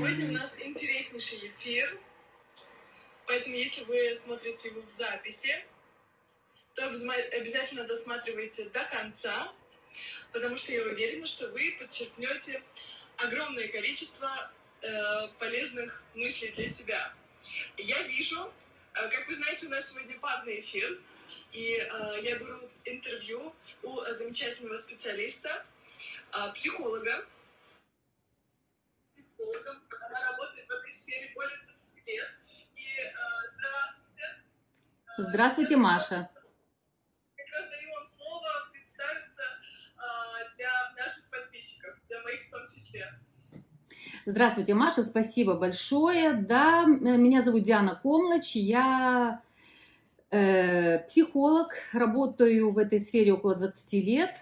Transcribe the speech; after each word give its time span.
Сегодня 0.00 0.30
у 0.30 0.32
нас 0.32 0.56
интереснейший 0.58 1.48
эфир, 1.48 2.00
поэтому 3.26 3.54
если 3.54 3.84
вы 3.84 4.16
смотрите 4.16 4.70
его 4.70 4.80
в 4.80 4.90
записи, 4.90 5.54
то 6.74 6.86
обязательно 6.86 7.84
досматривайте 7.84 8.70
до 8.70 8.82
конца, 8.84 9.52
потому 10.32 10.56
что 10.56 10.72
я 10.72 10.84
уверена, 10.84 11.26
что 11.26 11.48
вы 11.48 11.76
подчеркнете 11.78 12.62
огромное 13.18 13.68
количество 13.68 14.30
э, 14.80 15.28
полезных 15.38 16.02
мыслей 16.14 16.52
для 16.52 16.66
себя. 16.66 17.12
Я 17.76 18.02
вижу, 18.04 18.50
э, 18.94 19.08
как 19.10 19.28
вы 19.28 19.34
знаете, 19.34 19.66
у 19.66 19.68
нас 19.68 19.92
сегодня 19.92 20.18
парный 20.18 20.60
эфир, 20.60 20.98
и 21.52 21.74
э, 21.76 22.20
я 22.22 22.36
беру 22.36 22.70
интервью 22.86 23.54
у 23.82 24.00
замечательного 24.06 24.76
специалиста, 24.76 25.62
э, 26.32 26.52
психолога. 26.54 27.26
Психологом. 29.50 29.82
Она 30.08 30.30
работает 30.30 30.66
в 30.66 30.70
этой 30.70 30.92
сфере 30.92 31.32
более 31.34 31.56
20 31.66 32.06
лет. 32.06 32.28
И 32.76 33.02
э, 33.02 33.10
здравствуйте. 33.56 34.24
Э, 35.18 35.22
здравствуйте, 35.22 35.76
Маша. 35.76 36.30
Как 37.36 37.46
раз 37.52 37.70
даю 37.70 37.90
вам 37.92 38.06
слово 38.06 38.48
представиться 38.72 39.42
э, 39.96 40.56
для 40.56 40.70
наших 40.96 41.28
подписчиков, 41.30 41.96
для 42.08 42.22
моих 42.22 42.46
в 42.46 42.50
том 42.50 42.66
числе. 42.68 43.12
Здравствуйте, 44.26 44.74
Маша, 44.74 45.02
спасибо 45.02 45.54
большое. 45.54 46.34
Да, 46.34 46.84
меня 46.84 47.42
зовут 47.42 47.64
Диана 47.64 47.98
Комлач, 48.00 48.54
я 48.54 49.42
э, 50.30 50.98
психолог, 51.08 51.74
работаю 51.92 52.70
в 52.70 52.78
этой 52.78 53.00
сфере 53.00 53.32
около 53.32 53.56
20 53.56 53.92
лет, 54.04 54.38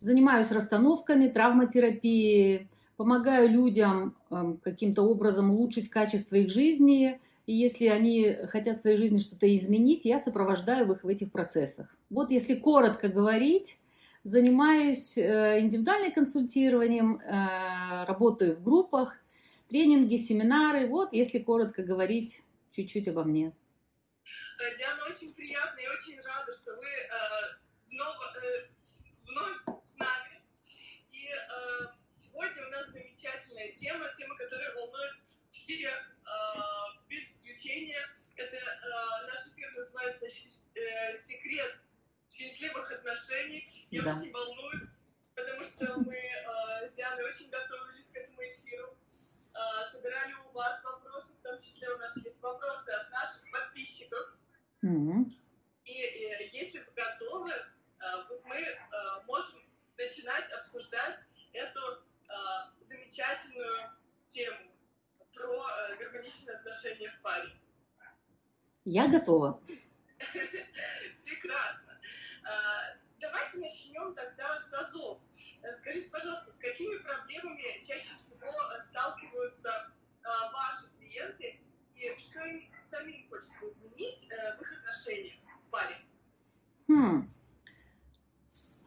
занимаюсь 0.00 0.50
расстановками, 0.50 1.28
травматерапией, 1.28 2.68
помогаю 2.98 3.48
людям 3.48 4.14
э, 4.30 4.54
каким-то 4.62 5.04
образом 5.04 5.50
улучшить 5.50 5.88
качество 5.88 6.36
их 6.36 6.50
жизни, 6.50 7.18
и 7.46 7.54
если 7.54 7.86
они 7.86 8.36
хотят 8.48 8.78
в 8.78 8.82
своей 8.82 8.98
жизни 8.98 9.20
что-то 9.20 9.46
изменить, 9.56 10.04
я 10.04 10.20
сопровождаю 10.20 10.92
их 10.92 11.02
в 11.02 11.08
этих 11.08 11.32
процессах. 11.32 11.96
Вот 12.10 12.30
если 12.30 12.54
коротко 12.54 13.08
говорить, 13.08 13.78
Занимаюсь 14.24 15.16
э, 15.16 15.60
индивидуальным 15.60 16.12
консультированием, 16.12 17.18
э, 17.18 18.04
работаю 18.04 18.56
в 18.56 18.62
группах, 18.62 19.16
тренинги, 19.70 20.16
семинары. 20.16 20.86
Вот, 20.86 21.12
если 21.12 21.38
коротко 21.38 21.82
говорить, 21.82 22.42
чуть-чуть 22.72 23.08
обо 23.08 23.22
мне. 23.22 23.54
Э, 24.60 24.76
Диана, 24.76 25.06
очень 25.08 25.32
приятно 25.32 25.78
и 25.78 25.86
очень 25.86 26.20
рада, 26.20 26.52
что 26.52 26.72
вы 26.74 26.88
вновь, 27.90 28.16
вновь 29.24 29.84
с 29.84 29.96
нами. 29.96 30.42
И 31.10 31.28
сегодня 32.18 32.66
у 32.66 32.70
нас 32.70 32.88
замечательная 33.68 33.72
тема, 33.74 34.08
тема, 34.16 34.36
которая 34.36 34.74
волнует 34.74 35.12
всех 35.50 36.18
без 37.08 37.22
исключения. 37.22 37.98
Это 38.36 38.56
наш 39.26 39.46
эфир 39.48 39.70
называется 39.74 40.28
«Секрет 40.28 41.78
счастливых 42.28 42.92
отношений. 42.92 43.66
Я 43.90 44.02
да. 44.02 44.10
очень 44.10 44.32
волнует, 44.32 44.88
потому 45.34 45.64
что 45.64 45.98
мы 46.00 46.14
э, 46.14 46.88
с 46.88 46.92
Дианой 46.92 47.24
очень 47.24 47.48
готовились 47.50 48.06
к 48.12 48.16
этому 48.16 48.42
эфиру. 48.42 48.96
Э, 49.54 49.90
собирали 49.90 50.34
у 50.34 50.52
вас 50.52 50.82
вопросы, 50.84 51.32
в 51.32 51.42
том 51.42 51.58
числе 51.58 51.88
у 51.88 51.98
нас 51.98 52.16
есть 52.16 52.40
вопросы 52.42 52.90
от 52.90 53.10
наших 53.10 53.50
подписчиков. 53.50 54.36
Mm-hmm. 54.84 55.32
И, 55.84 55.92
и 55.92 56.50
если 56.52 56.80
вы 56.80 56.92
готовы, 56.94 57.50
э, 57.50 57.64
мы 58.44 58.56
э, 58.56 58.76
можем 59.26 59.62
начинать 59.96 60.52
обсуждать 60.52 61.18
эту 61.52 61.80
э, 61.80 62.34
замечательную 62.80 63.90
тему 64.28 64.70
про 65.34 65.66
э, 65.66 65.96
гармоничные 65.96 66.56
отношения 66.56 67.10
в 67.10 67.20
паре. 67.22 67.50
Я 68.84 69.08
готова. 69.08 69.60
Прекрасно. 71.24 71.88
А, 72.48 72.96
давайте 73.20 73.58
начнем 73.58 74.14
тогда 74.14 74.56
с 74.58 74.72
азов. 74.72 75.20
Э, 75.62 75.72
скажите, 75.72 76.08
пожалуйста, 76.10 76.50
с 76.50 76.54
какими 76.54 76.96
проблемами 76.98 77.62
чаще 77.86 78.14
всего 78.16 78.48
э, 78.48 78.80
сталкиваются 78.88 79.92
а, 80.24 80.50
ваши 80.50 80.88
клиенты 80.98 81.60
и 81.94 82.16
что 82.18 82.44
им 82.44 82.62
самим 82.78 83.28
хочется 83.28 83.68
изменить 83.68 84.28
э, 84.30 84.56
в 84.56 84.62
их 84.62 84.78
отношениях 84.78 85.34
в 85.66 85.70
паре? 85.70 85.96
Хм. 86.88 87.34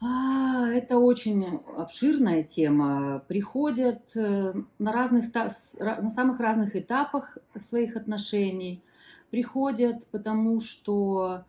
А, 0.02 0.70
это 0.70 0.97
очень 0.97 1.59
обширная 2.01 2.44
тема. 2.44 3.23
Приходят 3.28 4.16
на, 4.16 4.91
разных, 4.91 5.25
на 5.34 6.09
самых 6.09 6.39
разных 6.39 6.75
этапах 6.75 7.38
своих 7.59 7.95
отношений. 7.95 8.81
Приходят, 9.29 10.07
потому 10.07 10.61
что 10.61 11.44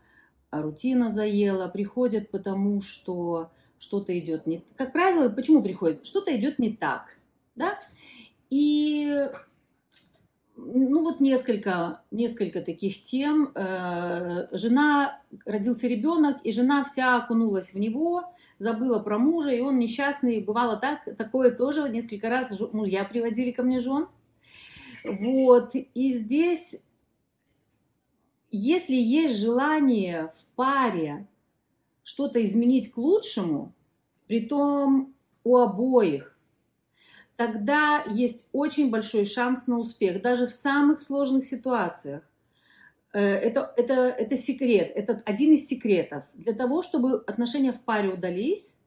рутина 0.50 1.10
заела, 1.10 1.68
приходят 1.68 2.30
потому, 2.30 2.82
что 2.82 3.50
что-то 3.78 4.16
идет 4.18 4.46
не... 4.46 4.62
Как 4.76 4.92
правило, 4.92 5.28
почему 5.28 5.62
приходят? 5.62 6.06
Что-то 6.06 6.36
идет 6.36 6.58
не 6.58 6.76
так, 6.76 7.16
да? 7.56 7.78
И 8.50 9.26
ну 10.56 11.02
вот 11.02 11.20
несколько, 11.20 12.02
несколько 12.10 12.60
таких 12.60 13.02
тем. 13.02 13.50
Э, 13.54 14.48
жена, 14.52 15.18
родился 15.46 15.88
ребенок, 15.88 16.36
и 16.44 16.52
жена 16.52 16.84
вся 16.84 17.16
окунулась 17.16 17.72
в 17.72 17.78
него, 17.78 18.32
забыла 18.62 18.98
про 19.00 19.18
мужа, 19.18 19.50
и 19.50 19.60
он 19.60 19.78
несчастный. 19.78 20.40
Бывало 20.40 20.76
так, 20.76 21.04
такое 21.16 21.50
тоже 21.50 21.88
несколько 21.88 22.28
раз 22.28 22.58
мужья 22.72 23.04
приводили 23.04 23.50
ко 23.50 23.62
мне 23.62 23.80
жен. 23.80 24.06
Вот, 25.04 25.74
и 25.74 26.12
здесь 26.12 26.80
если 28.54 28.94
есть 28.96 29.38
желание 29.38 30.30
в 30.36 30.44
паре 30.56 31.26
что-то 32.04 32.42
изменить 32.42 32.92
к 32.92 32.98
лучшему, 32.98 33.72
при 34.26 34.40
том 34.46 35.14
у 35.42 35.56
обоих, 35.56 36.38
тогда 37.36 38.04
есть 38.06 38.50
очень 38.52 38.90
большой 38.90 39.24
шанс 39.24 39.66
на 39.66 39.78
успех, 39.78 40.20
даже 40.20 40.46
в 40.46 40.52
самых 40.52 41.00
сложных 41.00 41.44
ситуациях. 41.44 42.22
Э, 43.12 43.20
это, 43.20 43.72
это, 43.76 43.94
это 43.94 44.36
секрет, 44.36 44.90
это 44.94 45.22
один 45.24 45.52
из 45.52 45.66
секретов. 45.66 46.24
Для 46.34 46.52
того, 46.52 46.82
чтобы 46.82 47.22
отношения 47.26 47.72
в 47.72 47.80
паре 47.80 48.08
удались, 48.08 48.80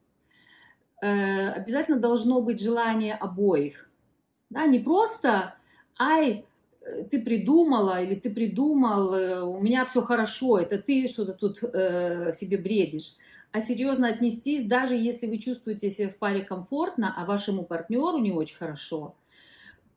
э, 1.02 1.50
обязательно 1.50 1.98
должно 1.98 2.40
быть 2.40 2.60
желание 2.60 3.14
обоих. 3.14 3.90
Да, 4.50 4.66
не 4.66 4.78
просто, 4.78 5.54
ай, 5.98 6.44
ты 7.10 7.20
придумала 7.20 8.02
или 8.02 8.14
ты 8.14 8.30
придумал, 8.30 9.14
э, 9.14 9.42
у 9.42 9.60
меня 9.60 9.84
все 9.84 10.02
хорошо, 10.02 10.58
это 10.58 10.78
ты 10.78 11.08
что-то 11.08 11.32
тут 11.32 11.62
э, 11.62 12.32
себе 12.32 12.58
бредишь. 12.58 13.16
А 13.52 13.60
серьезно 13.60 14.08
отнестись, 14.08 14.66
даже 14.66 14.96
если 14.96 15.26
вы 15.26 15.38
чувствуете 15.38 15.90
себя 15.90 16.10
в 16.10 16.16
паре 16.16 16.42
комфортно, 16.42 17.14
а 17.16 17.24
вашему 17.24 17.64
партнеру 17.64 18.18
не 18.18 18.32
очень 18.32 18.56
хорошо, 18.56 19.14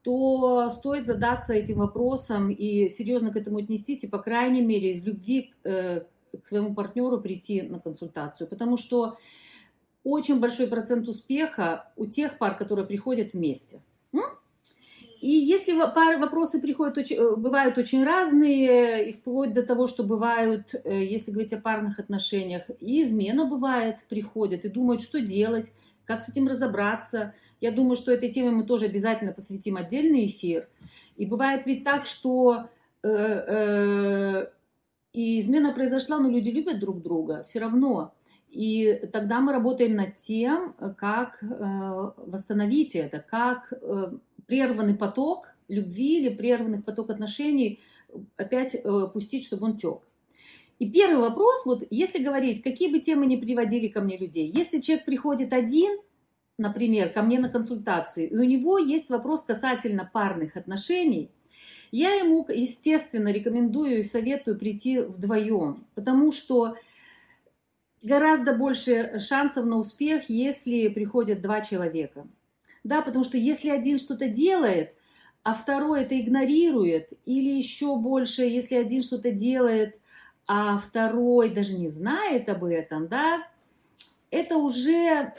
то 0.04 0.70
стоит 0.72 1.06
задаться 1.06 1.54
этим 1.54 1.78
вопросом 1.80 2.50
и 2.50 2.90
серьезно 2.90 3.32
к 3.32 3.36
этому 3.36 3.58
отнестись, 3.58 4.04
и, 4.04 4.08
по 4.08 4.20
крайней 4.20 4.62
мере, 4.62 4.92
из 4.92 5.06
любви 5.06 5.54
э, 5.64 6.02
к 6.42 6.46
своему 6.46 6.74
партнеру 6.74 7.20
прийти 7.20 7.62
на 7.62 7.80
консультацию. 7.80 8.48
Потому 8.48 8.78
что 8.78 9.18
очень 10.04 10.40
большой 10.40 10.68
процент 10.68 11.08
успеха 11.08 11.92
у 11.96 12.06
тех 12.06 12.38
пар, 12.38 12.58
которые 12.58 12.86
приходят 12.86 13.34
вместе. 13.34 13.82
И 15.22 15.32
если 15.32 15.74
вопросы 15.74 16.62
приходят, 16.62 17.12
э, 17.12 17.36
бывают 17.36 17.78
очень 17.78 18.04
разные, 18.04 19.10
и 19.10 19.14
вплоть 19.14 19.54
до 19.54 19.64
того, 19.64 19.88
что 19.88 20.04
бывают, 20.04 20.74
э, 20.74 21.04
если 21.04 21.32
говорить 21.32 21.54
о 21.54 21.60
парных 21.60 22.00
отношениях, 22.00 22.64
и 22.80 23.02
измена 23.02 23.46
бывает, 23.46 23.98
приходят 24.08 24.64
и 24.64 24.70
думают, 24.70 25.02
что 25.02 25.20
делать, 25.20 25.74
как 26.06 26.24
с 26.24 26.30
этим 26.30 26.48
разобраться. 26.48 27.34
Я 27.62 27.72
думаю, 27.72 27.96
что 27.96 28.12
этой 28.12 28.32
теме 28.32 28.52
мы 28.52 28.64
тоже 28.64 28.86
обязательно 28.86 29.34
посвятим 29.34 29.76
отдельный 29.76 30.26
эфир. 30.26 30.70
И 31.18 31.26
бывает 31.26 31.66
ведь 31.66 31.84
так, 31.84 32.06
что 32.06 32.70
э, 33.04 33.10
э, 33.10 34.48
и 35.12 35.40
измена 35.40 35.74
произошла, 35.74 36.20
но 36.20 36.30
люди 36.30 36.50
любят 36.50 36.80
друг 36.80 37.02
друга 37.02 37.44
все 37.44 37.60
равно. 37.60 38.14
И 38.50 39.02
тогда 39.12 39.42
мы 39.42 39.52
работаем 39.52 39.96
над 39.96 40.16
тем, 40.16 40.74
как 40.98 41.44
э, 41.44 42.12
восстановить 42.26 42.96
это, 42.96 43.20
как 43.20 43.74
прерванный 44.48 44.96
поток 44.96 45.50
любви 45.68 46.20
или 46.20 46.34
прерванный 46.34 46.82
поток 46.82 47.10
отношений 47.10 47.80
опять 48.38 48.76
пустить, 49.14 49.46
чтобы 49.46 49.66
он 49.66 49.78
тек. 49.78 50.00
И 50.80 50.90
первый 50.90 51.20
вопрос, 51.20 51.66
вот 51.66 51.84
если 51.90 52.24
говорить, 52.24 52.64
какие 52.64 52.90
бы 52.90 53.00
темы 53.00 53.26
ни 53.26 53.36
приводили 53.36 53.90
ко 53.90 54.02
мне 54.02 54.18
людей, 54.18 54.50
если 54.50 54.80
человек 54.80 55.06
приходит 55.06 55.52
один, 55.52 56.00
например, 56.60 57.10
ко 57.10 57.22
мне 57.22 57.40
на 57.40 57.50
консультацию, 57.50 58.30
и 58.30 58.36
у 58.36 58.44
него 58.44 58.78
есть 58.78 59.10
вопрос 59.10 59.44
касательно 59.44 60.10
парных 60.12 60.56
отношений, 60.58 61.32
я 61.92 62.14
ему, 62.14 62.46
естественно, 62.48 63.30
рекомендую 63.30 64.00
и 64.00 64.04
советую 64.04 64.60
прийти 64.60 65.00
вдвоем, 65.00 65.86
потому 65.96 66.32
что 66.32 66.76
гораздо 68.04 68.54
больше 68.54 69.20
шансов 69.20 69.66
на 69.66 69.78
успех, 69.78 70.30
если 70.30 70.88
приходят 70.90 71.42
два 71.42 71.62
человека– 71.62 72.28
да, 72.84 73.02
потому 73.02 73.26
что 73.26 73.38
если 73.38 73.70
один 73.70 74.00
что-то 74.00 74.28
делает, 74.28 74.94
а 75.44 75.54
второй 75.54 76.04
это 76.04 76.20
игнорирует, 76.20 77.10
или 77.26 77.50
еще 77.50 77.98
больше, 77.98 78.44
если 78.44 78.76
один 78.76 79.04
что-то 79.04 79.32
делает, 79.32 80.00
а 80.48 80.78
второй 80.78 81.50
даже 81.50 81.74
не 81.74 81.90
знает 81.90 82.50
об 82.50 82.64
этом, 82.64 83.08
да, 83.08 83.48
это 84.32 84.58
уже 84.58 85.34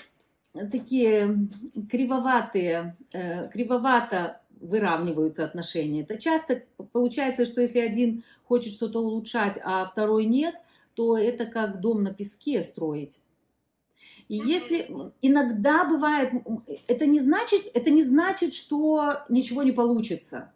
такие 0.52 1.48
кривоватые, 1.90 2.96
э, 3.12 3.48
кривовато 3.48 4.40
выравниваются 4.60 5.44
отношения. 5.44 6.02
Это 6.02 6.18
часто 6.18 6.62
получается, 6.92 7.44
что 7.44 7.60
если 7.60 7.80
один 7.80 8.24
хочет 8.44 8.72
что-то 8.72 9.00
улучшать, 9.00 9.58
а 9.62 9.84
второй 9.84 10.26
нет, 10.26 10.54
то 10.94 11.16
это 11.16 11.46
как 11.46 11.80
дом 11.80 12.02
на 12.02 12.12
песке 12.12 12.62
строить. 12.62 13.20
И 14.28 14.36
если 14.36 14.88
иногда 15.22 15.84
бывает, 15.84 16.32
это 16.86 17.06
не 17.06 17.18
значит, 17.18 17.62
это 17.74 17.90
не 17.90 18.02
значит, 18.02 18.54
что 18.54 19.22
ничего 19.28 19.62
не 19.62 19.72
получится. 19.72 20.52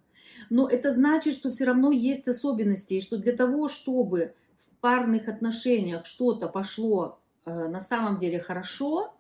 Но 0.51 0.69
это 0.69 0.91
значит, 0.93 1.35
что 1.35 1.51
все 1.51 1.65
равно 1.65 1.91
есть 1.91 2.29
особенности, 2.29 2.95
и 2.95 3.01
что 3.01 3.17
для 3.17 3.33
того, 3.33 3.69
чтобы 3.69 4.35
в 4.59 4.69
парных 4.81 5.29
отношениях 5.29 6.05
что-то 6.07 6.49
пошло 6.49 7.19
э, 7.47 7.69
на 7.69 7.81
самом 7.81 8.19
деле 8.19 8.39
хорошо, 8.39 9.14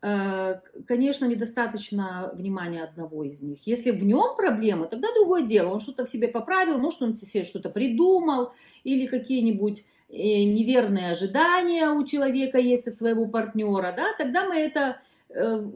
конечно, 0.00 1.26
недостаточно 1.26 2.30
внимания 2.34 2.82
одного 2.82 3.24
из 3.24 3.42
них. 3.42 3.66
Если 3.66 3.90
в 3.90 4.02
нем 4.02 4.34
проблема, 4.36 4.86
тогда 4.86 5.08
другое 5.14 5.42
дело. 5.42 5.74
Он 5.74 5.80
что-то 5.80 6.06
в 6.06 6.08
себе 6.08 6.28
поправил, 6.28 6.78
может, 6.78 7.02
он 7.02 7.16
себе 7.16 7.44
что-то 7.44 7.68
придумал, 7.68 8.52
или 8.82 9.06
какие-нибудь 9.06 9.84
неверные 10.10 11.10
ожидания 11.10 11.90
у 11.90 12.04
человека 12.04 12.58
есть 12.58 12.88
от 12.88 12.96
своего 12.96 13.28
партнера, 13.28 13.92
да, 13.96 14.12
тогда 14.18 14.44
мы 14.46 14.56
это 14.56 15.00
э, 15.28 15.68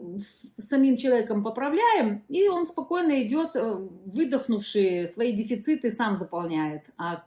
самим 0.57 0.97
человеком 0.97 1.43
поправляем, 1.43 2.23
и 2.27 2.47
он 2.49 2.65
спокойно 2.65 3.23
идет, 3.23 3.55
э, 3.55 3.75
выдохнувший 4.05 5.07
свои 5.07 5.31
дефициты, 5.31 5.89
сам 5.89 6.15
заполняет, 6.15 6.89
а 6.97 7.17
к 7.17 7.25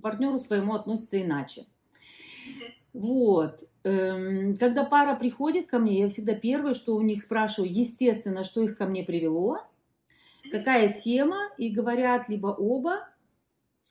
партнеру 0.00 0.38
своему 0.38 0.74
относится 0.74 1.20
иначе. 1.20 1.66
Вот. 2.92 3.64
Эм, 3.84 4.56
когда 4.56 4.84
пара 4.84 5.14
приходит 5.14 5.66
ко 5.66 5.78
мне, 5.78 6.00
я 6.00 6.08
всегда 6.08 6.34
первое, 6.34 6.72
что 6.72 6.96
у 6.96 7.02
них 7.02 7.22
спрашиваю, 7.22 7.70
естественно, 7.70 8.42
что 8.42 8.62
их 8.62 8.78
ко 8.78 8.86
мне 8.86 9.04
привело, 9.04 9.60
какая 10.50 10.94
тема, 10.94 11.36
и 11.58 11.68
говорят 11.68 12.30
либо 12.30 12.46
оба, 12.46 13.06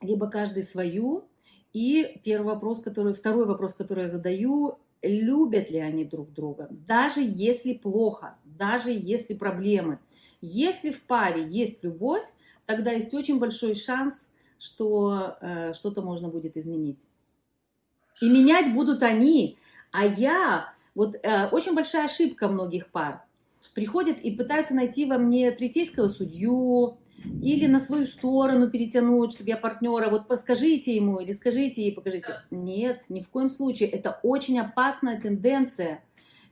либо 0.01 0.30
каждый 0.30 0.63
свою, 0.63 1.25
и 1.74 2.19
первый 2.24 2.56
вопрос, 2.56 2.81
который, 2.81 3.13
второй 3.13 3.45
вопрос, 3.45 3.75
который 3.75 4.04
я 4.04 4.07
задаю, 4.07 4.80
любят 5.04 5.69
ли 5.69 5.78
они 5.78 6.06
друг 6.06 6.34
друга, 6.34 6.68
даже 6.72 7.22
если 7.22 7.74
плохо, 7.74 8.36
даже 8.45 8.92
если 8.92 9.36
проблемы. 9.36 10.00
Если 10.42 10.92
в 10.92 11.04
паре 11.04 11.48
есть 11.48 11.84
любовь, 11.84 12.24
тогда 12.66 12.92
есть 12.92 13.13
очень 13.13 13.40
большой 13.40 13.75
шанс, 13.75 14.30
что 14.57 15.38
э, 15.40 15.74
что-то 15.74 16.01
можно 16.01 16.30
будет 16.30 16.57
изменить. 16.57 17.00
И 18.22 18.30
менять 18.30 18.74
будут 18.74 19.04
они, 19.04 19.57
а 19.94 20.06
я, 20.06 20.74
вот 20.95 21.16
э, 21.16 21.48
очень 21.50 21.74
большая 21.75 22.06
ошибка 22.06 22.48
многих 22.50 22.88
пар, 22.88 23.22
приходят 23.75 24.18
и 24.18 24.31
пытаются 24.36 24.75
найти 24.75 25.06
во 25.06 25.18
мне 25.18 25.51
третейского 25.51 26.07
судью, 26.10 26.98
или 27.42 27.68
на 27.68 27.80
свою 27.80 28.06
сторону 28.07 28.69
перетянуть, 28.69 29.34
чтобы 29.34 29.50
я 29.50 29.56
партнера, 29.56 30.10
вот 30.10 30.28
подскажите 30.28 30.95
ему 30.95 31.19
или 31.19 31.31
скажите 31.31 31.84
ей, 31.84 31.94
покажите. 31.94 32.34
Нет, 32.51 33.04
ни 33.07 33.22
в 33.22 33.30
коем 33.30 33.50
случае. 33.50 33.88
Это 33.90 34.19
очень 34.24 34.60
опасная 34.60 35.22
тенденция. 35.22 36.04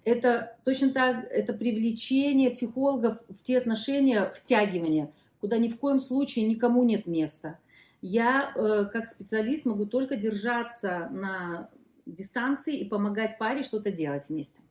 Это 0.05 0.55
точно 0.63 0.91
так, 0.91 1.25
это 1.29 1.53
привлечение 1.53 2.51
психологов 2.51 3.17
в 3.27 3.43
те 3.43 3.57
отношения, 3.57 4.31
втягивание, 4.33 5.11
куда 5.41 5.57
ни 5.57 5.67
в 5.67 5.77
коем 5.77 5.99
случае 5.99 6.47
никому 6.47 6.83
нет 6.83 7.05
места. 7.05 7.59
Я, 8.01 8.53
э, 8.55 8.85
как 8.93 9.09
специалист, 9.09 9.65
могу 9.65 9.85
только 9.85 10.15
держаться 10.15 11.09
на 11.11 11.69
дистанции 12.05 12.77
и 12.77 12.87
помогать 12.87 13.37
паре 13.37 13.63
что-то 13.63 13.91
делать 13.91 14.29
вместе. 14.29 14.61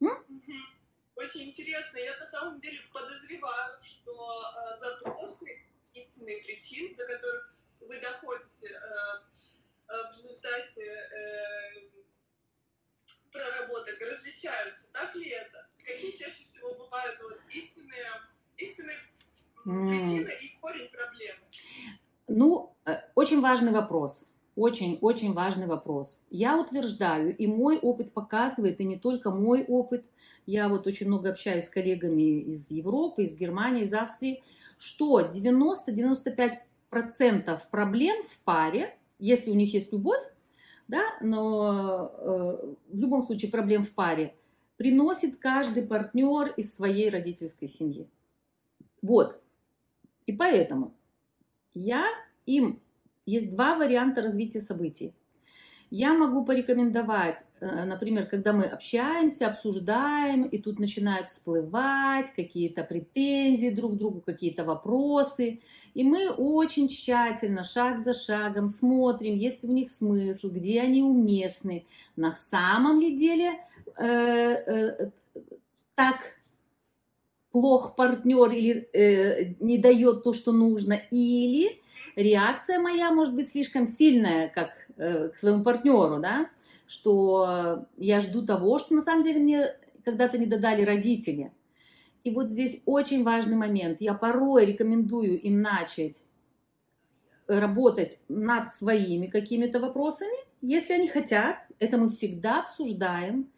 М? 0.00 0.24
Очень 1.16 1.50
интересно. 1.50 1.98
Я 1.98 2.16
на 2.18 2.26
самом 2.26 2.58
деле 2.58 2.78
подозреваю, 2.92 3.78
что 3.84 4.42
э, 4.42 4.78
запросы, 4.78 5.46
истинные 5.92 6.42
причины, 6.44 6.94
до 6.94 7.06
которых 7.06 7.48
вы 7.80 8.00
доходите 8.00 8.68
э, 8.68 8.78
э, 9.88 10.12
в 10.12 10.12
результате 10.12 10.84
э, 10.84 11.88
проработок, 13.32 14.00
различаются. 14.00 14.86
Так 14.92 15.14
ли 15.16 15.30
это? 15.30 15.66
Какие 15.84 16.12
чаще 16.12 16.44
всего 16.44 16.74
бывают 16.74 17.18
вот, 17.22 17.40
истинные, 17.52 18.06
истинные 18.56 18.96
mm. 19.66 19.88
причины 19.88 20.32
и 20.42 20.58
корень 20.60 20.88
проблемы? 20.90 21.40
Ну, 22.28 22.76
э, 22.84 22.96
очень 23.14 23.40
важный 23.40 23.72
вопрос. 23.72 24.30
Очень-очень 24.58 25.32
важный 25.32 25.66
вопрос. 25.66 26.22
Я 26.30 26.58
утверждаю, 26.58 27.36
и 27.36 27.46
мой 27.46 27.78
опыт 27.78 28.12
показывает, 28.12 28.80
и 28.80 28.84
не 28.84 28.98
только 28.98 29.30
мой 29.30 29.64
опыт– 29.64 30.04
я 30.48 30.68
вот 30.70 30.86
очень 30.86 31.08
много 31.08 31.28
общаюсь 31.28 31.66
с 31.66 31.68
коллегами 31.68 32.40
из 32.40 32.70
Европы, 32.70 33.24
из 33.24 33.36
Германии, 33.36 33.82
из 33.82 33.92
Австрии, 33.92 34.42
что 34.78 35.20
90-95% 35.20 37.60
проблем 37.70 38.24
в 38.24 38.38
паре, 38.44 38.96
если 39.18 39.50
у 39.50 39.54
них 39.54 39.74
есть 39.74 39.92
любовь, 39.92 40.22
да, 40.88 41.02
но 41.20 42.10
э, 42.16 42.74
в 42.88 42.98
любом 42.98 43.20
случае 43.20 43.50
проблем 43.50 43.84
в 43.84 43.90
паре, 43.90 44.34
приносит 44.78 45.36
каждый 45.36 45.82
партнер 45.82 46.46
из 46.56 46.74
своей 46.74 47.10
родительской 47.10 47.68
семьи. 47.68 48.08
Вот. 49.02 49.38
И 50.24 50.32
поэтому 50.32 50.94
я 51.74 52.06
им 52.46 52.80
есть 53.28 53.50
два 53.50 53.76
варианта 53.76 54.22
развития 54.22 54.60
событий. 54.60 55.12
Я 55.90 56.12
могу 56.12 56.44
порекомендовать, 56.44 57.46
э, 57.60 57.84
например, 57.84 58.26
когда 58.26 58.52
мы 58.52 58.64
общаемся, 58.64 59.46
обсуждаем, 59.46 60.44
и 60.44 60.58
тут 60.58 60.78
начинают 60.78 61.30
всплывать 61.30 62.30
какие-то 62.36 62.84
претензии 62.84 63.70
друг 63.70 63.94
к 63.94 63.96
другу, 63.96 64.20
какие-то 64.20 64.64
вопросы, 64.64 65.60
и 65.94 66.04
мы 66.04 66.28
очень 66.30 66.88
тщательно, 66.88 67.64
шаг 67.64 68.00
за 68.00 68.12
шагом 68.12 68.68
смотрим, 68.68 69.34
есть 69.34 69.62
ли 69.62 69.70
у 69.70 69.72
них 69.72 69.90
смысл, 69.90 70.50
где 70.50 70.82
они 70.82 71.02
уместны. 71.02 71.86
На 72.16 72.32
самом 72.32 73.00
ли 73.00 73.16
деле 73.16 73.52
э, 73.96 74.04
э, 74.06 75.10
так 75.94 76.37
плох 77.50 77.96
партнер 77.96 78.50
или 78.50 78.88
э, 78.92 79.54
не 79.60 79.78
дает 79.78 80.24
то, 80.24 80.32
что 80.32 80.52
нужно, 80.52 81.00
или 81.10 81.80
реакция 82.16 82.78
моя 82.78 83.10
может 83.10 83.34
быть 83.34 83.48
слишком 83.48 83.86
сильная, 83.86 84.48
как 84.48 84.70
э, 84.96 85.28
к 85.28 85.36
своему 85.36 85.64
партнеру, 85.64 86.18
да, 86.20 86.48
что 86.86 87.86
я 87.96 88.20
жду 88.20 88.44
того, 88.44 88.78
что 88.78 88.94
на 88.94 89.02
самом 89.02 89.22
деле 89.22 89.40
мне 89.40 89.74
когда-то 90.04 90.38
не 90.38 90.46
додали 90.46 90.82
родители. 90.82 91.52
И 92.24 92.30
вот 92.30 92.50
здесь 92.50 92.82
очень 92.86 93.24
важный 93.24 93.56
момент. 93.56 94.00
Я 94.00 94.14
порой 94.14 94.66
рекомендую 94.66 95.40
им 95.40 95.62
начать 95.62 96.24
работать 97.46 98.18
над 98.28 98.72
своими 98.72 99.26
какими-то 99.26 99.80
вопросами, 99.80 100.36
если 100.60 100.94
они 100.94 101.08
хотят. 101.08 101.56
Это 101.78 101.96
мы 101.96 102.10
всегда 102.10 102.60
обсуждаем. 102.60 103.50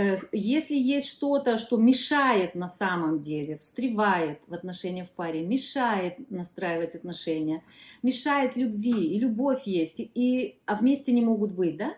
Э, 0.00 0.16
если 0.32 0.76
есть 0.76 1.08
что-то, 1.08 1.58
что 1.58 1.76
мешает 1.76 2.54
на 2.54 2.70
самом 2.70 3.20
деле, 3.20 3.58
встревает 3.58 4.40
в 4.46 4.54
отношениях 4.54 5.08
в 5.08 5.10
паре, 5.10 5.44
мешает 5.46 6.30
настраивать 6.30 6.94
отношения, 6.94 7.62
мешает 8.02 8.56
любви, 8.56 9.14
и 9.14 9.18
любовь 9.18 9.64
есть, 9.66 9.96
и, 9.98 10.58
а 10.64 10.76
вместе 10.76 11.12
не 11.12 11.20
могут 11.20 11.52
быть, 11.52 11.76
да? 11.76 11.94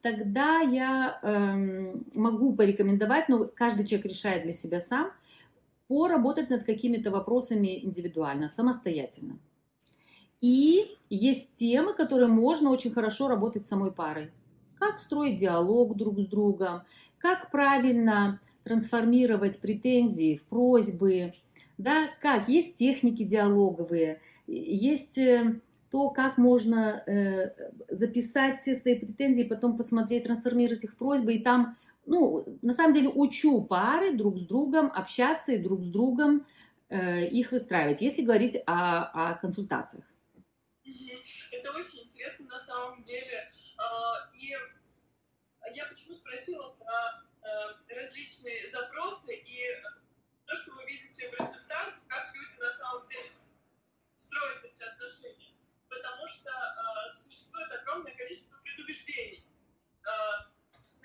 Тогда 0.00 0.60
я 0.60 1.18
эм, 1.22 2.06
могу 2.14 2.54
порекомендовать, 2.54 3.28
но 3.28 3.46
каждый 3.46 3.84
человек 3.84 4.06
решает 4.06 4.44
для 4.44 4.52
себя 4.52 4.80
сам, 4.80 5.10
поработать 5.88 6.50
над 6.50 6.62
какими-то 6.62 7.10
вопросами 7.10 7.84
индивидуально, 7.84 8.48
самостоятельно. 8.48 9.40
И 10.40 10.96
есть 11.10 11.56
темы, 11.56 11.94
которые 11.94 12.28
можно 12.28 12.70
очень 12.70 12.92
хорошо 12.92 13.26
работать 13.26 13.66
с 13.66 13.68
самой 13.68 13.90
парой. 13.90 14.30
Как 14.78 15.00
строить 15.00 15.36
диалог 15.36 15.96
друг 15.96 16.18
с 16.20 16.26
другом, 16.26 16.82
как 17.20 17.50
правильно 17.50 18.40
трансформировать 18.64 19.60
претензии 19.60 20.36
в 20.36 20.44
просьбы, 20.44 21.32
да, 21.78 22.08
как 22.20 22.48
есть 22.48 22.74
техники 22.74 23.22
диалоговые, 23.22 24.20
есть 24.46 25.18
э, 25.18 25.60
то, 25.90 26.10
как 26.10 26.38
можно 26.38 27.02
э, 27.06 27.50
записать 27.88 28.60
все 28.60 28.74
свои 28.74 28.98
претензии, 28.98 29.42
потом 29.42 29.76
посмотреть, 29.76 30.24
трансформировать 30.24 30.84
их 30.84 30.92
в 30.92 30.96
просьбы, 30.96 31.34
и 31.34 31.42
там, 31.42 31.76
ну, 32.06 32.44
на 32.62 32.74
самом 32.74 32.92
деле 32.92 33.08
учу 33.08 33.62
пары 33.62 34.12
друг 34.12 34.38
с 34.38 34.46
другом 34.46 34.90
общаться 34.94 35.52
и 35.52 35.58
друг 35.58 35.82
с 35.82 35.88
другом 35.88 36.46
э, 36.88 37.26
их 37.26 37.52
выстраивать, 37.52 38.00
если 38.00 38.22
говорить 38.22 38.56
о, 38.66 39.30
о 39.32 39.34
консультациях. 39.34 40.04
Это 41.52 41.70
очень 41.72 42.04
интересно 42.04 42.46
на 42.46 42.58
самом 42.58 43.02
деле 43.02 43.48
я 45.74 45.86
почему 45.86 46.14
спросила 46.14 46.70
про 46.70 47.24
э, 47.42 47.94
различные 47.94 48.70
запросы 48.70 49.34
и 49.34 49.76
то, 50.46 50.56
что 50.56 50.72
вы 50.72 50.84
видите 50.84 51.28
в 51.28 51.34
результате, 51.34 51.96
как 52.08 52.34
люди 52.34 52.58
на 52.58 52.70
самом 52.70 53.06
деле 53.06 53.30
строят 54.16 54.64
эти 54.64 54.82
отношения. 54.82 55.54
Потому 55.88 56.26
что 56.28 56.50
э, 56.50 57.14
существует 57.14 57.70
огромное 57.72 58.14
количество 58.14 58.58
предубеждений 58.58 59.44
э, 60.04 60.10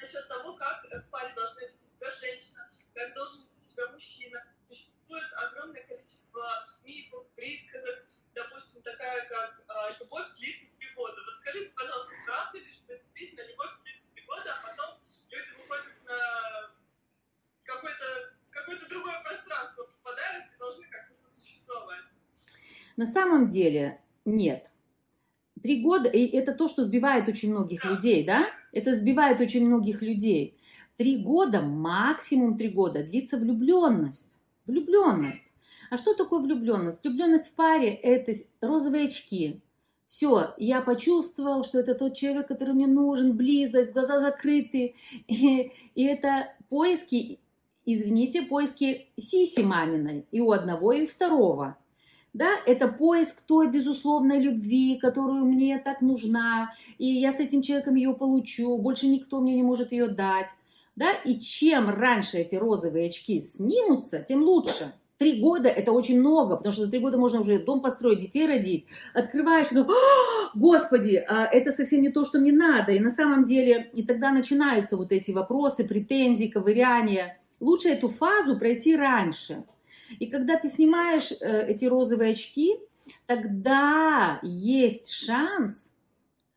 насчет 0.02 0.28
того, 0.28 0.56
как 0.56 0.84
в 0.86 1.10
паре 1.10 1.34
должна 1.34 1.62
вести 1.62 1.86
себя 1.86 2.10
женщина, 2.12 2.68
как 2.94 3.14
должен 3.14 3.42
вести 3.42 3.62
себя 3.62 3.88
мужчина. 3.90 4.44
Существует 4.68 5.32
огромное 5.34 5.84
количество 5.84 6.66
мифов, 6.84 7.28
присказок, 7.36 8.06
допустим, 8.34 8.82
такая, 8.82 9.28
как 9.28 9.62
э, 9.68 9.96
«любовь 10.00 10.28
длится 10.36 10.76
три 10.78 10.92
года». 10.94 11.22
Вот 11.24 11.38
скажите, 11.38 11.72
пожалуйста, 11.76 12.14
правда 12.26 12.58
ли, 12.58 12.74
что 12.74 12.98
действительно 12.98 13.42
любовь 13.42 13.85
года, 14.36 14.52
а 14.52 14.68
потом 14.68 14.90
люди 15.32 15.52
выходят 15.58 15.86
на 16.06 16.20
какое-то 17.64 18.06
какое 18.50 18.78
другое 18.90 19.16
пространство, 19.24 19.84
попадают 19.84 20.46
и 20.54 20.60
должны 20.60 20.84
как-то 20.90 21.14
сосуществовать. 21.14 22.06
На 22.98 23.08
самом 23.08 23.50
деле 23.50 24.02
нет. 24.26 24.70
Три 25.62 25.82
года, 25.82 26.10
и 26.10 26.28
это 26.28 26.54
то, 26.54 26.68
что 26.68 26.84
сбивает 26.84 27.28
очень 27.28 27.52
многих 27.52 27.82
да. 27.82 27.90
людей, 27.90 28.24
да? 28.24 28.46
Это 28.72 28.94
сбивает 28.94 29.42
очень 29.42 29.66
многих 29.66 30.02
людей. 30.02 30.60
Три 30.98 31.18
года, 31.18 31.62
максимум 31.62 32.58
три 32.58 32.70
года, 32.70 33.04
длится 33.04 33.38
влюбленность. 33.38 34.40
Влюбленность. 34.66 35.54
А 35.90 35.98
что 35.98 36.14
такое 36.14 36.40
влюбленность? 36.40 37.04
Влюбленность 37.04 37.48
в 37.48 37.56
паре– 37.56 37.94
это 37.94 38.34
розовые 38.62 39.08
очки, 39.08 39.62
все, 40.16 40.54
я 40.56 40.80
почувствовал, 40.80 41.66
что 41.66 41.80
это 41.80 41.94
тот 41.94 42.16
человек, 42.16 42.48
который 42.48 42.74
мне 42.74 42.88
нужен, 42.88 43.36
близость, 43.36 43.92
глаза 43.92 44.22
закрыты. 44.22 44.96
И, 45.28 45.74
и 45.94 46.04
это 46.06 46.54
поиски, 46.70 47.40
извините, 47.86 48.44
поиски 48.44 49.10
сиси 49.20 49.60
маминой 49.60 50.26
и 50.32 50.40
у 50.40 50.54
одного, 50.54 50.94
и 50.94 51.04
у 51.04 51.08
второго. 51.08 51.76
Да, 52.32 52.52
это 52.66 52.88
поиск 52.88 53.42
той 53.42 53.70
безусловной 53.70 54.40
любви, 54.40 54.98
которую 55.02 55.44
мне 55.44 55.80
так 55.80 56.00
нужна, 56.00 56.74
и 56.98 57.08
я 57.08 57.34
с 57.34 57.42
этим 57.42 57.62
человеком 57.62 57.96
ее 57.96 58.14
получу, 58.14 58.78
больше 58.78 59.08
никто 59.08 59.42
мне 59.42 59.54
не 59.54 59.64
может 59.64 59.92
ее 59.92 60.08
дать. 60.08 60.52
Да, 60.96 61.12
и 61.12 61.42
чем 61.42 61.90
раньше 61.90 62.38
эти 62.38 62.56
розовые 62.56 63.10
очки 63.10 63.42
снимутся, 63.42 64.24
тем 64.26 64.44
лучше. 64.44 64.94
Три 65.18 65.40
года 65.40 65.70
это 65.70 65.94
очень 65.94 66.20
много, 66.20 66.58
потому 66.58 66.74
что 66.74 66.86
за 66.86 66.92
три 66.92 67.00
года 67.00 67.18
можно 67.18 67.40
уже 67.40 67.60
дом 67.60 67.82
построить, 67.82 68.20
детей 68.20 68.46
родить. 68.46 68.86
Открываешь, 69.14 69.72
ну, 69.72 69.88
господи, 70.54 71.24
а 71.28 71.46
это 71.46 71.72
совсем 71.72 72.02
не 72.02 72.10
то, 72.10 72.26
что 72.26 72.38
мне 72.38 72.52
надо. 72.52 72.92
И 72.92 73.00
на 73.00 73.10
самом 73.10 73.46
деле, 73.46 73.90
и 73.94 74.04
тогда 74.04 74.32
начинаются 74.32 74.98
вот 74.98 75.14
эти 75.14 75.32
вопросы, 75.32 75.88
претензии, 75.88 76.48
ковыряния. 76.48 77.40
Лучше 77.62 77.90
эту 77.90 78.10
фазу 78.10 78.60
пройти 78.60 78.98
раньше. 78.98 79.64
И 80.20 80.28
когда 80.28 80.58
ты 80.58 80.68
снимаешь 80.68 81.32
э, 81.32 81.68
эти 81.68 81.86
розовые 81.86 82.32
очки, 82.32 82.76
тогда 83.26 84.40
есть 84.44 85.14
шанс 85.14 85.94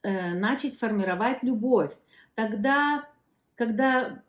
э, 0.03 0.35
начать 0.35 0.77
формировать 0.77 1.45
любовь. 1.45 1.93
Тогда, 2.35 3.09
когда 3.55 4.23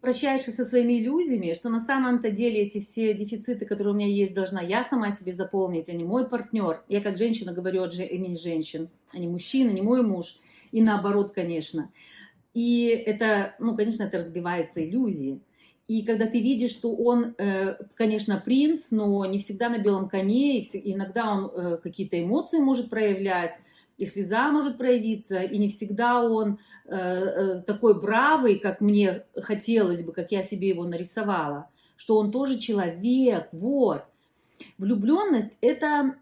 прощаешься 0.00 0.50
со 0.50 0.64
своими 0.64 1.00
иллюзиями, 1.00 1.54
что 1.54 1.68
на 1.68 1.80
самом-то 1.80 2.30
деле 2.30 2.62
эти 2.62 2.80
все 2.80 3.14
дефициты, 3.14 3.66
которые 3.66 3.92
у 3.94 3.96
меня 3.96 4.08
есть, 4.08 4.34
должна 4.34 4.60
я 4.60 4.82
сама 4.82 5.10
себе 5.10 5.34
заполнить, 5.34 5.88
а 5.88 5.92
не 5.92 6.04
мой 6.04 6.28
партнер. 6.28 6.82
Я 6.88 7.00
как 7.00 7.18
женщина 7.18 7.52
говорю 7.52 7.82
от 7.82 7.94
имени 7.94 8.34
женщин, 8.34 8.88
а 9.12 9.18
не 9.18 9.28
мужчина, 9.28 9.70
не 9.70 9.82
мой 9.82 10.02
муж. 10.02 10.38
И 10.72 10.80
наоборот, 10.80 11.32
конечно. 11.34 11.90
И 12.54 12.86
это, 12.86 13.54
ну, 13.58 13.76
конечно, 13.76 14.04
это 14.04 14.18
разбиваются 14.18 14.84
иллюзии. 14.84 15.40
И 15.86 16.02
когда 16.02 16.26
ты 16.26 16.40
видишь, 16.40 16.70
что 16.70 16.94
он, 16.94 17.34
э, 17.36 17.76
конечно, 17.94 18.40
принц, 18.44 18.92
но 18.92 19.26
не 19.26 19.38
всегда 19.38 19.68
на 19.68 19.78
белом 19.78 20.08
коне, 20.08 20.60
иногда 20.60 21.32
он 21.32 21.50
э, 21.52 21.78
какие-то 21.82 22.22
эмоции 22.22 22.58
может 22.58 22.90
проявлять, 22.90 23.58
и 24.00 24.06
слеза 24.06 24.50
может 24.50 24.78
проявиться, 24.78 25.40
и 25.40 25.58
не 25.58 25.68
всегда 25.68 26.22
он 26.22 26.58
э, 26.86 26.96
э, 26.96 27.62
такой 27.66 28.00
бравый, 28.00 28.58
как 28.58 28.80
мне 28.80 29.24
хотелось 29.36 30.02
бы, 30.02 30.12
как 30.12 30.32
я 30.32 30.42
себе 30.42 30.68
его 30.70 30.84
нарисовала, 30.84 31.68
что 31.96 32.16
он 32.16 32.32
тоже 32.32 32.58
человек, 32.58 33.48
вот. 33.52 34.04
Влюбленность 34.78 35.56
это 35.60 36.16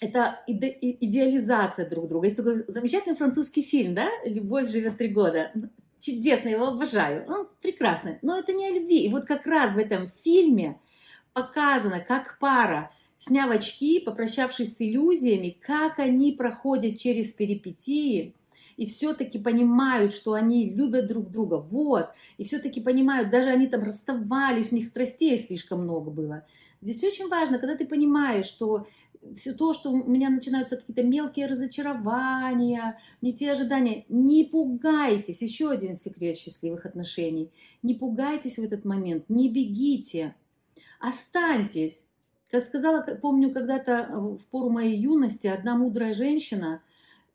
это 0.00 0.40
иде, 0.46 0.78
идеализация 0.80 1.88
друг 1.88 2.08
друга. 2.08 2.26
Есть 2.26 2.36
такой 2.36 2.64
замечательный 2.68 3.16
французский 3.16 3.62
фильм, 3.62 3.94
да, 3.94 4.08
«Любовь 4.24 4.70
живет 4.70 4.96
три 4.96 5.08
года». 5.08 5.52
Чудесно, 6.00 6.48
я 6.48 6.54
его 6.54 6.68
обожаю. 6.68 7.26
Он 7.28 7.48
прекрасный. 7.60 8.18
Но 8.22 8.38
это 8.38 8.54
не 8.54 8.66
о 8.66 8.70
любви. 8.70 9.04
И 9.04 9.10
вот 9.10 9.26
как 9.26 9.46
раз 9.46 9.72
в 9.72 9.78
этом 9.78 10.10
фильме 10.24 10.80
показано, 11.34 12.00
как 12.00 12.38
пара 12.40 12.90
сняв 13.20 13.50
очки, 13.50 14.00
попрощавшись 14.00 14.76
с 14.76 14.80
иллюзиями, 14.80 15.54
как 15.60 15.98
они 15.98 16.32
проходят 16.32 16.98
через 16.98 17.32
перипетии 17.32 18.34
и 18.78 18.86
все-таки 18.86 19.38
понимают, 19.38 20.14
что 20.14 20.32
они 20.32 20.70
любят 20.70 21.06
друг 21.06 21.30
друга, 21.30 21.56
вот, 21.56 22.08
и 22.38 22.44
все-таки 22.44 22.80
понимают, 22.80 23.28
даже 23.28 23.50
они 23.50 23.66
там 23.66 23.82
расставались, 23.82 24.72
у 24.72 24.74
них 24.74 24.86
страстей 24.86 25.36
слишком 25.38 25.82
много 25.82 26.10
было. 26.10 26.46
Здесь 26.80 27.04
очень 27.04 27.28
важно, 27.28 27.58
когда 27.58 27.76
ты 27.76 27.86
понимаешь, 27.86 28.46
что 28.46 28.86
все 29.36 29.52
то, 29.52 29.74
что 29.74 29.90
у 29.90 30.10
меня 30.10 30.30
начинаются 30.30 30.78
какие-то 30.78 31.02
мелкие 31.02 31.44
разочарования, 31.44 32.98
не 33.20 33.34
те 33.34 33.52
ожидания, 33.52 34.06
не 34.08 34.44
пугайтесь. 34.44 35.42
Еще 35.42 35.68
один 35.68 35.94
секрет 35.94 36.38
счастливых 36.38 36.86
отношений. 36.86 37.50
Не 37.82 37.92
пугайтесь 37.92 38.58
в 38.58 38.64
этот 38.64 38.86
момент, 38.86 39.24
не 39.28 39.50
бегите, 39.50 40.34
останьтесь. 41.00 42.06
Как 42.50 42.64
сказала, 42.64 43.02
помню, 43.22 43.52
когда-то 43.52 43.92
э, 43.92 44.16
в 44.16 44.44
пору 44.50 44.70
моей 44.70 44.98
юности 44.98 45.46
одна 45.46 45.76
мудрая 45.76 46.14
женщина, 46.14 46.82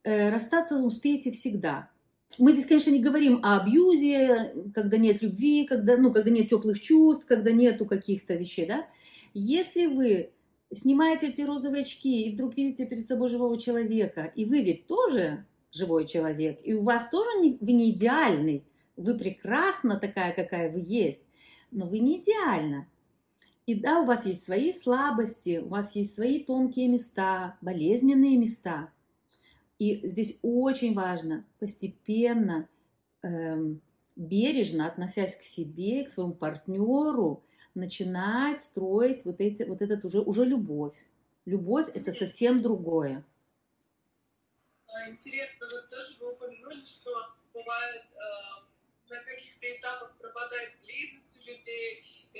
э, 0.04 0.30
расстаться 0.30 0.78
успеете 0.78 1.32
всегда. 1.32 1.90
Мы 2.38 2.52
здесь, 2.52 2.66
конечно, 2.66 2.92
не 2.92 3.02
говорим 3.02 3.40
о 3.44 3.62
абьюзе, 3.62 4.54
когда 4.74 4.98
нет 4.98 5.22
любви, 5.22 5.66
когда, 5.66 5.96
ну, 5.96 6.12
когда 6.12 6.30
нет 6.30 6.50
теплых 6.50 6.82
чувств, 6.82 7.26
когда 7.26 7.52
нету 7.52 7.86
каких-то 7.86 8.34
вещей, 8.34 8.66
да. 8.66 8.88
Если 9.34 9.86
вы 9.86 10.32
снимаете 10.74 11.30
эти 11.30 11.44
розовые 11.44 11.82
очки 11.84 12.24
и 12.24 12.34
вдруг 12.34 12.58
видите 12.58 12.86
перед 12.86 13.08
собой 13.08 13.30
живого 13.30 13.58
человека, 13.60 14.26
и 14.36 14.44
вы 14.44 14.62
ведь 14.62 14.88
тоже 14.88 15.46
живой 15.72 16.06
человек, 16.08 16.60
и 16.64 16.74
у 16.74 16.84
вас 16.84 17.10
тоже 17.10 17.30
не, 17.40 17.58
вы 17.62 17.72
не 17.72 17.92
идеальный, 17.92 18.66
вы 18.98 19.18
прекрасна 19.18 19.98
такая, 19.98 20.34
какая 20.34 20.72
вы 20.72 20.84
есть, 20.86 21.26
но 21.72 21.86
вы 21.86 22.00
не 22.00 22.20
идеальна. 22.20 22.88
И 23.66 23.74
да, 23.74 24.02
у 24.02 24.06
вас 24.06 24.26
есть 24.26 24.44
свои 24.44 24.72
слабости, 24.72 25.58
у 25.64 25.70
вас 25.70 25.96
есть 25.96 26.14
свои 26.14 26.44
тонкие 26.44 26.88
места, 26.88 27.58
болезненные 27.62 28.38
места. 28.38 28.92
И 29.80 30.08
здесь 30.08 30.40
очень 30.44 30.94
важно 30.94 31.46
постепенно, 31.60 32.70
эм, 33.24 33.82
бережно 34.16 34.88
относясь 34.88 35.36
к 35.36 35.44
себе, 35.44 36.04
к 36.04 36.12
своему 36.12 36.34
партнеру, 36.34 37.44
начинать 37.74 38.62
строить 38.62 39.26
вот, 39.26 39.42
эти, 39.42 39.64
вот 39.64 39.82
этот 39.82 40.06
уже, 40.06 40.20
уже 40.22 40.46
любовь. 40.46 40.96
Любовь 41.46 41.90
это 41.94 42.12
совсем 42.12 42.62
другое. 42.62 43.24
А, 44.88 45.10
интересно, 45.10 45.68
вот 45.70 45.90
тоже 45.90 46.16
вы 46.20 46.34
упомянули, 46.34 46.86
что 46.86 47.12
бывает 47.54 48.04
э, 48.14 49.10
на 49.10 49.18
каких-то 49.18 49.76
этапах 49.76 50.16
пропадает 50.18 50.74
близость 50.82 51.42
у 51.42 51.48
людей, 51.48 52.02
э, 52.34 52.40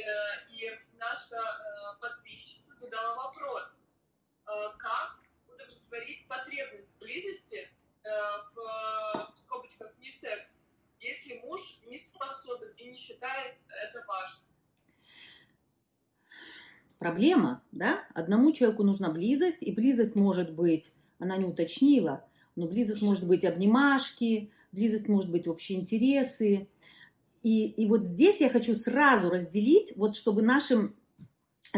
наша 1.16 1.36
э, 1.36 2.02
подписчица 2.02 2.74
задала 2.80 3.16
вопрос, 3.16 3.64
э, 3.64 4.52
как 4.78 5.20
удовлетворить 5.48 6.28
потребность 6.28 7.00
близости 7.00 7.68
э, 8.04 8.10
в, 8.54 9.34
в 9.34 9.38
скобочках 9.38 9.96
не 10.00 10.10
секс, 10.10 10.62
если 11.00 11.40
муж 11.40 11.80
не 11.88 11.98
способен 11.98 12.70
и 12.78 12.90
не 12.90 12.98
считает 12.98 13.56
это 13.70 14.04
важным. 14.06 14.42
Проблема, 17.00 17.64
да? 17.72 18.04
Одному 18.14 18.52
человеку 18.52 18.84
нужна 18.84 19.10
близость, 19.10 19.64
и 19.64 19.72
близость 19.72 20.16
может 20.16 20.54
быть, 20.54 20.92
она 21.20 21.38
не 21.38 21.46
уточнила, 21.46 22.28
но 22.56 22.68
близость 22.68 23.02
может 23.02 23.26
быть 23.26 23.46
обнимашки, 23.46 24.52
близость 24.72 25.08
может 25.08 25.30
быть 25.30 25.48
общие 25.48 25.80
интересы, 25.80 26.68
и, 27.44 27.68
и 27.68 27.86
вот 27.86 28.04
здесь 28.04 28.42
я 28.42 28.50
хочу 28.50 28.74
сразу 28.74 29.30
разделить, 29.30 29.94
вот 29.98 30.16
чтобы 30.16 30.42
нашим 30.42 30.96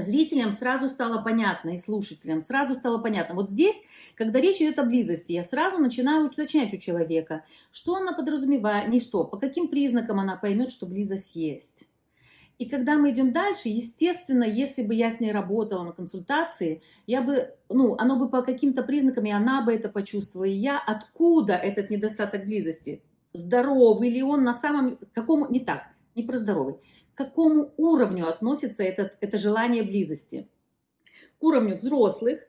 зрителям 0.02 0.52
сразу 0.52 0.88
стало 0.88 1.22
понятно 1.22 1.72
и 1.72 1.78
слушателям 1.78 2.42
сразу 2.42 2.76
стало 2.76 2.98
понятно. 2.98 3.36
Вот 3.36 3.50
здесь, 3.50 3.82
когда 4.16 4.40
речь 4.40 4.58
идет 4.58 4.80
о 4.80 4.84
близости, 4.84 5.32
я 5.32 5.44
сразу 5.44 5.78
начинаю 5.78 6.28
уточнять 6.28 6.74
у 6.74 6.78
человека, 6.78 7.44
что 7.72 7.96
она 7.96 8.14
подразумевает, 8.14 8.90
не 8.90 9.00
что, 9.00 9.24
по 9.24 9.38
каким 9.38 9.68
признакам 9.68 10.20
она 10.20 10.36
поймет, 10.36 10.72
что 10.72 10.86
близость 10.86 11.36
есть. 11.36 11.86
И 12.58 12.68
когда 12.68 12.98
мы 12.98 13.12
идем 13.12 13.34
дальше, 13.34 13.70
естественно, 13.70 14.44
если 14.44 14.82
бы 14.82 14.96
я 14.96 15.12
с 15.12 15.20
ней 15.20 15.32
работала 15.32 15.84
на 15.84 15.92
консультации, 15.92 16.82
я 17.06 17.22
бы, 17.22 17.54
ну, 17.70 17.96
оно 18.00 18.18
бы 18.18 18.30
по 18.30 18.42
каким-то 18.42 18.82
признакам, 18.82 19.26
и 19.26 19.32
она 19.32 19.62
бы 19.62 19.74
это 19.74 19.90
почувствовала, 19.90 20.46
и 20.46 20.54
я 20.54 20.80
откуда 20.80 21.54
этот 21.54 21.92
недостаток 21.92 22.46
близости? 22.46 23.04
здоровый 23.38 24.10
ли 24.10 24.24
он 24.24 24.44
на 24.44 24.54
самом... 24.54 24.98
Какому... 25.14 25.48
Не 25.50 25.60
так, 25.60 25.88
не 26.18 26.24
про 26.24 26.38
здоровый. 26.38 26.76
К 27.14 27.18
какому 27.18 27.74
уровню 27.78 28.28
относится 28.28 28.84
этот, 28.84 29.18
это 29.22 29.38
желание 29.38 29.84
близости? 29.84 30.50
К 31.40 31.44
уровню 31.44 31.78
взрослых. 31.78 32.42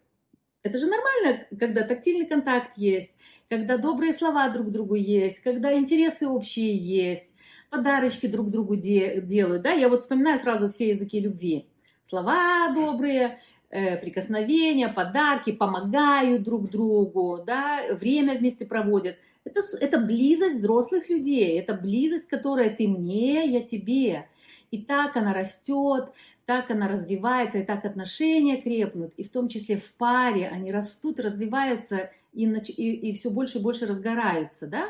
Это 0.62 0.78
же 0.78 0.86
нормально, 0.86 1.46
когда 1.58 1.82
тактильный 1.82 2.26
контакт 2.26 2.76
есть, 2.76 3.16
когда 3.48 3.78
добрые 3.78 4.12
слова 4.12 4.48
друг 4.48 4.70
другу 4.70 4.96
есть, 4.96 5.40
когда 5.40 5.72
интересы 5.72 6.26
общие 6.26 6.76
есть, 6.76 7.32
подарочки 7.70 8.26
друг 8.26 8.50
другу 8.50 8.76
де- 8.76 9.20
делают. 9.20 9.62
Да? 9.62 9.70
Я 9.70 9.88
вот 9.88 10.02
вспоминаю 10.02 10.38
сразу 10.38 10.68
все 10.68 10.88
языки 10.88 11.20
любви. 11.20 11.68
Слова 12.02 12.72
добрые, 12.74 13.40
э, 13.70 13.96
прикосновения, 13.98 14.88
подарки, 14.88 15.52
помогают 15.52 16.42
друг 16.42 16.70
другу, 16.70 17.44
да? 17.46 17.94
время 17.94 18.38
вместе 18.38 18.66
проводят– 18.66 19.16
это, 19.48 19.76
это 19.78 19.98
близость 19.98 20.58
взрослых 20.58 21.08
людей, 21.08 21.58
это 21.58 21.74
близость, 21.74 22.28
которая 22.28 22.70
ты 22.70 22.88
мне, 22.88 23.46
я 23.46 23.62
тебе. 23.62 24.28
И 24.70 24.82
так 24.82 25.16
она 25.16 25.32
растет, 25.32 26.10
так 26.44 26.70
она 26.70 26.88
развивается, 26.88 27.58
и 27.58 27.64
так 27.64 27.84
отношения 27.84 28.60
крепнут, 28.60 29.12
и 29.16 29.24
в 29.24 29.30
том 29.30 29.48
числе 29.48 29.78
в 29.78 29.92
паре 29.94 30.48
они 30.48 30.72
растут, 30.72 31.20
развиваются 31.20 32.10
и, 32.32 32.44
и, 32.46 33.10
и 33.10 33.12
все 33.14 33.30
больше 33.30 33.58
и 33.58 33.62
больше 33.62 33.86
разгораются, 33.86 34.66
да? 34.66 34.88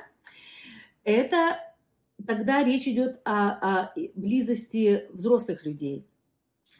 Это 1.05 1.59
тогда 2.27 2.62
речь 2.65 2.87
идет 2.87 3.21
о, 3.25 3.85
о 3.85 3.93
близости 4.15 5.07
взрослых 5.12 5.65
людей. 5.65 6.05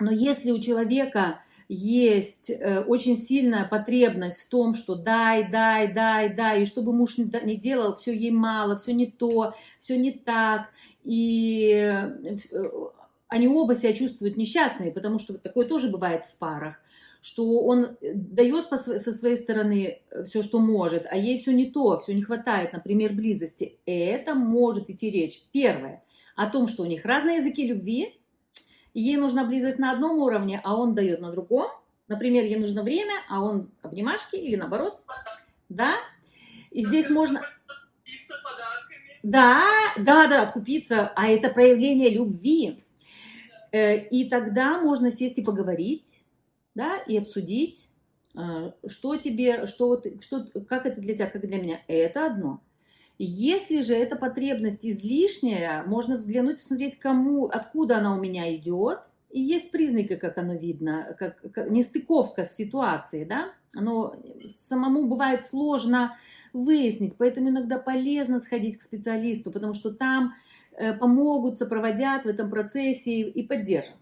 Но 0.01 0.11
если 0.13 0.51
у 0.51 0.61
человека 0.61 1.43
есть 1.69 2.51
э, 2.51 2.81
очень 2.81 3.17
сильная 3.17 3.67
потребность 3.67 4.41
в 4.41 4.49
том, 4.49 4.75
что 4.75 4.95
дай, 4.95 5.51
дай, 5.51 5.93
дай, 5.93 6.35
дай, 6.35 6.63
и 6.63 6.67
чтобы 6.67 6.93
муж 6.93 7.19
не 7.19 7.57
делал, 7.57 7.95
все 7.95 8.15
ей 8.15 8.31
мало, 8.31 8.77
все 8.77 8.95
не 8.95 9.07
то, 9.07 9.55
все 9.79 9.99
не 9.99 10.13
так, 10.13 10.69
и 11.05 11.71
э, 11.73 12.33
они 13.29 13.49
оба 13.49 13.75
себя 13.75 13.93
чувствуют 13.93 14.37
несчастными, 14.37 14.91
потому 14.91 15.19
что 15.19 15.37
такое 15.39 15.67
тоже 15.67 15.91
бывает 15.91 16.25
в 16.25 16.35
парах, 16.37 16.81
что 17.21 17.61
он 17.61 17.99
дает 18.01 18.71
со 18.71 19.13
своей 19.13 19.37
стороны 19.37 20.01
э, 20.11 20.25
все, 20.25 20.43
что 20.43 20.61
может, 20.61 21.07
а 21.11 21.17
ей 21.17 21.39
все 21.39 21.53
не 21.53 21.71
то, 21.71 21.99
все 21.99 22.15
не 22.15 22.23
хватает, 22.23 22.73
например, 22.73 23.13
близости. 23.13 23.77
Это 23.85 24.35
может 24.35 24.89
идти 24.89 25.11
речь. 25.11 25.43
Первое, 25.53 26.03
о 26.35 26.47
том, 26.47 26.67
что 26.67 26.85
у 26.85 26.87
них 26.87 27.05
разные 27.05 27.39
языки 27.39 27.67
любви, 27.67 28.18
ей 29.01 29.17
нужна 29.17 29.45
близость 29.45 29.79
на 29.79 29.93
одном 29.93 30.19
уровне, 30.19 30.61
а 30.65 30.77
он 30.77 30.95
дает 30.95 31.21
на 31.21 31.31
другом. 31.31 31.71
Например, 32.09 32.45
ей 32.45 32.57
нужно 32.57 32.83
время, 32.83 33.15
а 33.29 33.43
он 33.43 33.71
обнимашки 33.83 34.37
или 34.37 34.57
наоборот. 34.57 35.01
Да? 35.69 35.97
И 36.71 36.85
здесь 36.85 37.11
можно... 37.11 37.43
Да, 39.23 39.65
да, 39.99 40.27
да, 40.27 40.47
купиться, 40.47 41.13
а 41.15 41.27
это 41.27 41.51
проявление 41.51 42.09
любви. 42.09 42.79
Э, 43.73 43.99
и 43.99 44.29
тогда 44.29 44.81
можно 44.81 45.11
сесть 45.11 45.39
и 45.39 45.43
поговорить, 45.43 46.23
да, 46.75 46.97
и 46.99 47.19
обсудить, 47.19 47.91
э, 48.35 48.73
что 48.87 49.17
тебе, 49.17 49.67
что, 49.67 50.01
что, 50.21 50.47
как 50.69 50.87
это 50.87 51.01
для 51.01 51.15
тебя, 51.15 51.27
как 51.27 51.47
для 51.47 51.61
меня. 51.61 51.81
Это 51.89 52.27
одно. 52.27 52.61
Если 53.19 53.81
же 53.81 53.95
эта 53.95 54.15
потребность 54.15 54.87
излишняя, 54.87 55.83
можно 55.83 56.17
взглянуть, 56.17 56.59
посмотреть, 56.59 56.99
кому, 56.99 57.47
откуда 57.47 57.99
она 57.99 58.15
у 58.17 58.21
меня 58.21 58.55
идет. 58.55 59.01
И 59.31 59.41
есть 59.41 59.73
признаки, 59.73 60.15
как 60.15 60.39
оно 60.39 60.55
видно, 60.55 61.17
как, 61.19 61.41
как 61.53 61.69
нестыковка 61.69 62.45
с 62.45 62.55
ситуацией, 62.55 63.25
да. 63.25 63.51
Оно 63.75 64.15
самому 64.69 65.07
бывает 65.07 65.45
сложно 65.45 66.17
выяснить, 66.53 67.17
поэтому 67.19 67.51
иногда 67.51 67.79
полезно 67.79 68.39
сходить 68.39 68.79
к 68.79 68.83
специалисту, 68.83 69.51
потому 69.51 69.75
что 69.75 69.93
там 69.93 70.35
э, 70.77 70.95
помогут, 70.95 71.59
сопроводят 71.59 72.25
в 72.25 72.29
этом 72.29 72.49
процессе 72.49 73.21
и 73.21 73.43
поддержат. 73.43 73.97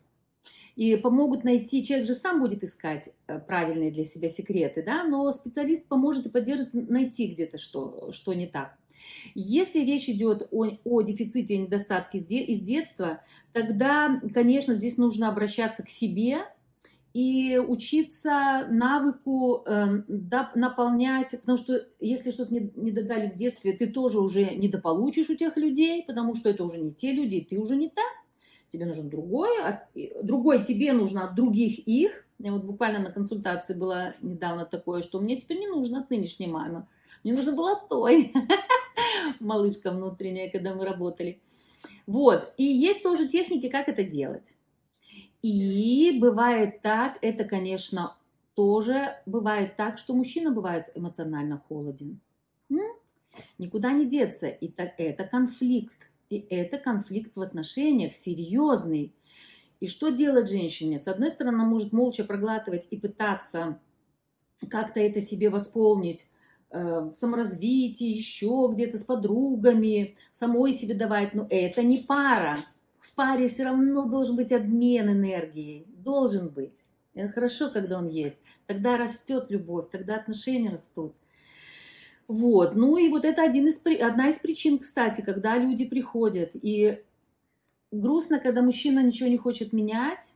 И 0.77 0.95
помогут 0.97 1.43
найти, 1.43 1.83
человек 1.83 2.07
же 2.07 2.15
сам 2.15 2.39
будет 2.39 2.63
искать 2.63 3.11
э, 3.27 3.39
правильные 3.41 3.91
для 3.91 4.05
себя 4.05 4.29
секреты, 4.29 4.83
да, 4.83 5.05
но 5.05 5.33
специалист 5.33 5.87
поможет 5.89 6.27
и 6.27 6.29
поддержит 6.29 6.75
найти 6.75 7.29
где-то, 7.29 7.57
что, 7.57 8.13
что 8.13 8.35
не 8.35 8.47
так. 8.47 8.77
Если 9.35 9.85
речь 9.85 10.09
идет 10.09 10.49
о, 10.51 10.67
о 10.85 11.03
дефиците 11.03 11.55
и 11.55 11.59
недостатке 11.59 12.19
из 12.19 12.61
детства, 12.61 13.21
тогда, 13.53 14.21
конечно, 14.33 14.75
здесь 14.75 14.99
нужно 14.99 15.29
обращаться 15.29 15.83
к 15.83 15.89
себе 15.89 16.39
и 17.17 17.59
учиться 17.59 18.67
навыку 18.69 19.63
э, 19.65 20.03
наполнять, 20.55 21.35
потому 21.41 21.57
что 21.57 21.87
если 21.99 22.31
что-то 22.31 22.53
не, 22.53 22.71
не 22.77 22.91
додали 22.91 23.31
в 23.31 23.37
детстве, 23.37 23.73
ты 23.73 23.87
тоже 23.87 24.21
уже 24.21 24.55
недополучишь 24.55 25.31
у 25.31 25.35
тех 25.35 25.57
людей, 25.57 26.05
потому 26.07 26.35
что 26.35 26.51
это 26.51 26.63
уже 26.63 26.77
не 26.77 26.93
те 26.93 27.13
люди, 27.13 27.41
ты 27.41 27.59
уже 27.59 27.75
не 27.75 27.89
та. 27.89 28.03
Тебе 28.69 28.85
нужен 28.85 29.09
другой, 29.09 29.63
от, 29.63 29.77
другой 30.23 30.63
тебе 30.65 30.93
нужно 30.93 31.25
от 31.25 31.35
других 31.35 31.79
их. 31.89 32.27
Я 32.39 32.53
вот 32.53 32.65
буквально 32.65 32.99
на 32.99 33.11
консультации 33.11 33.73
была 33.73 34.13
недавно 34.21 34.67
такое, 34.67 35.01
что 35.01 35.19
мне 35.19 35.41
теперь 35.41 35.61
не 35.61 35.69
нужно 35.69 36.01
от 36.01 36.11
нынешней 36.11 36.49
мамы. 36.49 36.87
Мне 37.25 37.33
нужно 37.33 37.53
было 37.53 37.81
той. 37.89 38.31
малышка 39.41 39.91
внутренняя, 39.91 40.51
когда 40.51 40.75
мы 40.75 40.85
работали. 40.85 41.41
Вот, 42.07 42.53
и 42.57 42.65
есть 42.65 43.03
тоже 43.03 43.29
техники, 43.29 43.69
как 43.69 43.89
это 43.89 44.05
делать. 44.05 44.55
И 45.43 46.19
бывает 46.21 46.83
так, 46.83 47.19
это, 47.23 47.45
конечно, 47.45 48.17
тоже 48.55 49.17
бывает 49.27 49.77
так, 49.77 49.99
что 49.99 50.15
мужчина 50.15 50.51
бывает 50.51 50.87
эмоционально 50.95 51.63
холоден. 51.69 52.21
М? 52.71 52.81
Никуда 53.59 53.93
не 53.93 54.07
деться. 54.07 54.49
И 54.49 54.69
так, 54.69 54.95
это 54.99 55.25
конфликт. 55.25 56.11
И 56.31 56.39
это 56.51 56.79
конфликт 56.79 57.37
в 57.37 57.43
отношениях 57.43 58.17
серьезный. 58.17 59.15
И 59.79 59.89
что 59.89 60.09
делать 60.09 60.49
женщине? 60.49 60.99
С 60.99 61.07
одной 61.07 61.31
стороны, 61.31 61.57
она 61.57 61.65
может 61.65 61.93
молча 61.93 62.25
проглатывать 62.25 62.89
и 62.91 62.97
пытаться 62.97 63.79
как-то 64.71 65.01
это 65.01 65.21
себе 65.21 65.51
восполнить 65.51 66.27
в 66.71 67.13
саморазвитии, 67.13 68.17
еще 68.17 68.69
где-то 68.73 68.99
с 68.99 69.05
подругами, 69.05 70.17
самой 70.33 70.73
себе 70.73 70.95
давать. 70.95 71.35
Но 71.35 71.47
это 71.49 71.83
не 71.83 71.99
пара. 71.99 72.59
В 73.01 73.15
паре 73.15 73.49
все 73.49 73.65
равно 73.65 74.09
должен 74.09 74.37
быть 74.37 74.53
обмен 74.53 75.11
энергией. 75.11 75.87
Должен 75.89 76.49
быть. 76.49 76.83
Это 77.15 77.33
хорошо, 77.33 77.71
когда 77.71 77.99
он 77.99 78.09
есть. 78.09 78.39
Тогда 78.67 78.99
растет 78.99 79.47
любовь, 79.49 79.87
тогда 79.91 80.17
отношения 80.17 80.71
растут. 80.71 81.15
Вот. 82.29 82.75
Ну 82.75 82.97
и 82.97 83.09
вот 83.09 83.25
это 83.25 83.43
один 83.43 83.69
из, 83.69 83.81
одна 84.01 84.29
из 84.29 84.39
причин, 84.39 84.79
кстати, 84.79 85.21
когда 85.21 85.57
люди 85.57 85.87
приходят. 85.87 86.51
И 86.55 87.03
грустно, 87.91 88.39
когда 88.39 88.63
мужчина 88.63 89.03
ничего 89.03 89.29
не 89.29 89.39
хочет 89.39 89.73
менять, 89.73 90.35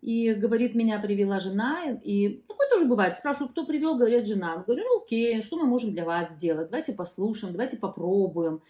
и 0.00 0.34
говорит, 0.34 0.74
меня 0.74 0.98
привела 0.98 1.38
жена, 1.38 1.98
и 2.02 2.42
такое 2.46 2.68
тоже 2.68 2.84
бывает, 2.84 3.16
спрашивают, 3.16 3.52
кто 3.52 3.64
привел, 3.64 3.96
говорят, 3.96 4.26
жена. 4.26 4.54
Я 4.56 4.62
говорю, 4.62 4.84
ну 4.84 5.02
окей, 5.02 5.42
что 5.42 5.56
мы 5.56 5.64
можем 5.64 5.92
для 5.92 6.04
вас 6.04 6.30
сделать, 6.30 6.70
давайте 6.70 6.92
послушаем, 6.92 7.52
давайте 7.52 7.78
попробуем. 7.78 8.60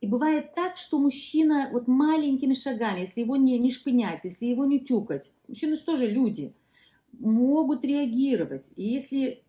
И 0.00 0.06
бывает 0.06 0.54
так, 0.54 0.76
что 0.76 0.98
мужчина 0.98 1.68
вот 1.72 1.86
маленькими 1.86 2.54
шагами, 2.54 3.00
если 3.00 3.20
его 3.20 3.36
не, 3.36 3.58
не 3.58 3.70
шпынять, 3.70 4.24
если 4.24 4.46
его 4.46 4.64
не 4.64 4.80
тюкать, 4.80 5.32
мужчины 5.46 5.76
что 5.76 5.96
же 5.96 6.06
люди, 6.08 6.54
могут 7.12 7.84
реагировать. 7.84 8.70
И 8.76 8.82
если 8.82 9.42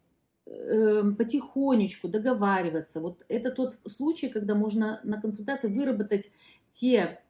э, 0.45 1.04
потихонечку 1.17 2.08
договариваться, 2.08 3.00
вот 3.00 3.24
это 3.30 3.52
тот 3.52 3.80
случай, 3.88 4.30
когда 4.30 4.56
можно 4.56 5.00
на 5.04 5.21
консультации 5.21 5.69
выработать 5.69 6.32
те 6.71 6.97
э, 6.97 7.21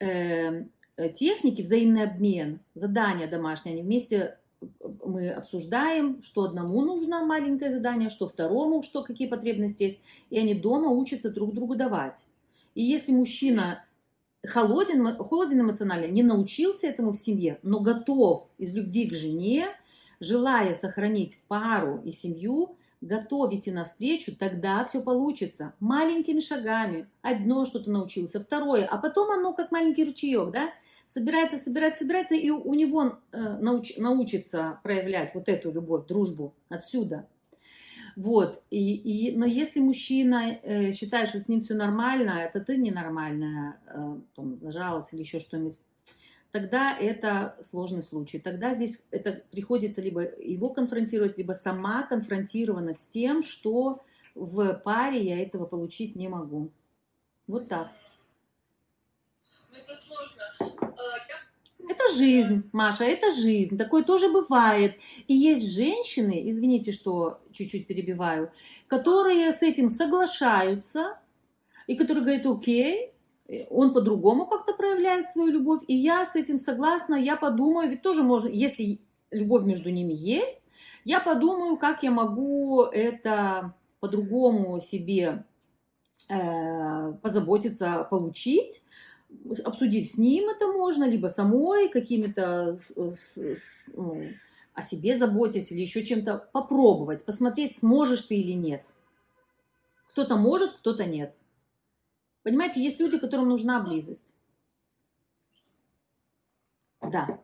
Э, 0.00 0.64
техники, 1.06 1.62
взаимный 1.62 2.02
обмен, 2.02 2.60
задания 2.74 3.28
домашние, 3.28 3.74
они 3.74 3.82
вместе 3.82 4.38
э, 4.60 4.66
мы 5.04 5.30
обсуждаем, 5.30 6.22
что 6.22 6.42
одному 6.42 6.82
нужно 6.82 7.24
маленькое 7.24 7.70
задание, 7.70 8.10
что 8.10 8.28
второму, 8.28 8.82
что 8.82 9.04
какие 9.04 9.28
потребности 9.28 9.82
есть, 9.84 10.00
и 10.30 10.38
они 10.38 10.54
дома 10.54 10.88
учатся 10.88 11.30
друг 11.30 11.54
другу 11.54 11.76
давать. 11.76 12.26
И 12.74 12.82
если 12.82 13.12
мужчина 13.12 13.84
холоден, 14.44 15.16
холоден 15.16 15.60
эмоционально, 15.60 16.06
не 16.06 16.22
научился 16.22 16.86
этому 16.88 17.12
в 17.12 17.16
семье, 17.16 17.58
но 17.62 17.80
готов 17.80 18.48
из 18.58 18.74
любви 18.74 19.08
к 19.08 19.14
жене, 19.14 19.68
желая 20.20 20.74
сохранить 20.74 21.42
пару 21.48 22.00
и 22.04 22.12
семью, 22.12 22.76
готов 23.00 23.52
идти 23.52 23.70
навстречу, 23.70 24.34
тогда 24.36 24.84
все 24.84 25.00
получится. 25.00 25.74
Маленькими 25.80 26.40
шагами. 26.40 27.08
Одно 27.22 27.64
что-то 27.64 27.90
научился, 27.90 28.40
второе, 28.40 28.86
а 28.86 28.98
потом 28.98 29.30
оно 29.30 29.52
как 29.52 29.70
маленький 29.70 30.04
ручеек, 30.04 30.50
да? 30.50 30.70
Собирается, 31.08 31.56
собирается, 31.56 32.04
собирается, 32.04 32.34
и 32.36 32.50
у 32.50 32.74
него 32.74 33.18
э, 33.32 33.58
науч, 33.58 33.96
научится 33.96 34.78
проявлять 34.82 35.34
вот 35.34 35.48
эту 35.48 35.72
любовь, 35.72 36.06
дружбу 36.06 36.54
отсюда. 36.68 37.26
Вот, 38.14 38.62
и, 38.70 38.94
и, 38.94 39.36
но 39.36 39.46
если 39.46 39.80
мужчина 39.80 40.58
э, 40.62 40.92
считает, 40.92 41.28
что 41.28 41.40
с 41.40 41.48
ним 41.48 41.60
все 41.60 41.74
нормально, 41.74 42.30
это 42.30 42.60
ты 42.60 42.76
ненормальная, 42.76 43.80
э, 43.86 44.18
там, 44.34 44.60
зажалась 44.60 45.12
или 45.12 45.20
еще 45.20 45.38
что-нибудь, 45.38 45.78
тогда 46.50 46.96
это 46.98 47.56
сложный 47.62 48.02
случай. 48.02 48.38
Тогда 48.38 48.74
здесь 48.74 49.06
это 49.10 49.44
приходится 49.50 50.02
либо 50.02 50.22
его 50.22 50.68
конфронтировать, 50.70 51.38
либо 51.38 51.52
сама 51.52 52.02
конфронтирована 52.02 52.94
с 52.94 53.04
тем, 53.04 53.42
что 53.42 54.02
в 54.34 54.74
паре 54.84 55.24
я 55.24 55.40
этого 55.40 55.66
получить 55.66 56.16
не 56.16 56.28
могу. 56.28 56.70
Вот 57.46 57.68
так. 57.68 57.92
Ну, 59.70 59.78
это 59.78 59.94
сложно. 59.94 60.07
Это 60.60 62.14
жизнь, 62.14 62.68
Маша, 62.72 63.04
это 63.04 63.32
жизнь. 63.32 63.78
Такое 63.78 64.04
тоже 64.04 64.30
бывает. 64.30 64.96
И 65.26 65.34
есть 65.34 65.72
женщины, 65.72 66.48
извините, 66.48 66.92
что 66.92 67.40
чуть-чуть 67.52 67.86
перебиваю, 67.86 68.50
которые 68.86 69.52
с 69.52 69.62
этим 69.62 69.88
соглашаются, 69.88 71.18
и 71.86 71.96
которые 71.96 72.24
говорят, 72.24 72.46
окей, 72.46 73.12
он 73.70 73.94
по-другому 73.94 74.46
как-то 74.46 74.74
проявляет 74.74 75.28
свою 75.28 75.50
любовь, 75.50 75.82
и 75.88 75.94
я 75.94 76.26
с 76.26 76.36
этим 76.36 76.58
согласна, 76.58 77.14
я 77.14 77.36
подумаю, 77.36 77.88
ведь 77.88 78.02
тоже 78.02 78.22
можно, 78.22 78.48
если 78.48 79.00
любовь 79.30 79.64
между 79.64 79.88
ними 79.90 80.12
есть, 80.12 80.62
я 81.04 81.20
подумаю, 81.20 81.78
как 81.78 82.02
я 82.02 82.10
могу 82.10 82.82
это 82.82 83.74
по-другому 84.00 84.80
себе 84.80 85.44
э, 86.28 87.12
позаботиться, 87.22 88.06
получить, 88.10 88.82
обсудив 89.64 90.06
с 90.06 90.18
ним 90.18 90.48
это 90.48 90.66
можно, 90.66 91.04
либо 91.04 91.28
самой 91.28 91.88
какими-то 91.88 92.78
ну, 92.96 94.28
о 94.74 94.82
себе 94.82 95.16
заботясь 95.16 95.72
или 95.72 95.80
еще 95.80 96.04
чем-то 96.04 96.48
попробовать, 96.52 97.24
посмотреть, 97.24 97.76
сможешь 97.76 98.22
ты 98.22 98.36
или 98.36 98.52
нет. 98.52 98.84
Кто-то 100.10 100.36
может, 100.36 100.76
кто-то 100.78 101.04
нет. 101.04 101.34
Понимаете, 102.42 102.82
есть 102.82 103.00
люди, 103.00 103.18
которым 103.18 103.48
нужна 103.48 103.80
близость. 103.82 104.34
Да. 107.00 107.40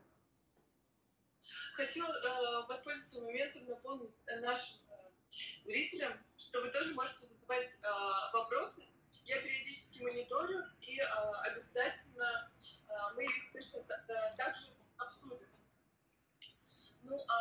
Хочу 1.74 2.04
э, 2.04 2.66
воспользоваться 2.68 3.20
моментом 3.20 3.66
напомнить 3.66 4.14
нашим 4.40 4.76
э, 4.88 5.64
зрителям, 5.64 6.12
что 6.38 6.60
вы 6.60 6.70
тоже 6.70 6.94
можете 6.94 7.26
задавать 7.26 7.68
э, 7.82 7.86
вопросы. 8.32 8.84
Я 9.24 9.40
периодически 9.42 9.83
мониторю 10.02 10.64
и 10.80 10.98
э, 10.98 11.04
обязательно 11.42 12.50
э, 12.88 12.92
мы 13.14 13.24
их 13.24 13.52
точно 13.52 13.78
э, 13.78 14.36
также 14.36 14.68
обсудим. 14.96 15.48
Ну, 17.02 17.22
а 17.28 17.38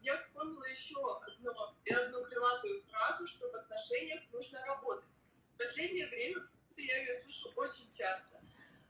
я 0.00 0.16
вспомнила 0.16 0.64
еще 0.64 0.96
одну, 1.22 1.52
одну 1.88 2.24
крылатую 2.24 2.82
фразу, 2.82 3.28
что 3.28 3.48
в 3.48 3.54
отношениях 3.54 4.22
нужно 4.32 4.60
работать. 4.66 5.20
В 5.54 5.58
последнее 5.58 6.08
время 6.08 6.48
я 6.76 6.98
ее 6.98 7.14
слышу 7.14 7.52
очень 7.54 7.88
часто. 7.90 8.40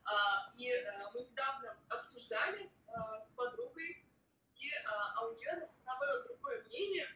А, 0.04 0.50
и 0.56 0.72
мы 1.12 1.20
недавно 1.20 1.76
обсуждали 1.90 2.70
с 3.20 3.34
подругой, 3.36 4.02
и, 4.56 4.70
а, 4.86 5.26
у 5.26 5.34
нее, 5.34 5.68
наоборот, 5.84 6.26
другое 6.26 6.62
мнение, 6.62 7.06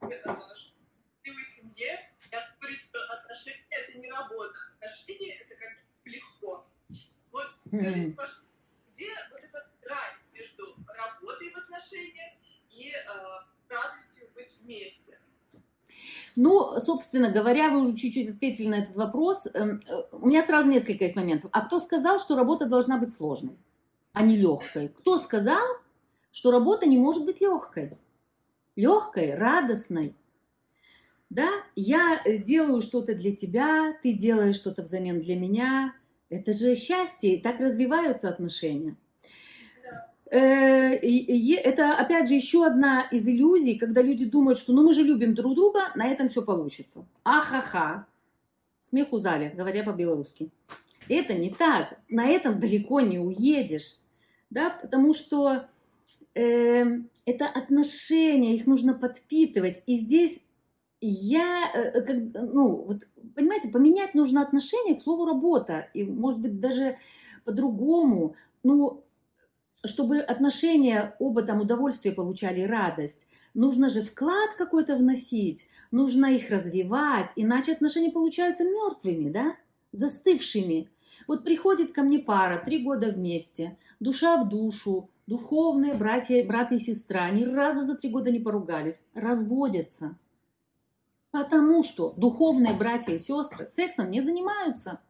что 0.00 0.76
в 1.32 1.44
семье, 1.44 2.15
я 2.30 2.40
говорю, 2.60 2.76
что 2.76 2.98
отношения— 3.12 3.66
это 3.70 3.98
не 3.98 4.10
работа, 4.10 4.54
отношения— 4.80 5.34
это 5.40 5.54
как 5.54 5.72
легко. 6.04 6.66
Вот 7.32 7.46
скажите, 7.66 8.14
пожалуйста, 8.14 8.44
где 8.92 9.10
вот 9.30 9.40
этот 9.40 9.66
грань 9.82 10.16
между 10.32 10.76
работой 10.88 11.50
в 11.50 11.56
отношениях 11.56 12.32
и 12.70 12.92
а, 13.08 13.46
радостью 13.68 14.28
быть 14.34 14.52
вместе? 14.62 15.18
Ну, 16.34 16.80
собственно 16.80 17.30
говоря, 17.30 17.70
вы 17.70 17.80
уже 17.80 17.96
чуть-чуть 17.96 18.30
ответили 18.30 18.68
на 18.68 18.74
этот 18.76 18.96
вопрос. 18.96 19.46
Эм, 19.54 19.82
э, 19.86 20.02
у 20.12 20.26
меня 20.26 20.42
сразу 20.42 20.68
несколько 20.68 21.04
есть 21.04 21.16
моментов. 21.16 21.50
А 21.52 21.62
кто 21.62 21.78
сказал, 21.78 22.18
что 22.18 22.36
работа 22.36 22.66
должна 22.66 22.98
быть 22.98 23.14
сложной, 23.14 23.56
а 24.12 24.22
не 24.22 24.36
легкой? 24.36 24.88
Кто 24.88 25.16
сказал, 25.16 25.66
что 26.32 26.50
работа 26.50 26.86
не 26.86 26.98
может 26.98 27.24
быть 27.24 27.40
легкой? 27.40 27.96
Легкой, 28.76 29.34
радостной. 29.34 30.14
Да, 31.28 31.48
я 31.74 32.20
э, 32.24 32.38
делаю 32.38 32.80
что-то 32.80 33.14
для 33.14 33.34
тебя, 33.34 33.96
ты 34.02 34.12
делаешь 34.12 34.56
что-то 34.56 34.82
взамен 34.82 35.20
для 35.20 35.36
меня. 35.36 35.94
Это 36.28 36.52
же 36.52 36.74
счастье, 36.76 37.40
так 37.40 37.58
развиваются 37.60 38.28
отношения. 38.28 38.96
Э, 40.30 40.38
это, 40.38 41.96
опять 41.96 42.28
же, 42.28 42.34
еще 42.34 42.64
одна 42.64 43.02
из 43.10 43.26
иллюзий, 43.28 43.76
когда 43.76 44.02
люди 44.02 44.24
думают, 44.24 44.58
что 44.58 44.72
ну 44.72 44.84
мы 44.84 44.92
же 44.92 45.02
любим 45.02 45.34
друг 45.34 45.54
друга, 45.54 45.92
на 45.94 46.06
этом 46.06 46.28
все 46.28 46.42
получится. 46.42 47.06
Ахаха. 47.24 48.06
Смех 48.80 49.12
у 49.12 49.18
зале, 49.18 49.52
говоря 49.56 49.82
по-белорусски. 49.82 50.50
Это 51.08 51.34
не 51.34 51.50
так. 51.50 51.98
На 52.08 52.26
этом 52.26 52.60
далеко 52.60 53.00
не 53.00 53.18
уедешь. 53.18 53.98
Да, 54.50 54.70
потому 54.70 55.12
что 55.12 55.66
э, 56.34 56.84
это 57.24 57.46
отношения, 57.46 58.54
их 58.54 58.66
нужно 58.66 58.94
подпитывать. 58.94 59.82
И 59.86 59.96
здесь 59.96 60.45
я, 61.08 61.70
э, 61.72 62.02
как, 62.02 62.16
ну, 62.34 62.84
вот, 62.86 63.02
понимаете, 63.34 63.68
поменять 63.68 64.14
нужно 64.14 64.42
отношение 64.42 64.96
к 64.96 65.02
слову 65.02 65.26
работа. 65.26 65.88
И, 65.94 66.04
может 66.04 66.40
быть, 66.40 66.60
даже 66.60 66.98
по-другому. 67.44 68.34
Ну, 68.62 69.04
чтобы 69.84 70.18
отношения 70.18 71.14
оба 71.18 71.42
там 71.42 71.60
удовольствие 71.60 72.14
получали, 72.14 72.62
радость, 72.62 73.26
нужно 73.54 73.88
же 73.88 74.02
вклад 74.02 74.54
какой-то 74.56 74.96
вносить, 74.96 75.68
нужно 75.90 76.26
их 76.26 76.50
развивать, 76.50 77.30
иначе 77.36 77.72
отношения 77.72 78.10
получаются 78.10 78.64
мертвыми, 78.64 79.30
да, 79.30 79.56
застывшими. 79.92 80.90
Вот 81.26 81.44
приходит 81.44 81.92
ко 81.92 82.02
мне 82.02 82.18
пара, 82.18 82.62
три 82.64 82.82
года 82.82 83.10
вместе, 83.10 83.78
душа 84.00 84.42
в 84.42 84.48
душу, 84.48 85.08
духовные 85.26 85.94
братья, 85.94 86.44
брат 86.44 86.72
и 86.72 86.78
сестра, 86.78 87.30
ни 87.30 87.44
разу 87.44 87.82
за 87.82 87.94
три 87.94 88.10
года 88.10 88.30
не 88.30 88.40
поругались, 88.40 89.04
разводятся. 89.14 90.16
Потому 91.36 91.82
что 91.82 92.14
духовные 92.16 92.72
братья 92.72 93.12
и 93.12 93.18
сестры 93.18 93.68
сексом 93.68 94.10
не 94.10 94.22
занимаются. 94.22 95.00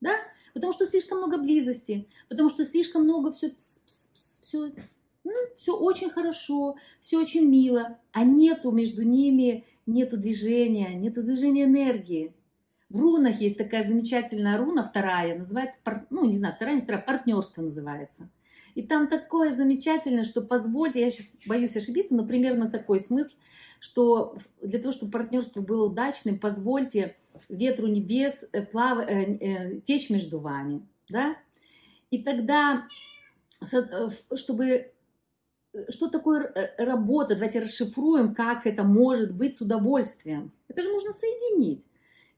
Да? 0.00 0.12
Потому 0.54 0.72
что 0.72 0.86
слишком 0.86 1.18
много 1.18 1.38
близости, 1.38 2.06
потому 2.28 2.48
что 2.48 2.64
слишком 2.64 3.02
много 3.02 3.32
все, 3.32 3.52
все, 4.14 4.70
ну, 5.24 5.32
все 5.56 5.76
очень 5.76 6.08
хорошо, 6.08 6.76
все 7.00 7.18
очень 7.18 7.48
мило, 7.48 7.98
а 8.12 8.22
нету 8.22 8.70
между 8.70 9.02
ними, 9.02 9.64
нету 9.86 10.16
движения, 10.16 10.94
нету 10.94 11.20
движения 11.20 11.64
энергии. 11.64 12.32
В 12.88 13.00
рунах 13.00 13.40
есть 13.40 13.58
такая 13.58 13.82
замечательная 13.82 14.56
руна, 14.56 14.84
вторая, 14.84 15.36
называется, 15.36 15.80
ну 16.10 16.26
не 16.26 16.38
знаю, 16.38 16.54
вторая, 16.54 16.76
не 16.76 16.82
вторая, 16.82 17.02
партнерство 17.02 17.62
называется. 17.62 18.30
И 18.76 18.82
там 18.82 19.08
такое 19.08 19.50
замечательное, 19.50 20.24
что 20.24 20.42
позвольте, 20.42 21.00
я 21.00 21.10
сейчас 21.10 21.32
боюсь 21.44 21.76
ошибиться, 21.76 22.14
но 22.14 22.24
примерно 22.24 22.70
такой 22.70 23.00
смысл, 23.00 23.32
что 23.80 24.36
для 24.62 24.78
того, 24.78 24.92
чтобы 24.92 25.10
партнерство 25.10 25.60
было 25.60 25.86
удачным, 25.86 26.38
позвольте 26.38 27.16
ветру 27.48 27.88
небес 27.88 28.48
э, 28.52 28.62
плав... 28.62 28.98
э, 28.98 29.36
э, 29.40 29.80
течь 29.80 30.10
между 30.10 30.38
вами, 30.38 30.86
да? 31.08 31.36
И 32.10 32.22
тогда, 32.22 32.86
чтобы 34.34 34.92
что 35.88 36.08
такое 36.10 36.52
работа, 36.78 37.34
давайте 37.34 37.60
расшифруем, 37.60 38.34
как 38.34 38.66
это 38.66 38.82
может 38.82 39.32
быть 39.32 39.56
с 39.56 39.60
удовольствием. 39.60 40.52
Это 40.68 40.82
же 40.82 40.92
можно 40.92 41.12
соединить. 41.12 41.86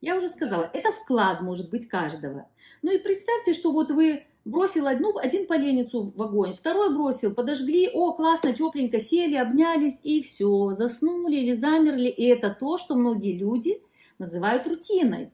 Я 0.02 0.16
уже 0.16 0.28
сказала, 0.28 0.68
это 0.74 0.92
вклад 0.92 1.40
может 1.40 1.70
быть 1.70 1.88
каждого. 1.88 2.48
Ну 2.82 2.92
и 2.92 2.98
представьте, 2.98 3.54
что 3.54 3.72
вот 3.72 3.90
вы 3.90 4.26
бросил 4.44 4.86
одну, 4.86 5.16
один 5.18 5.46
поленницу 5.46 6.12
в 6.14 6.22
огонь, 6.22 6.54
второй 6.54 6.94
бросил, 6.94 7.34
подожгли, 7.34 7.88
о, 7.92 8.12
классно, 8.12 8.52
тепленько, 8.52 9.00
сели, 9.00 9.36
обнялись 9.36 10.00
и 10.02 10.22
все, 10.22 10.72
заснули 10.72 11.36
или 11.36 11.52
замерли. 11.52 12.08
И 12.08 12.24
это 12.24 12.56
то, 12.58 12.78
что 12.78 12.94
многие 12.94 13.36
люди 13.36 13.80
называют 14.18 14.66
рутиной. 14.66 15.30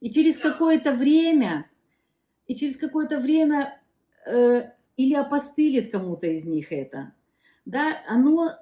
И 0.00 0.10
через 0.10 0.38
какое-то 0.38 0.92
время, 0.92 1.68
и 2.46 2.54
через 2.54 2.76
какое-то 2.76 3.18
время 3.18 3.80
э, 4.26 4.70
или 4.96 5.14
опостылит 5.14 5.90
кому-то 5.90 6.26
из 6.26 6.44
них 6.44 6.72
это, 6.72 7.12
да, 7.64 8.02
оно, 8.06 8.52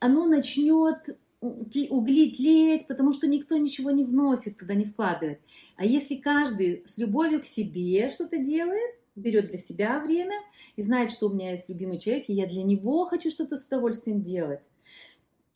оно 0.00 0.26
начнет 0.26 1.16
угли 1.40 2.30
тлеть, 2.30 2.86
потому 2.86 3.12
что 3.12 3.26
никто 3.26 3.56
ничего 3.56 3.90
не 3.90 4.04
вносит 4.04 4.58
туда, 4.58 4.74
не 4.74 4.86
вкладывает. 4.86 5.40
А 5.76 5.84
если 5.84 6.16
каждый 6.16 6.82
с 6.86 6.96
любовью 6.96 7.42
к 7.42 7.46
себе 7.46 8.08
что-то 8.10 8.38
делает, 8.38 8.94
берет 9.16 9.48
для 9.48 9.58
себя 9.58 10.00
время 10.00 10.36
и 10.76 10.82
знает, 10.82 11.10
что 11.10 11.28
у 11.28 11.32
меня 11.32 11.52
есть 11.52 11.68
любимый 11.68 11.98
человек, 11.98 12.24
и 12.28 12.34
я 12.34 12.46
для 12.46 12.62
него 12.62 13.06
хочу 13.06 13.30
что-то 13.30 13.56
с 13.56 13.66
удовольствием 13.66 14.22
делать. 14.22 14.70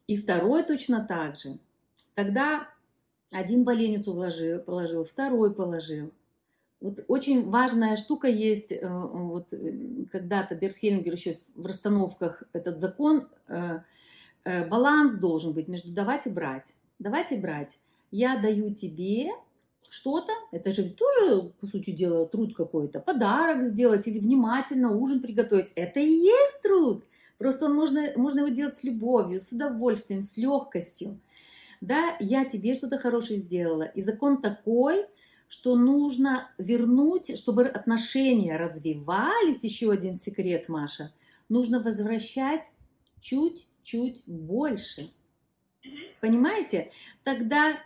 И 0.07 0.17
второй 0.17 0.63
точно 0.63 1.05
так 1.05 1.37
же. 1.37 1.59
Тогда 2.15 2.69
один 3.31 3.65
поленницу 3.65 4.13
вложил, 4.13 4.61
положил, 4.61 5.05
второй 5.05 5.55
положил. 5.55 6.13
Вот 6.81 7.05
очень 7.09 7.51
важная 7.51 7.97
штука 7.97 8.29
есть, 8.29 8.71
э, 8.71 8.89
вот 8.89 9.53
э, 9.53 10.05
когда-то 10.13 10.55
Берт 10.55 10.77
Хеллингер 10.77 11.13
еще 11.13 11.37
в 11.57 11.67
расстановках 11.67 12.45
этот 12.53 12.79
закон, 12.79 13.29
э, 13.49 13.81
баланс 14.45 15.17
должен 15.17 15.53
быть 15.53 15.69
между 15.69 15.93
давать 15.93 16.27
и 16.27 16.31
брать. 16.31 16.75
Давать 16.99 17.33
и 17.33 17.37
брать. 17.37 17.79
Я 18.11 18.39
даю 18.39 18.73
тебе 18.73 19.31
что-то, 19.89 20.33
это 20.53 20.75
же 20.75 20.91
тоже, 20.91 21.53
по 21.61 21.67
сути 21.67 21.91
дела, 21.91 22.27
труд 22.27 22.55
какой-то, 22.55 23.01
подарок 23.01 23.69
сделать 23.69 24.07
или 24.07 24.19
внимательно 24.19 24.95
ужин 24.95 25.21
приготовить. 25.21 25.73
Это 25.75 26.01
и 26.01 26.11
есть 26.11 26.63
труд. 26.63 27.05
Просто 27.39 27.67
он 27.67 27.75
можно, 27.75 28.13
можно 28.17 28.41
его 28.41 28.49
делать 28.49 28.77
с 28.77 28.85
любовью, 28.85 29.41
с 29.41 29.53
удовольствием, 29.53 30.23
с 30.23 30.37
легкостью 30.37 31.19
да, 31.81 32.17
я 32.21 32.45
тебе 32.45 32.75
что-то 32.75 32.99
хорошее 32.99 33.39
сделала. 33.39 33.83
И 33.83 34.03
закон 34.03 34.41
такой, 34.41 35.07
что 35.49 35.77
нужно 35.77 36.51
вернуть, 36.59 37.39
чтобы 37.39 37.67
отношения 37.67 38.57
развивались, 38.57 39.65
еще 39.65 39.91
один 39.91 40.17
секрет, 40.17 40.69
Маша, 40.69 41.13
нужно 41.49 41.81
возвращать 41.81 42.71
чуть-чуть 43.21 44.25
больше. 44.27 45.11
Понимаете? 46.21 46.91
Тогда, 47.23 47.81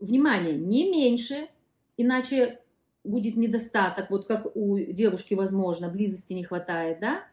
внимание, 0.00 0.56
не 0.56 0.90
меньше, 0.90 1.48
иначе 1.96 2.60
будет 3.04 3.36
недостаток, 3.36 4.10
вот 4.10 4.26
как 4.26 4.54
у 4.54 4.78
девушки, 4.78 5.34
возможно, 5.34 5.88
близости 5.88 6.34
не 6.34 6.44
хватает, 6.44 7.00
да? 7.00 7.24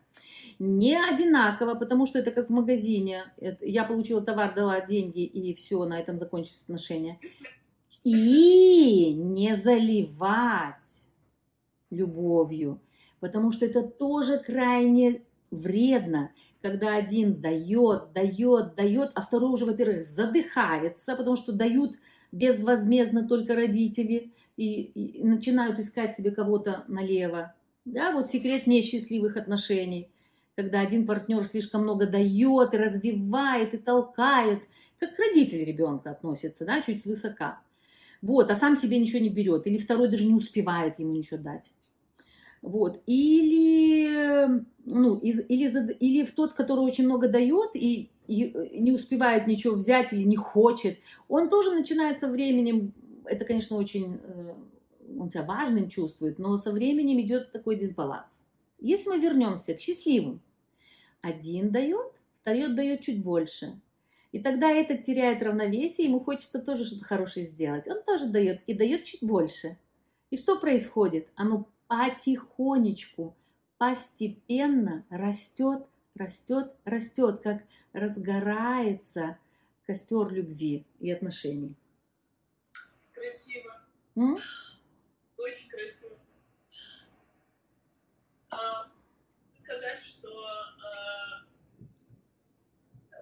не 0.59 0.99
одинаково, 0.99 1.75
потому 1.75 2.05
что 2.05 2.19
это 2.19 2.31
как 2.31 2.49
в 2.49 2.53
магазине. 2.53 3.25
Я 3.61 3.83
получила 3.83 4.21
товар, 4.21 4.53
дала 4.55 4.81
деньги, 4.81 5.23
и 5.23 5.53
все, 5.53 5.85
на 5.85 5.99
этом 5.99 6.17
закончились 6.17 6.63
отношения. 6.63 7.19
И 8.03 9.13
не 9.13 9.55
заливать. 9.55 10.73
любовью, 11.89 12.81
потому 13.21 13.53
что 13.53 13.65
это 13.65 13.81
тоже 13.81 14.39
крайне 14.39 15.21
вредно, 15.51 16.31
когда 16.61 16.95
один 16.95 17.39
дает, 17.39 18.11
дает, 18.11 18.75
дает, 18.75 19.11
а 19.15 19.21
второй 19.21 19.51
уже, 19.51 19.65
во-первых, 19.65 20.03
задыхается, 20.03 21.15
потому 21.15 21.37
что 21.37 21.53
дают 21.53 21.95
безвозмездно 22.31 23.27
только 23.27 23.55
родители 23.55 24.31
и, 24.57 24.81
и 24.83 25.23
начинают 25.23 25.79
искать 25.79 26.15
себе 26.15 26.31
кого-то 26.31 26.83
налево. 26.87 27.53
Да, 27.85 28.11
вот 28.11 28.29
секрет 28.29 28.67
несчастливых 28.67 29.37
отношений, 29.37 30.09
когда 30.55 30.81
один 30.81 31.05
партнер 31.05 31.45
слишком 31.45 31.83
много 31.83 32.05
дает 32.05 32.73
и 32.73 32.77
развивает 32.77 33.73
и 33.73 33.77
толкает, 33.77 34.59
как 34.99 35.15
к 35.15 35.19
родители 35.19 35.63
ребенка 35.63 36.11
относится, 36.11 36.65
да, 36.65 36.81
чуть 36.81 37.01
свысока. 37.01 37.61
Вот, 38.21 38.49
а 38.49 38.55
сам 38.55 38.75
себе 38.75 38.99
ничего 38.99 39.19
не 39.19 39.29
берет, 39.29 39.67
или 39.67 39.77
второй 39.77 40.09
даже 40.09 40.25
не 40.25 40.33
успевает 40.33 40.99
ему 40.99 41.13
ничего 41.13 41.37
дать. 41.37 41.71
Вот. 42.61 43.01
Или, 43.05 44.63
ну, 44.85 45.17
из, 45.17 45.41
или, 45.47 45.93
или 45.99 46.25
в 46.25 46.31
тот, 46.31 46.53
который 46.53 46.79
очень 46.79 47.05
много 47.05 47.27
дает 47.27 47.71
и, 47.75 48.09
и 48.27 48.79
не 48.79 48.91
успевает 48.91 49.47
ничего 49.47 49.75
взять 49.75 50.13
или 50.13 50.23
не 50.23 50.35
хочет, 50.35 50.99
он 51.27 51.49
тоже 51.49 51.71
начинает 51.71 52.19
со 52.19 52.27
временем, 52.27 52.93
это, 53.25 53.45
конечно, 53.45 53.77
очень, 53.77 54.19
э, 54.21 54.55
он 55.19 55.29
себя 55.29 55.43
важным 55.43 55.89
чувствует, 55.89 56.39
но 56.39 56.57
со 56.57 56.71
временем 56.71 57.19
идет 57.21 57.51
такой 57.51 57.77
дисбаланс. 57.77 58.43
Если 58.79 59.09
мы 59.09 59.19
вернемся 59.19 59.73
к 59.73 59.79
счастливым, 59.79 60.41
один 61.21 61.71
дает, 61.71 62.11
второй 62.41 62.73
дает 62.73 63.01
чуть 63.01 63.23
больше. 63.23 63.79
И 64.31 64.39
тогда 64.39 64.69
этот 64.69 65.03
теряет 65.03 65.41
равновесие, 65.41 66.07
ему 66.07 66.19
хочется 66.19 66.59
тоже 66.59 66.85
что-то 66.85 67.05
хорошее 67.05 67.45
сделать. 67.45 67.87
Он 67.87 68.03
тоже 68.03 68.27
дает 68.27 68.61
и 68.67 68.73
дает 68.73 69.05
чуть 69.05 69.23
больше. 69.23 69.77
И 70.29 70.37
что 70.37 70.59
происходит? 70.59 71.27
Оно 71.35 71.67
потихонечку, 71.87 73.35
постепенно 73.77 75.05
растет, 75.09 75.85
растет, 76.15 76.73
растет, 76.83 77.41
как 77.41 77.63
разгорается 77.93 79.37
костер 79.85 80.29
любви 80.29 80.85
и 80.99 81.11
отношений. 81.11 81.75
Красиво. 83.13 83.81
М? 84.15 84.37
Очень 85.37 85.69
красиво. 85.69 86.17
А, 88.49 88.91
сказать, 89.53 90.03
что 90.03 90.29
а, 90.29 91.45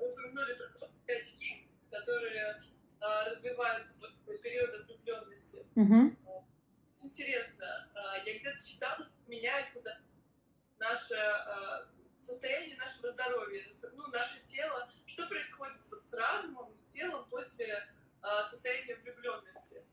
упомянули 0.02 0.56
про 0.56 1.16
очки, 1.16 1.68
которые 1.92 2.58
а, 3.00 3.26
развиваются 3.26 3.94
в 4.26 4.38
период 4.42 4.88
влюбленности. 4.88 5.66
Мгм. 5.76 6.18
Интересно, 7.06 7.88
а, 7.94 8.18
я 8.26 8.40
где-то 8.40 8.58
читала, 8.68 9.08
меняется 9.28 9.80
наше 10.80 11.14
а, 11.14 11.88
состояние 12.16 12.76
нашего 12.78 13.12
здоровья, 13.12 13.64
ну, 13.94 14.08
наше 14.08 14.40
тело. 14.48 14.90
Что 15.06 15.28
происходит 15.28 15.78
вот 15.92 16.04
с 16.04 16.12
разумом, 16.14 16.74
с 16.74 16.86
телом 16.88 17.30
после 17.30 17.88
а, 18.22 18.48
состояния 18.50 18.96
влюбленности? 18.96 19.84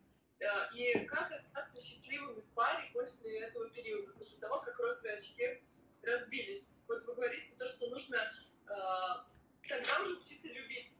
И 0.74 1.04
как 1.04 1.30
остаться 1.30 1.86
счастливыми 1.86 2.40
в 2.40 2.48
паре 2.54 2.90
после 2.94 3.40
этого 3.40 3.68
периода, 3.70 4.12
после 4.14 4.38
того, 4.40 4.60
как 4.60 4.76
розовые 4.80 5.14
очки 5.16 5.60
разбились? 6.02 6.70
Вот 6.88 7.00
вы 7.04 7.14
говорите 7.14 7.54
то, 7.56 7.68
что 7.68 7.88
нужно 7.90 8.18
тогда 8.66 10.00
уже 10.02 10.16
учиться 10.16 10.48
любить. 10.48 10.96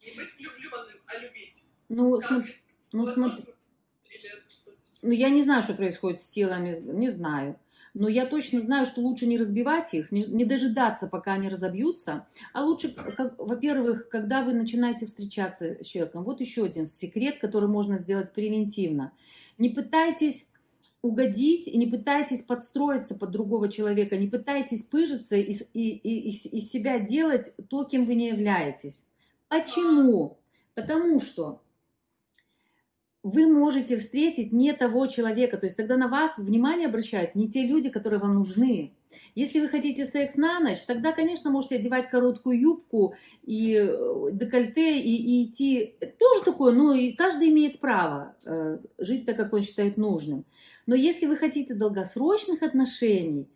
Не 0.00 0.12
быть 0.12 0.36
влюбленным, 0.36 1.02
а 1.06 1.18
любить. 1.18 1.64
Ну, 1.88 2.20
Как? 2.20 2.28
см- 2.28 2.54
ну, 2.92 3.06
смотри, 3.08 3.46
Или 4.04 4.28
это? 4.28 4.48
Ну, 5.04 5.10
я 5.12 5.30
не 5.30 5.42
знаю, 5.42 5.62
что 5.62 5.74
происходит 5.74 6.20
с 6.20 6.26
телами, 6.26 6.76
не 6.92 7.10
знаю. 7.10 7.56
Но 7.94 8.08
я 8.08 8.26
точно 8.26 8.60
знаю, 8.60 8.86
что 8.86 9.00
лучше 9.00 9.24
не 9.26 9.38
разбивать 9.38 9.94
их, 9.94 10.10
не, 10.10 10.24
не 10.24 10.44
дожидаться, 10.44 11.06
пока 11.06 11.34
они 11.34 11.48
разобьются. 11.48 12.26
А 12.52 12.64
лучше, 12.64 12.92
как, 12.92 13.38
во-первых, 13.38 14.08
когда 14.08 14.42
вы 14.42 14.52
начинаете 14.52 15.06
встречаться 15.06 15.76
с 15.80 15.86
человеком, 15.86 16.24
вот 16.24 16.40
еще 16.40 16.64
один 16.64 16.86
секрет, 16.86 17.38
который 17.40 17.68
можно 17.68 17.98
сделать 17.98 18.32
превентивно. 18.32 19.12
Не 19.58 19.68
пытайтесь 19.68 20.50
угодить 21.02 21.68
и 21.68 21.76
не 21.76 21.86
пытайтесь 21.86 22.42
подстроиться 22.42 23.14
под 23.14 23.30
другого 23.30 23.68
человека, 23.68 24.16
не 24.16 24.26
пытайтесь 24.26 24.82
пыжиться 24.82 25.36
и, 25.36 25.52
и- 25.52 25.90
и- 25.90 26.28
из 26.30 26.70
себя 26.70 26.98
делать 26.98 27.52
то, 27.68 27.84
кем 27.84 28.06
вы 28.06 28.14
не 28.16 28.28
являетесь. 28.28 29.06
Почему? 29.48 30.38
Потому 30.74 31.20
что 31.20 31.60
вы 33.24 33.46
можете 33.46 33.96
встретить 33.96 34.52
не 34.52 34.74
того 34.74 35.06
человека, 35.06 35.56
то 35.56 35.64
есть 35.64 35.78
тогда 35.78 35.96
на 35.96 36.08
вас 36.08 36.36
внимание 36.36 36.86
обращают 36.86 37.34
не 37.34 37.50
те 37.50 37.66
люди, 37.66 37.88
которые 37.88 38.20
вам 38.20 38.34
нужны. 38.34 38.92
Если 39.34 39.60
вы 39.60 39.68
хотите 39.68 40.04
секс 40.04 40.36
на 40.36 40.60
ночь, 40.60 40.84
тогда, 40.84 41.12
конечно, 41.12 41.50
можете 41.50 41.76
одевать 41.76 42.10
короткую 42.10 42.60
юбку 42.60 43.14
и 43.42 43.76
э, 43.76 44.28
декольте 44.32 44.98
и, 44.98 45.16
и 45.16 45.44
идти. 45.46 45.94
Это 46.00 46.12
тоже 46.18 46.44
такое, 46.44 46.74
ну 46.74 46.92
и 46.92 47.12
каждый 47.12 47.48
имеет 47.48 47.80
право 47.80 48.36
э, 48.44 48.78
жить 48.98 49.24
так, 49.24 49.36
как 49.36 49.54
он 49.54 49.62
считает 49.62 49.96
нужным. 49.96 50.44
Но 50.86 50.94
если 50.94 51.24
вы 51.24 51.36
хотите 51.36 51.74
долгосрочных 51.74 52.62
отношений, 52.62 53.48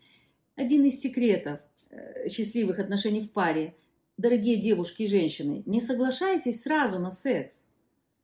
один 0.56 0.84
из 0.86 0.98
секретов 0.98 1.60
э, 1.90 2.30
счастливых 2.30 2.78
отношений 2.78 3.20
в 3.20 3.32
паре, 3.32 3.74
дорогие 4.16 4.56
девушки 4.56 5.02
и 5.02 5.08
женщины, 5.08 5.62
не 5.66 5.82
соглашайтесь 5.82 6.62
сразу 6.62 6.98
на 6.98 7.10
секс. 7.10 7.64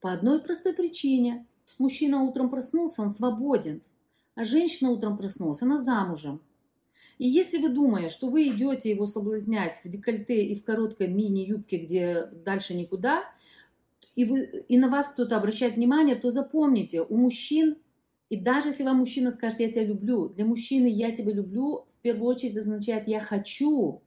По 0.04 0.12
одной 0.12 0.38
простой 0.38 0.74
причине. 0.74 1.46
Мужчина 1.78 2.24
утром 2.24 2.50
проснулся, 2.50 3.00
он 3.00 3.10
свободен. 3.10 3.80
А 4.34 4.44
женщина 4.44 4.90
утром 4.90 5.16
проснулась, 5.16 5.62
она 5.62 5.78
замужем. 5.78 6.42
И 7.16 7.26
если 7.26 7.56
вы 7.56 7.70
думаете, 7.70 8.10
что 8.10 8.28
вы 8.28 8.48
идете 8.48 8.90
его 8.90 9.06
соблазнять 9.06 9.80
в 9.82 9.88
декольте 9.88 10.44
и 10.44 10.60
в 10.60 10.62
короткой 10.62 11.08
мини-юбке, 11.08 11.78
где 11.78 12.26
дальше 12.44 12.74
никуда, 12.74 13.24
и, 14.14 14.26
вы, 14.26 14.66
и 14.68 14.76
на 14.76 14.90
вас 14.90 15.08
кто-то 15.08 15.38
обращает 15.38 15.76
внимание, 15.76 16.16
то 16.16 16.30
запомните, 16.30 17.00
у 17.00 17.16
мужчин, 17.16 17.78
и 18.28 18.36
даже 18.36 18.68
если 18.68 18.84
вам 18.84 18.98
мужчина 18.98 19.30
скажет 19.30 19.60
«я 19.60 19.72
тебя 19.72 19.86
люблю», 19.86 20.28
для 20.28 20.44
мужчины 20.44 20.86
«я 20.86 21.12
тебя 21.12 21.32
люблю» 21.32 21.86
в 21.98 22.02
первую 22.02 22.26
очередь 22.26 22.58
означает 22.58 23.08
«я 23.08 23.20
хочу». 23.20 24.02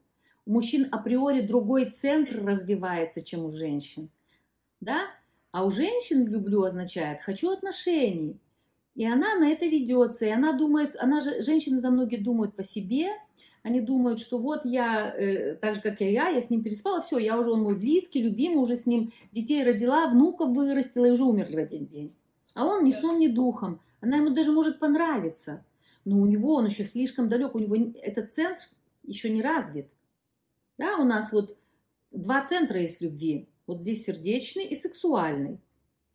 У 0.45 0.51
мужчин 0.51 0.89
априори 0.91 1.41
другой 1.41 1.85
центр 1.85 2.45
развивается, 2.45 3.25
чем 3.25 3.45
у 3.45 3.51
женщин. 3.51 4.09
Да? 4.79 5.07
А 5.57 5.63
у 5.63 5.71
женщин 5.71 6.27
«люблю» 6.27 6.61
означает 6.61 7.23
«хочу 7.23 7.49
отношений». 7.49 8.39
И 8.93 9.03
она 9.07 9.33
на 9.39 9.49
это 9.49 9.65
ведется, 9.65 10.27
и 10.27 10.29
она 10.29 10.53
думает, 10.53 10.95
она 10.99 11.19
же, 11.19 11.41
женщины 11.41 11.81
там 11.81 11.93
многие 11.93 12.17
думают 12.17 12.55
по 12.55 12.63
себе, 12.63 13.07
они 13.63 13.81
думают, 13.81 14.19
что 14.19 14.37
вот 14.37 14.65
я, 14.65 15.11
э, 15.11 15.55
так 15.55 15.73
же 15.73 15.81
как 15.81 15.99
и 15.99 16.11
я, 16.11 16.29
я 16.29 16.41
с 16.41 16.51
ним 16.51 16.61
переспала, 16.61 17.01
все, 17.01 17.17
я 17.17 17.39
уже 17.39 17.49
он 17.49 17.63
мой 17.63 17.75
близкий, 17.75 18.21
любимый, 18.21 18.61
уже 18.61 18.77
с 18.77 18.85
ним 18.85 19.11
детей 19.31 19.63
родила, 19.63 20.05
внуков 20.05 20.49
вырастила 20.49 21.05
и 21.05 21.11
уже 21.11 21.23
умерли 21.23 21.55
в 21.55 21.59
один 21.59 21.87
день. 21.87 22.13
А 22.53 22.63
он 22.63 22.83
ни 22.83 22.91
сном, 22.91 23.17
ни 23.17 23.27
духом. 23.27 23.81
Она 23.99 24.17
ему 24.17 24.29
даже 24.35 24.51
может 24.51 24.77
понравиться. 24.77 25.65
Но 26.05 26.19
у 26.19 26.27
него 26.27 26.53
он 26.53 26.67
еще 26.67 26.85
слишком 26.85 27.29
далек, 27.29 27.55
у 27.55 27.59
него 27.59 27.75
этот 28.03 28.31
центр 28.31 28.61
еще 29.01 29.31
не 29.31 29.41
развит. 29.41 29.87
Да, 30.77 30.97
у 30.97 31.03
нас 31.03 31.33
вот 31.33 31.57
два 32.11 32.45
центра 32.45 32.79
есть 32.79 33.01
любви. 33.01 33.49
Вот 33.67 33.81
здесь 33.81 34.05
сердечный 34.05 34.65
и 34.65 34.75
сексуальный. 34.75 35.59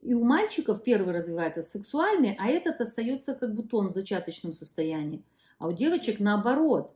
И 0.01 0.15
у 0.15 0.25
мальчиков 0.25 0.83
первый 0.83 1.15
развивается 1.15 1.63
сексуальный, 1.63 2.35
а 2.41 2.49
этот 2.49 2.81
остается 2.81 3.35
как 3.35 3.55
бутон 3.55 3.91
в 3.91 3.95
зачаточном 3.95 4.53
состоянии. 4.55 5.23
А 5.59 5.69
у 5.69 5.73
девочек 5.73 6.19
наоборот. 6.19 6.93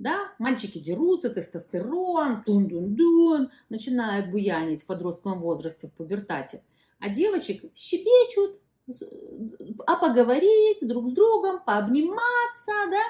Да, 0.00 0.32
мальчики 0.38 0.78
дерутся, 0.78 1.30
тестостерон, 1.30 2.42
тун-дун-дун, 2.44 3.50
начинают 3.68 4.30
буянить 4.30 4.82
в 4.82 4.86
подростковом 4.86 5.40
возрасте, 5.40 5.86
в 5.86 5.92
пубертате. 5.92 6.62
А 6.98 7.08
девочек 7.08 7.62
щебечут, 7.74 8.58
а 9.86 9.96
поговорить 9.96 10.86
друг 10.86 11.08
с 11.08 11.12
другом, 11.12 11.62
пообниматься, 11.64 12.72
да. 12.90 13.02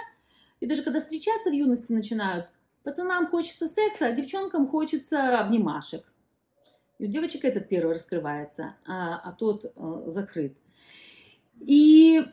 И 0.60 0.66
даже 0.66 0.82
когда 0.82 1.00
встречаться 1.00 1.50
в 1.50 1.54
юности 1.54 1.90
начинают, 1.90 2.48
пацанам 2.82 3.28
хочется 3.28 3.66
секса, 3.66 4.06
а 4.06 4.12
девчонкам 4.12 4.68
хочется 4.68 5.40
обнимашек. 5.40 6.04
И 7.04 7.06
у 7.06 7.10
девочек 7.10 7.44
этот 7.44 7.68
первый 7.68 7.94
раскрывается, 7.94 8.76
а, 8.86 9.18
а 9.18 9.32
тот 9.32 9.72
а, 9.76 10.10
закрыт. 10.10 10.56
И 11.60 12.24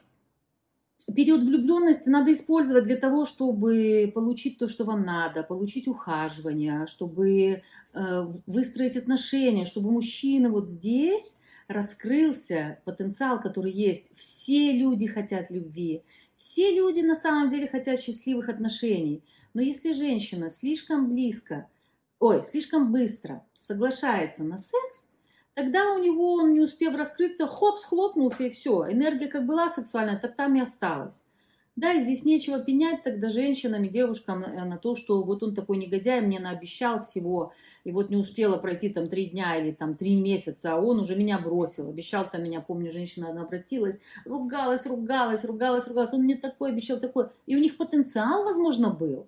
период 1.14 1.44
влюбленности 1.44 2.08
надо 2.08 2.32
использовать 2.32 2.86
для 2.86 2.96
того, 2.96 3.26
чтобы 3.26 4.10
получить 4.16 4.58
то, 4.58 4.70
что 4.70 4.86
вам 4.86 5.04
надо, 5.04 5.44
получить 5.44 5.90
ухаживание, 5.90 6.88
чтобы 6.88 7.64
э, 7.94 8.28
выстроить 8.48 8.96
отношения, 8.96 9.66
чтобы 9.66 9.92
мужчина 9.92 10.50
вот 10.50 10.70
здесь 10.70 11.38
раскрылся 11.68 12.80
потенциал, 12.86 13.42
который 13.42 13.74
есть. 13.74 14.18
Все 14.18 14.72
люди 14.72 15.06
хотят 15.06 15.52
любви, 15.52 16.04
все 16.38 16.74
люди 16.74 17.02
на 17.02 17.16
самом 17.16 17.50
деле 17.50 17.68
хотят 17.68 18.00
счастливых 18.00 18.48
отношений. 18.48 19.22
Но 19.54 19.62
если 19.62 19.92
женщина 19.92 20.50
слишком 20.50 21.10
близко, 21.10 21.68
ой, 22.22 22.44
слишком 22.44 22.92
быстро 22.92 23.44
соглашается 23.60 24.44
на 24.44 24.58
секс, 24.58 25.08
тогда 25.56 25.92
у 25.92 25.98
него, 26.02 26.36
он 26.36 26.54
не 26.54 26.62
успев 26.62 26.96
раскрыться, 26.96 27.48
хоп, 27.48 27.80
схлопнулся 27.80 28.46
и 28.46 28.50
все. 28.52 28.86
Энергия 28.90 29.28
как 29.28 29.46
была 29.46 29.68
сексуальная, 29.68 30.20
так 30.20 30.36
там 30.36 30.56
и 30.56 30.62
осталась. 30.62 31.26
Да, 31.76 31.94
и 31.94 32.00
здесь 32.00 32.24
нечего 32.24 32.60
пенять 32.60 33.04
тогда 33.04 33.30
женщинам 33.30 33.84
и 33.84 33.90
девушкам 33.90 34.42
на, 34.42 34.66
на 34.66 34.78
то, 34.78 34.94
что 34.96 35.24
вот 35.24 35.42
он 35.42 35.56
такой 35.56 35.78
негодяй, 35.78 36.22
мне 36.22 36.40
наобещал 36.40 37.02
всего, 37.02 37.54
и 37.86 37.92
вот 37.92 38.10
не 38.12 38.18
успела 38.18 38.58
пройти 38.58 38.90
там 38.90 39.08
три 39.08 39.28
дня 39.28 39.56
или 39.56 39.72
там 39.72 39.96
три 39.96 40.16
месяца, 40.16 40.74
а 40.74 40.80
он 40.80 41.00
уже 41.00 41.16
меня 41.16 41.40
бросил, 41.40 41.90
обещал 41.90 42.30
там 42.30 42.44
меня, 42.44 42.62
помню, 42.62 42.92
женщина 42.92 43.30
одна 43.30 43.44
обратилась, 43.44 44.00
ругалась, 44.26 44.86
ругалась, 44.86 45.44
ругалась, 45.44 45.88
ругалась, 45.88 46.14
он 46.14 46.24
мне 46.24 46.36
такой 46.36 46.72
обещал, 46.72 47.00
такой, 47.00 47.30
и 47.48 47.56
у 47.56 47.60
них 47.60 47.78
потенциал, 47.78 48.44
возможно, 48.44 48.92
был, 48.92 49.26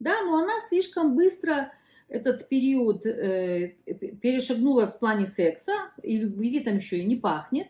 да, 0.00 0.22
но 0.22 0.38
она 0.38 0.58
слишком 0.68 1.14
быстро 1.14 1.70
этот 2.08 2.48
период 2.48 3.06
э, 3.06 3.74
перешагнула 4.20 4.86
в 4.86 4.98
плане 4.98 5.26
секса, 5.26 5.72
и 6.02 6.18
любви 6.18 6.60
там 6.60 6.76
еще 6.76 6.98
и 6.98 7.04
не 7.04 7.16
пахнет, 7.16 7.68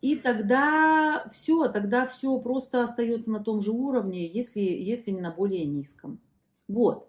и 0.00 0.16
тогда 0.16 1.28
все, 1.30 1.68
тогда 1.68 2.06
все 2.06 2.38
просто 2.40 2.82
остается 2.82 3.30
на 3.30 3.40
том 3.40 3.60
же 3.60 3.70
уровне, 3.70 4.26
если, 4.26 4.60
если 4.60 5.10
не 5.10 5.20
на 5.20 5.30
более 5.30 5.66
низком. 5.66 6.20
Вот. 6.68 7.08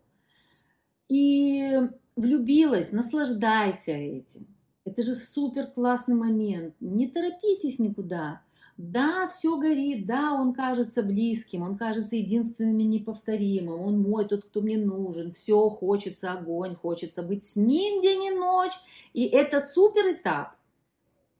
И 1.08 1.80
влюбилась, 2.15 2.91
наслаждайся 2.91 3.91
этим. 3.91 4.48
Это 4.84 5.04
же 5.04 5.15
супер 5.15 5.67
классный 5.67 6.15
момент. 6.15 6.76
Не 6.80 7.08
торопитесь 7.08 7.80
никуда. 7.80 8.41
Да, 8.78 9.28
все 9.28 9.60
горит, 9.60 10.06
да, 10.06 10.34
он 10.34 10.54
кажется 10.54 11.04
близким, 11.04 11.62
он 11.62 11.78
кажется 11.78 12.16
единственным 12.16 12.80
и 12.80 12.84
неповторимым, 12.84 13.80
он 13.80 14.02
мой, 14.02 14.26
тот, 14.26 14.46
кто 14.46 14.62
мне 14.62 14.78
нужен, 14.78 15.34
все, 15.34 15.70
хочется 15.70 16.32
огонь, 16.32 16.76
хочется 16.76 17.22
быть 17.22 17.44
с 17.44 17.56
ним 17.56 18.02
день 18.02 18.26
и 18.26 18.32
ночь, 18.32 18.74
и 19.14 19.26
это 19.26 19.62
супер 19.62 20.14
этап. 20.14 20.56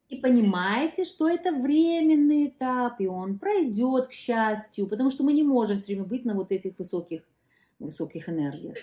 И 0.08 0.16
понимаете, 0.16 1.04
что 1.04 1.26
это 1.26 1.52
временный 1.52 2.48
этап, 2.48 3.00
и 3.00 3.06
он 3.06 3.38
пройдет, 3.38 4.08
к 4.08 4.12
счастью, 4.12 4.86
потому 4.86 5.10
что 5.10 5.24
мы 5.24 5.32
не 5.32 5.42
можем 5.42 5.78
все 5.78 5.94
время 5.94 6.04
быть 6.04 6.24
на 6.26 6.34
вот 6.34 6.52
этих 6.52 6.78
высоких, 6.78 7.22
высоких 7.78 8.28
энергиях. 8.28 8.76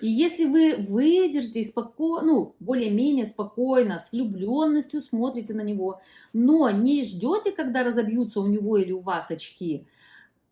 И 0.00 0.08
если 0.08 0.44
вы 0.44 0.76
выдержите 0.76 1.60
и 1.60 1.64
спокойно, 1.64 2.26
ну, 2.26 2.54
более-менее 2.60 3.26
спокойно, 3.26 3.98
с 3.98 4.12
влюбленностью 4.12 5.00
смотрите 5.00 5.54
на 5.54 5.62
него, 5.62 6.00
но 6.32 6.70
не 6.70 7.02
ждете, 7.02 7.50
когда 7.50 7.82
разобьются 7.82 8.40
у 8.40 8.46
него 8.46 8.76
или 8.76 8.92
у 8.92 9.00
вас 9.00 9.30
очки, 9.30 9.86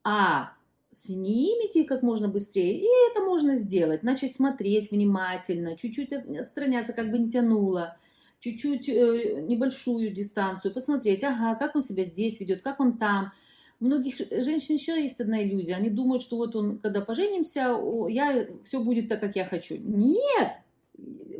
а 0.03 0.53
снимите 0.93 1.85
как 1.85 2.03
можно 2.03 2.29
быстрее, 2.29 2.79
и 2.79 2.87
это 3.11 3.25
можно 3.25 3.57
сделать. 3.57 4.03
Начать 4.03 4.35
смотреть 4.35 4.91
внимательно, 4.91 5.77
чуть-чуть 5.77 6.13
отстраняться, 6.13 6.93
как 6.93 7.11
бы 7.11 7.19
не 7.19 7.31
тянуло, 7.31 7.97
чуть-чуть 8.41 8.89
э, 8.89 9.43
небольшую 9.43 10.11
дистанцию, 10.11 10.75
посмотреть, 10.75 11.25
ага, 11.25 11.55
как 11.55 11.77
он 11.77 11.83
себя 11.83 12.05
здесь 12.05 12.41
ведет, 12.41 12.63
как 12.63 12.81
он 12.81 12.99
там, 12.99 13.33
у 13.83 13.85
многих 13.85 14.19
женщин 14.31 14.77
еще 14.77 15.03
есть 15.03 15.21
одна 15.21 15.43
иллюзия. 15.43 15.75
Они 15.75 15.91
думают, 15.91 16.23
что 16.23 16.37
вот 16.37 16.55
он, 16.55 16.79
когда 16.79 17.01
поженимся, 17.01 17.77
я, 18.09 18.47
все 18.63 18.81
будет 18.81 19.09
так, 19.09 19.21
как 19.21 19.35
я 19.35 19.45
хочу. 19.45 19.77
Нет! 19.77 20.53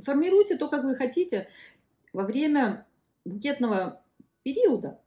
Формируйте 0.03 0.57
то, 0.57 0.67
как 0.67 0.83
вы 0.83 0.97
хотите 0.97 1.47
во 2.13 2.25
время 2.25 2.85
букетного 3.25 4.03
периода, 4.43 4.99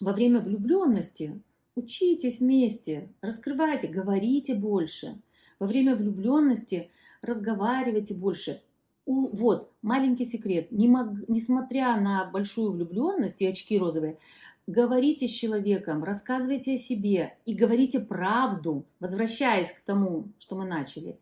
во 0.00 0.14
время 0.14 0.40
влюбленности. 0.40 1.42
Учитесь 1.74 2.40
вместе, 2.40 3.10
раскрывайте, 3.20 3.88
говорите 3.88 4.54
больше. 4.54 5.20
Во 5.58 5.66
время 5.66 5.94
влюбленности 5.94 6.90
разговаривайте 7.20 8.14
больше. 8.14 8.62
У, 9.06 9.28
вот, 9.28 9.72
маленький 9.82 10.24
секрет. 10.24 10.70
Не 10.70 10.88
мог, 10.88 11.28
несмотря 11.28 12.00
на 12.00 12.24
большую 12.26 12.72
влюбленность 12.72 13.42
и 13.42 13.46
очки 13.46 13.78
розовые, 13.78 14.18
говорите 14.66 15.26
с 15.26 15.32
человеком, 15.32 16.04
рассказывайте 16.04 16.74
о 16.74 16.78
себе 16.78 17.36
и 17.44 17.54
говорите 17.54 18.00
правду, 18.00 18.84
возвращаясь 19.00 19.72
к 19.72 19.80
тому, 19.80 20.28
что 20.38 20.56
мы 20.56 20.64
начали. 20.64 21.18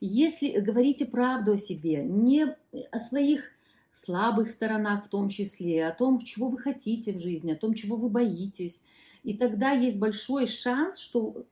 Если 0.00 0.58
говорите 0.60 1.06
правду 1.06 1.52
о 1.52 1.58
себе, 1.58 2.04
не 2.04 2.56
о 2.90 2.98
своих 2.98 3.44
слабых 3.90 4.48
сторонах 4.48 5.06
в 5.06 5.08
том 5.08 5.28
числе, 5.28 5.86
о 5.86 5.94
том, 5.94 6.20
чего 6.20 6.48
вы 6.48 6.58
хотите 6.58 7.12
в 7.12 7.20
жизни, 7.20 7.52
о 7.52 7.56
том, 7.56 7.74
чего 7.74 7.96
вы 7.96 8.08
боитесь, 8.08 8.84
и 9.24 9.34
тогда 9.36 9.72
есть 9.72 9.98
большой 9.98 10.46
шанс, 10.46 10.98
что, 10.98 11.44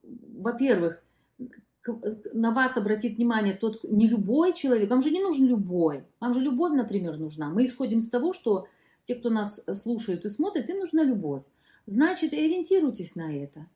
во-первых, 0.00 1.02
на 2.32 2.52
вас 2.52 2.76
обратит 2.76 3.16
внимание 3.16 3.54
тот, 3.54 3.82
не 3.84 4.08
любой 4.08 4.52
человек, 4.52 4.90
вам 4.90 5.02
же 5.02 5.10
не 5.10 5.20
нужен 5.20 5.46
любой, 5.46 6.04
вам 6.20 6.34
же 6.34 6.40
любовь, 6.40 6.72
например, 6.72 7.18
нужна. 7.18 7.50
Мы 7.50 7.64
исходим 7.64 8.00
с 8.00 8.08
того, 8.08 8.32
что 8.32 8.66
те, 9.04 9.14
кто 9.14 9.30
нас 9.30 9.62
э, 9.66 9.74
слушают 9.74 10.24
и 10.24 10.28
смотрят, 10.28 10.68
им 10.68 10.78
нужна 10.78 11.02
любовь. 11.02 11.42
Значит, 11.86 12.32
ориентируйтесь 12.32 13.16
на 13.16 13.34
это. 13.36 13.66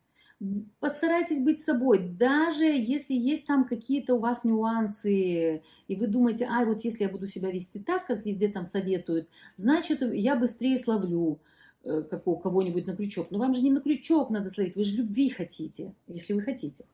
Постарайтесь 0.80 1.42
быть 1.42 1.62
собой, 1.62 1.98
даже 1.98 2.64
если 2.64 3.14
есть 3.14 3.46
там 3.46 3.66
какие-то 3.66 4.14
у 4.14 4.18
вас 4.18 4.44
нюансы, 4.44 5.62
и 5.88 5.96
вы 5.96 6.06
думаете, 6.06 6.44
ай, 6.44 6.66
вот 6.66 6.84
если 6.84 7.04
я 7.04 7.08
буду 7.08 7.26
себя 7.26 7.50
вести 7.50 7.78
так, 7.78 8.06
как 8.06 8.26
везде 8.26 8.48
там 8.48 8.66
советуют, 8.66 9.28
значит, 9.56 10.02
я 10.02 10.36
быстрее 10.36 10.78
словлю 10.78 11.38
э, 11.82 12.02
как 12.02 12.26
у 12.26 12.36
кого-нибудь 12.36 12.86
на 12.86 12.94
крючок. 12.94 13.30
Но 13.30 13.38
вам 13.38 13.54
же 13.54 13.62
не 13.62 13.70
на 13.70 13.80
крючок 13.80 14.28
надо 14.28 14.50
словить, 14.50 14.76
вы 14.76 14.84
же 14.84 14.96
любви 14.96 15.30
хотите, 15.30 15.94
если 16.06 16.34
вы 16.34 16.42
хотите. 16.42 16.84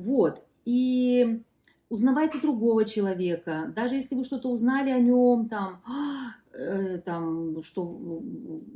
Вот. 0.00 0.42
И 0.64 1.42
узнавайте 1.88 2.38
другого 2.38 2.84
человека, 2.84 3.72
даже 3.74 3.96
если 3.96 4.14
вы 4.14 4.24
что-то 4.24 4.48
узнали 4.48 4.90
о 4.90 4.98
нем, 4.98 5.48
там, 5.48 5.80
Э, 6.52 6.98
там, 6.98 7.62
что 7.62 7.84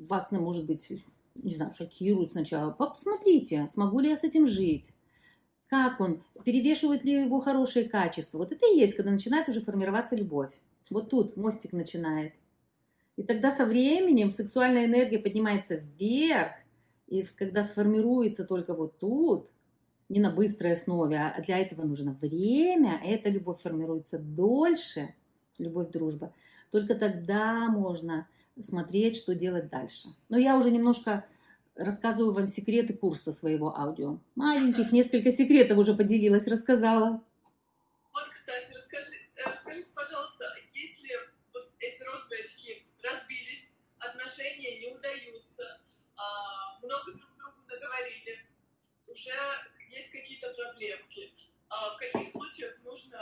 вас, 0.09 0.31
может 0.31 0.67
быть, 0.67 1.03
не 1.35 1.57
знаю, 1.57 1.73
шокирует 1.75 2.33
сначала. 2.33 2.71
Посмотрите, 2.71 3.67
смогу 3.67 3.99
ли 4.01 4.11
я 4.11 4.17
с 4.17 4.25
этим 4.25 4.47
жить. 4.47 4.93
Как 5.67 6.01
он, 6.01 6.23
перевешивает 6.45 7.05
ли 7.05 7.25
его 7.25 7.41
хорошие 7.41 7.89
качества. 7.89 8.39
Вот 8.39 8.53
это 8.53 8.65
и 8.67 8.79
есть, 8.79 8.95
когда 8.95 9.11
начинает 9.11 9.49
уже 9.49 9.61
формироваться 9.61 10.15
любовь. 10.15 10.53
Вот 10.91 11.11
тут 11.11 11.37
мостик 11.37 11.73
начинает. 11.73 12.33
И 13.17 13.23
тогда 13.23 13.51
со 13.51 13.67
временем 13.67 14.31
сексуальная 14.31 14.87
энергия 14.87 15.19
поднимается 15.19 15.77
вверх, 15.77 16.53
и 17.09 17.23
когда 17.23 17.65
сформируется 17.65 18.45
только 18.45 18.75
вот 18.75 18.99
тут, 18.99 19.49
не 20.09 20.21
на 20.21 20.31
быстрой 20.31 20.73
основе, 20.73 21.19
а 21.19 21.41
для 21.43 21.59
этого 21.59 21.83
нужно 21.83 22.13
время, 22.13 23.01
эта 23.05 23.31
любовь 23.31 23.61
формируется 23.61 24.19
дольше, 24.19 25.15
любовь, 25.59 25.91
дружба– 25.91 26.33
только 26.75 26.97
тогда 26.97 27.69
можно 27.69 28.27
смотреть, 28.61 29.15
что 29.15 29.37
делать 29.37 29.69
дальше. 29.69 30.09
Но 30.29 30.37
я 30.37 30.57
уже 30.57 30.73
немножко 30.73 31.25
рассказываю 31.77 32.35
вам 32.35 32.49
секреты 32.49 32.95
курса 32.95 33.31
своего 33.31 33.79
аудио. 33.79 34.19
Маленьких 34.35 34.91
несколько 34.91 35.31
секретов 35.31 35.79
уже 35.79 35.95
поделилась, 35.95 36.49
рассказала. 36.49 37.23
Вот, 38.13 38.29
кстати, 38.33 38.73
расскажи, 38.75 39.15
э, 39.37 39.49
расскажите, 39.49 39.87
пожалуйста, 39.95 40.47
если 40.75 41.11
вот 41.53 41.71
эти 41.79 42.03
розовые 42.03 42.41
очки 42.41 42.85
разбились, 43.05 43.71
отношения 44.01 44.81
не 44.81 44.97
удаются, 44.97 45.79
а, 46.17 46.81
много 46.83 47.13
друг 47.13 47.31
другу 47.39 47.63
наговорили, 47.71 48.47
уже 49.07 49.31
есть 49.95 50.11
какие-то 50.11 50.53
проблемки, 50.53 51.33
а 51.69 51.91
в 51.95 51.99
каких 51.99 52.31
случаях 52.31 52.77
нужно 52.85 53.19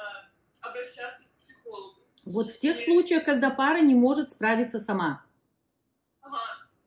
обращаться 0.61 1.25
к 1.25 1.39
психологу? 1.39 2.01
Вот 2.25 2.51
в 2.51 2.59
тех 2.59 2.79
случаях, 2.79 3.25
когда 3.25 3.51
пара 3.51 3.81
не 3.81 3.95
может 3.95 4.31
справиться 4.31 4.79
сама. 4.79 5.25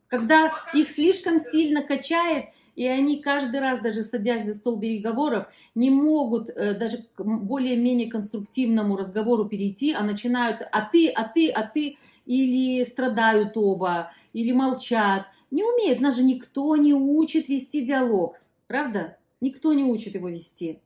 Когда 0.08 0.52
их 0.74 0.90
слишком 0.90 1.40
сильно 1.40 1.82
качает, 1.82 2.46
и 2.76 2.88
они 2.88 3.22
каждый 3.22 3.60
раз, 3.60 3.80
даже 3.80 4.04
садясь 4.04 4.46
за 4.46 4.54
стол 4.54 4.80
переговоров, 4.80 5.48
не 5.76 5.90
могут 5.90 6.50
э, 6.50 6.74
даже 6.74 6.98
к 7.16 7.24
более-менее 7.24 8.10
конструктивному 8.10 8.98
разговору 8.98 9.46
перейти, 9.46 9.94
а 9.94 10.04
начинают 10.04 10.62
«а 10.72 10.82
ты, 10.82 11.10
а 11.10 11.24
ты, 11.28 11.50
а 11.50 11.64
ты», 11.64 11.98
или 12.26 12.84
страдают 12.84 13.56
оба, 13.56 14.12
или 14.34 14.52
молчат. 14.52 15.28
Не 15.52 15.64
умеют, 15.64 16.02
нас 16.02 16.16
же 16.16 16.24
никто 16.24 16.76
не 16.76 16.94
учит 16.94 17.48
вести 17.48 17.86
диалог, 17.86 18.38
правда? 18.68 19.18
Никто 19.46 19.74
не 19.74 19.84
учит 19.84 20.16
его 20.16 20.28
вести. 20.30 20.80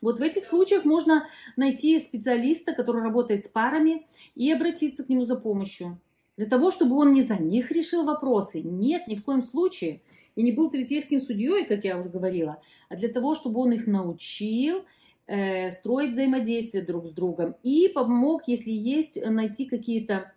Вот 0.00 0.18
в 0.18 0.22
этих 0.22 0.46
случаях 0.46 0.86
можно 0.86 1.28
найти 1.56 2.00
специалиста, 2.00 2.72
который 2.72 3.02
работает 3.02 3.44
с 3.44 3.48
парами, 3.48 4.06
и 4.34 4.50
обратиться 4.50 5.04
к 5.04 5.10
нему 5.10 5.26
за 5.26 5.36
помощью. 5.36 5.98
Для 6.38 6.46
того, 6.46 6.70
чтобы 6.70 6.96
он 6.96 7.12
не 7.12 7.20
за 7.20 7.36
них 7.36 7.70
решил 7.70 8.04
вопросы. 8.04 8.62
Нет, 8.62 9.06
ни 9.06 9.16
в 9.16 9.22
коем 9.22 9.42
случае. 9.42 10.00
И 10.34 10.42
не 10.42 10.52
был 10.52 10.70
третейским 10.70 11.20
судьей, 11.20 11.66
как 11.66 11.84
я 11.84 11.98
уже 11.98 12.08
говорила, 12.08 12.62
а 12.88 12.96
для 12.96 13.08
того, 13.08 13.34
чтобы 13.34 13.60
он 13.60 13.72
их 13.72 13.86
научил 13.86 14.86
э, 15.26 15.70
строить 15.70 16.12
взаимодействие 16.12 16.82
друг 16.82 17.08
с 17.08 17.10
другом 17.10 17.54
и 17.62 17.88
помог, 17.88 18.48
если 18.48 18.70
есть, 18.70 19.22
найти 19.26 19.66
какие-то 19.66 20.32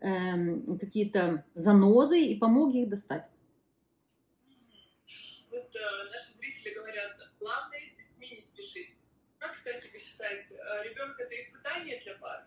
э, 0.00 0.76
какие 0.78 1.10
занозы 1.54 2.22
и 2.22 2.38
помог 2.38 2.74
их 2.74 2.90
достать. 2.90 3.30
Вот 5.50 5.76
э, 5.76 6.21
как, 9.42 9.52
кстати, 9.52 9.90
вы 9.92 9.98
считаете, 9.98 10.54
э, 10.54 10.88
ребенок 10.88 11.18
это 11.18 11.34
испытание 11.34 12.00
для 12.02 12.14
пары? 12.14 12.44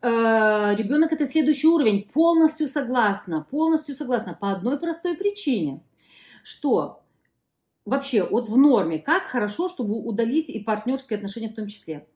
Э, 0.00 0.74
ребенок 0.76 1.12
это 1.12 1.26
следующий 1.26 1.68
уровень. 1.68 2.08
Полностью 2.12 2.68
согласна, 2.68 3.46
полностью 3.50 3.94
согласна. 3.94 4.34
По 4.34 4.50
одной 4.50 4.78
простой 4.78 5.16
причине, 5.16 5.82
что 6.42 7.02
вообще 7.84 8.24
вот 8.24 8.48
в 8.48 8.56
норме, 8.56 8.98
как 8.98 9.24
хорошо, 9.24 9.68
чтобы 9.68 9.94
удались 9.94 10.48
и 10.48 10.60
партнерские 10.60 11.18
отношения 11.18 11.48
в 11.48 11.54
том 11.54 11.68
числе. 11.68 12.06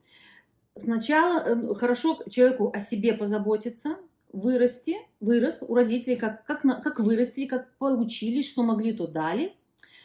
Сначала 0.76 1.40
э, 1.40 1.74
хорошо 1.74 2.18
человеку 2.30 2.72
о 2.74 2.80
себе 2.80 3.12
позаботиться, 3.12 3.98
вырасти, 4.32 4.96
вырос 5.20 5.62
у 5.66 5.74
родителей, 5.74 6.16
как, 6.16 6.44
как, 6.46 6.62
как 6.62 7.00
выросли, 7.00 7.46
как 7.46 7.76
получились, 7.76 8.48
что 8.48 8.62
могли, 8.62 8.92
то 8.92 9.06
дали. 9.06 9.54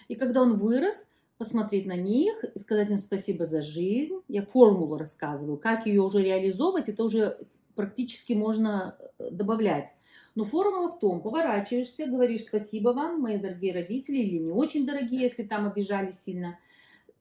И 0.07 0.15
когда 0.15 0.41
он 0.41 0.57
вырос, 0.57 1.10
посмотреть 1.41 1.87
на 1.87 1.95
них 1.95 2.43
и 2.43 2.59
сказать 2.59 2.91
им 2.91 2.99
спасибо 2.99 3.47
за 3.47 3.63
жизнь. 3.63 4.21
Я 4.27 4.43
формулу 4.43 4.95
рассказываю, 4.95 5.57
как 5.57 5.87
ее 5.87 6.03
уже 6.03 6.21
реализовывать, 6.21 6.87
это 6.87 7.03
уже 7.03 7.35
практически 7.73 8.33
можно 8.33 8.95
э, 9.17 9.31
добавлять. 9.31 9.87
Но 10.35 10.45
формула 10.45 10.89
в 10.91 10.99
том, 10.99 11.19
поворачиваешься, 11.19 12.05
говоришь 12.05 12.43
спасибо 12.43 12.89
вам, 12.89 13.21
мои 13.21 13.39
дорогие 13.39 13.73
родители, 13.73 14.17
или 14.17 14.37
не 14.37 14.51
очень 14.51 14.85
дорогие, 14.85 15.21
если 15.21 15.41
там 15.41 15.65
обижали 15.65 16.11
сильно. 16.11 16.59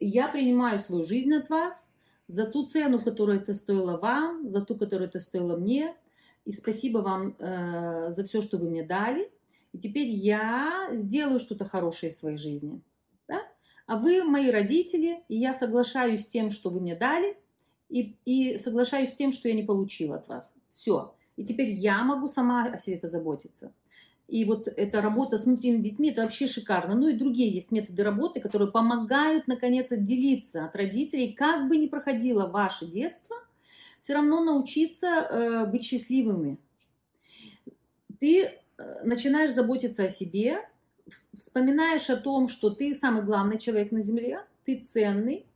Я 0.01 0.29
принимаю 0.29 0.81
свою 0.81 1.03
жизнь 1.03 1.33
от 1.33 1.49
вас 1.49 1.91
за 2.29 2.45
ту 2.45 2.67
цену, 2.67 3.01
которую 3.01 3.41
это 3.41 3.55
стоило 3.55 3.97
вам, 3.97 4.51
за 4.51 4.63
ту, 4.63 4.77
которую 4.77 5.09
это 5.09 5.19
стоило 5.19 5.57
мне. 5.57 5.95
И 6.45 6.53
спасибо 6.53 6.99
вам 6.99 7.37
э, 7.39 8.13
за 8.13 8.23
все, 8.25 8.43
что 8.43 8.59
вы 8.59 8.69
мне 8.69 8.83
дали. 8.83 9.33
И 9.73 9.79
теперь 9.79 10.09
я 10.09 10.91
сделаю 10.93 11.39
что-то 11.39 11.65
хорошее 11.65 12.13
в 12.13 12.17
своей 12.17 12.37
жизни 12.37 12.83
а 13.91 13.97
вы 13.97 14.23
мои 14.23 14.53
родители, 14.53 15.21
и 15.27 15.37
я 15.37 15.53
соглашаюсь 15.53 16.23
с 16.23 16.29
тем, 16.29 16.51
что 16.51 16.71
вы 16.71 16.79
мне 16.79 16.95
дали, 16.95 17.37
и, 17.89 18.15
и 18.25 18.57
соглашаюсь 18.57 19.11
с 19.11 19.17
тем, 19.17 19.33
что 19.33 19.49
я 19.49 19.55
не 19.55 19.65
получила 19.65 20.15
от 20.15 20.29
вас. 20.29 20.55
Все. 20.71 21.13
И 21.37 21.45
теперь 21.45 21.71
я 21.71 22.05
могу 22.05 22.29
сама 22.29 22.67
о 22.67 22.79
себе 22.79 22.99
позаботиться. 22.99 23.73
И 24.29 24.45
вот 24.45 24.69
эта 24.69 25.01
работа 25.01 25.39
с 25.39 25.45
внутренними 25.45 25.83
детьми, 25.83 26.11
это 26.11 26.23
вообще 26.23 26.47
шикарно. 26.47 26.95
Ну 26.95 27.09
и 27.09 27.17
другие 27.17 27.51
есть 27.51 27.73
методы 27.73 28.05
работы, 28.05 28.39
которые 28.39 28.71
помогают, 28.71 29.49
наконец, 29.49 29.91
отделиться 29.91 30.67
от 30.67 30.77
родителей. 30.77 31.33
Как 31.33 31.69
бы 31.69 31.77
ни 31.77 31.89
проходило 31.89 32.47
ваше 32.47 32.87
детство, 32.87 33.35
все 34.03 34.15
равно 34.15 34.45
научиться 34.45 35.07
э, 35.09 35.67
быть 35.67 35.83
счастливыми. 35.83 36.59
Ты 38.21 38.45
э, 38.45 39.03
начинаешь 39.03 39.51
заботиться 39.51 40.05
о 40.05 40.09
себе, 40.09 40.61
вспоминаешь 41.37 42.11
о 42.11 42.17
том, 42.17 42.49
что 42.49 42.71
ты 42.71 42.95
самый 42.95 43.23
главный 43.23 43.59
человек 43.59 43.93
на 43.93 44.01
Земле, 44.01 44.41
ты 44.65 44.79
ценный. 44.79 45.47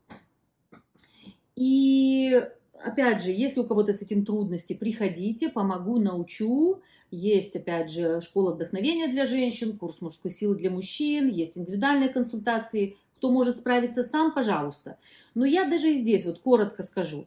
И 1.57 2.43
опять 2.85 3.23
же, 3.23 3.31
если 3.31 3.61
у 3.61 3.65
кого-то 3.65 3.93
с 3.93 4.03
этим 4.03 4.25
трудности, 4.25 4.75
приходите, 4.75 5.49
помогу, 5.49 5.99
научу. 5.99 6.81
Есть, 7.11 7.55
опять 7.55 7.91
же, 7.91 8.21
школа 8.21 8.53
вдохновения 8.53 9.07
для 9.09 9.25
женщин, 9.25 9.79
курс 9.79 10.01
мужской 10.01 10.31
силы 10.31 10.57
для 10.57 10.71
мужчин, 10.71 11.29
есть 11.29 11.57
индивидуальные 11.57 12.09
консультации. 12.09 12.97
Кто 13.19 13.31
может 13.31 13.59
справиться 13.59 14.03
сам, 14.03 14.35
пожалуйста. 14.35 14.99
Но 15.35 15.45
я 15.45 15.65
даже 15.65 15.95
здесь 15.95 16.25
вот 16.25 16.41
коротко 16.41 16.83
скажу. 16.83 17.27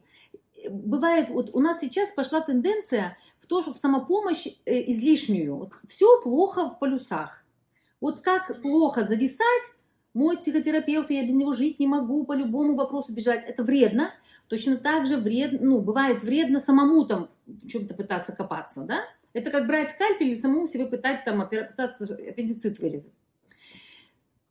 Бывает, 0.68 1.30
вот 1.30 1.50
у 1.54 1.60
нас 1.60 1.80
сейчас 1.80 2.10
пошла 2.10 2.40
тенденция 2.40 3.16
в 3.40 3.46
то, 3.46 3.62
что 3.62 3.72
в 3.72 3.78
самопомощь 3.78 4.46
э, 4.66 4.90
излишнюю. 4.90 5.56
Вот 5.56 5.72
все 5.86 6.20
плохо 6.20 6.68
в 6.68 6.78
полюсах. 6.78 7.44
Вот 8.00 8.20
как 8.20 8.62
плохо 8.62 9.04
зависать, 9.04 9.72
мой 10.14 10.38
психотерапевт, 10.38 11.10
я 11.10 11.24
без 11.24 11.34
него 11.34 11.52
жить 11.52 11.78
не 11.78 11.86
могу, 11.86 12.24
по 12.24 12.32
любому 12.32 12.74
вопросу 12.74 13.12
бежать, 13.12 13.44
это 13.46 13.62
вредно. 13.62 14.10
Точно 14.48 14.76
так 14.76 15.06
же 15.06 15.16
вредно, 15.16 15.58
ну, 15.62 15.80
бывает 15.80 16.22
вредно 16.22 16.60
самому 16.60 17.04
там 17.04 17.28
в 17.46 17.68
чем-то 17.68 17.94
пытаться 17.94 18.34
копаться, 18.34 18.84
да? 18.84 19.02
Это 19.32 19.50
как 19.50 19.66
брать 19.66 19.90
скальпель 19.90 20.30
и 20.30 20.36
самому 20.36 20.66
себе 20.66 20.86
пытать 20.86 21.24
там 21.24 21.46
пытаться 21.48 22.14
аппендицит 22.14 22.78
вырезать. 22.78 23.12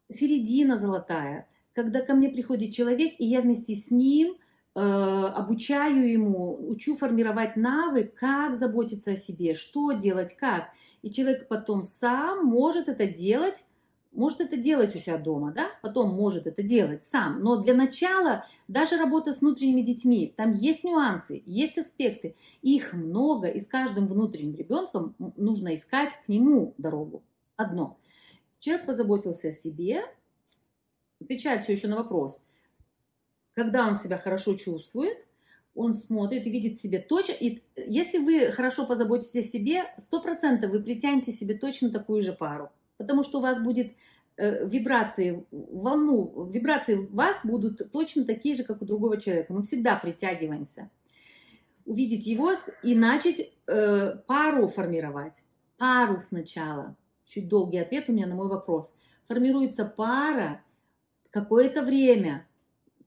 Середина 0.09 0.77
золотая, 0.77 1.47
когда 1.73 2.01
ко 2.01 2.13
мне 2.13 2.29
приходит 2.29 2.73
человек, 2.73 3.15
и 3.17 3.25
я 3.25 3.41
вместе 3.41 3.75
с 3.75 3.91
ним 3.91 4.37
э, 4.75 4.79
обучаю 4.79 6.09
ему, 6.09 6.69
учу 6.69 6.95
формировать 6.95 7.57
навык, 7.57 8.13
как 8.13 8.55
заботиться 8.55 9.11
о 9.11 9.15
себе, 9.15 9.55
что 9.55 9.91
делать, 9.93 10.37
как 10.37 10.69
и 11.07 11.11
человек 11.13 11.47
потом 11.47 11.85
сам 11.85 12.45
может 12.45 12.89
это 12.89 13.07
делать, 13.07 13.63
может 14.11 14.41
это 14.41 14.57
делать 14.57 14.93
у 14.93 14.99
себя 14.99 15.17
дома, 15.17 15.53
да, 15.53 15.69
потом 15.81 16.13
может 16.13 16.47
это 16.47 16.63
делать 16.63 17.05
сам. 17.05 17.39
Но 17.39 17.63
для 17.63 17.73
начала 17.73 18.45
даже 18.67 18.97
работа 18.97 19.31
с 19.31 19.39
внутренними 19.39 19.79
детьми, 19.79 20.33
там 20.35 20.51
есть 20.51 20.83
нюансы, 20.83 21.41
есть 21.45 21.77
аспекты, 21.77 22.35
их 22.61 22.91
много, 22.91 23.47
и 23.47 23.61
с 23.61 23.67
каждым 23.67 24.07
внутренним 24.07 24.55
ребенком 24.55 25.15
нужно 25.37 25.75
искать 25.75 26.13
к 26.25 26.27
нему 26.27 26.73
дорогу. 26.77 27.23
Одно. 27.55 27.97
Человек 28.59 28.85
позаботился 28.85 29.49
о 29.49 29.53
себе, 29.53 30.03
отвечает 31.21 31.63
все 31.63 31.71
еще 31.71 31.87
на 31.87 31.95
вопрос, 31.95 32.43
когда 33.53 33.87
он 33.87 33.95
себя 33.95 34.17
хорошо 34.17 34.55
чувствует, 34.55 35.25
он 35.77 35.93
смотрит 35.93 36.45
и 36.45 36.49
видит 36.49 36.79
себе 36.79 36.99
точно. 36.99 37.33
И 37.33 37.61
если 37.75 38.17
вы 38.17 38.51
хорошо 38.51 38.85
позаботитесь 38.85 39.35
о 39.35 39.47
себе, 39.47 39.83
сто 39.99 40.21
процентов 40.21 40.71
вы 40.71 40.81
притянете 40.81 41.31
себе 41.31 41.55
точно 41.55 41.91
такую 41.91 42.23
же 42.23 42.33
пару. 42.33 42.69
Потому 42.97 43.23
что 43.23 43.37
у 43.37 43.41
вас 43.41 43.61
будет 43.61 43.93
э, 44.37 44.67
вибрации, 44.67 45.45
волну, 45.51 46.49
вибрации 46.51 46.95
в 46.95 47.13
вас 47.13 47.41
будут 47.43 47.91
точно 47.91 48.25
такие 48.25 48.55
же, 48.55 48.63
как 48.63 48.81
у 48.81 48.85
другого 48.85 49.21
человека. 49.21 49.53
Мы 49.53 49.61
всегда 49.61 49.95
притягиваемся. 49.95 50.89
Увидеть 51.85 52.25
его 52.25 52.53
и 52.81 52.95
начать 52.95 53.51
э, 53.67 54.15
пару 54.25 54.67
формировать. 54.67 55.43
Пару 55.77 56.19
сначала. 56.19 56.95
Чуть 57.27 57.47
долгий 57.47 57.77
ответ 57.77 58.09
у 58.09 58.13
меня 58.13 58.25
на 58.25 58.33
мой 58.33 58.47
вопрос. 58.47 58.95
Формируется 59.27 59.85
пара 59.85 60.61
какое-то 61.29 61.83
время– 61.83 62.46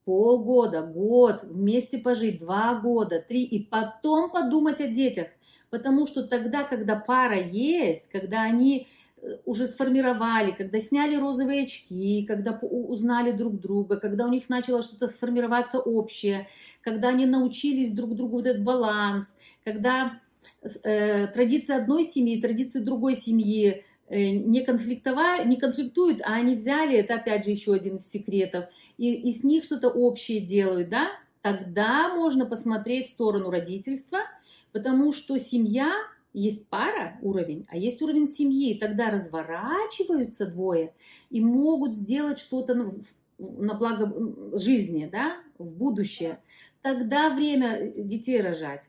полгода, 0.04 0.82
год, 0.82 1.44
вместе 1.44 1.98
пожить, 1.98 2.40
два 2.40 2.74
года, 2.74 3.24
три, 3.26 3.42
и 3.44 3.64
потом 3.64 4.30
подумать 4.30 4.80
о 4.80 4.88
детях. 4.88 5.28
Потому 5.70 6.06
что 6.06 6.26
тогда, 6.26 6.64
когда 6.64 6.96
пара 6.96 7.40
есть, 7.40 8.08
когда 8.10 8.42
они 8.42 8.88
э, 9.22 9.36
уже 9.44 9.66
сформировали, 9.66 10.50
когда 10.50 10.80
сняли 10.80 11.14
розовые 11.16 11.62
очки, 11.64 12.24
когда 12.26 12.58
узнали 12.60 13.30
друг 13.30 13.60
друга, 13.60 14.00
когда 14.00 14.26
у 14.26 14.30
них 14.30 14.48
начало 14.48 14.82
что-то 14.82 15.06
сформироваться 15.06 15.78
общее, 15.78 16.48
когда 16.80 17.10
они 17.10 17.26
научились 17.26 17.92
друг 17.92 18.16
другу 18.16 18.38
вот 18.38 18.46
этот 18.46 18.64
баланс, 18.64 19.36
когда 19.64 20.20
э, 20.62 21.28
традиции 21.28 21.74
одной 21.74 22.04
семьи, 22.04 22.40
традиции 22.40 22.80
другой 22.80 23.14
семьи 23.14 23.68
Э, 23.72 23.89
не, 24.10 24.62
конфликтова, 24.62 25.44
не 25.44 25.56
конфликтуют, 25.56 26.20
а 26.22 26.34
они 26.34 26.56
взяли, 26.56 26.96
это 26.96 27.14
опять 27.14 27.44
же 27.44 27.52
еще 27.52 27.72
один 27.72 27.96
из 27.96 28.08
секретов, 28.08 28.66
и, 28.98 29.14
и 29.14 29.32
с 29.32 29.44
них 29.44 29.64
что-то 29.64 29.88
общее 29.88 30.40
делают, 30.40 30.88
да, 30.88 31.10
тогда 31.42 32.12
можно 32.14 32.44
посмотреть 32.44 33.06
в 33.06 33.12
сторону 33.12 33.50
родительства, 33.50 34.20
потому 34.72 35.12
что 35.12 35.38
семья, 35.38 35.92
есть 36.32 36.68
пара 36.68 37.18
уровень, 37.22 37.66
а 37.68 37.76
есть 37.76 38.02
уровень 38.02 38.28
семьи, 38.28 38.78
тогда 38.78 39.10
разворачиваются 39.10 40.46
двое 40.46 40.92
и 41.28 41.40
могут 41.40 41.94
сделать 41.94 42.38
что-то 42.38 42.74
на, 42.74 42.92
на 43.38 43.74
благо 43.74 44.12
жизни, 44.58 45.08
да, 45.10 45.38
в 45.58 45.72
будущее. 45.76 46.38
Тогда 46.82 47.30
время 47.30 47.92
детей 47.96 48.40
рожать. 48.40 48.88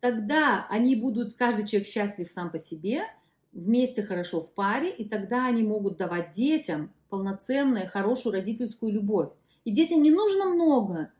Тогда 0.00 0.66
они 0.70 0.96
будут, 0.96 1.34
каждый 1.34 1.66
человек 1.66 1.88
счастлив 1.88 2.30
сам 2.30 2.50
по 2.50 2.58
себе– 2.58 3.02
вместе 3.52 4.02
хорошо 4.02 4.40
в 4.40 4.52
паре, 4.52 4.90
и 4.90 5.04
тогда 5.04 5.46
они 5.46 5.62
могут 5.62 5.96
давать 5.96 6.32
детям 6.32 6.90
полноценную, 7.08 7.88
хорошую 7.88 8.34
родительскую 8.34 8.92
любовь. 8.92 9.30
И 9.64 9.70
детям 9.70 10.02
не 10.02 10.10
нужно 10.10 10.46
много. 10.46 11.12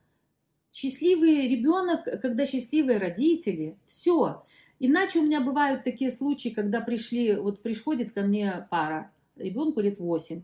Счастливый 0.72 1.48
ребенок, 1.48 2.04
когда 2.20 2.44
счастливые 2.44 2.98
родители, 2.98 3.76
все. 3.86 4.44
Иначе 4.78 5.18
у 5.18 5.22
меня 5.22 5.40
бывают 5.40 5.82
такие 5.82 6.10
случаи, 6.10 6.50
когда 6.50 6.80
пришли, 6.80 7.36
вот 7.36 7.62
приходит 7.62 8.12
ко 8.12 8.22
мне 8.22 8.66
пара, 8.70 9.10
ребенку 9.36 9.80
лет 9.80 9.98
8, 9.98 10.42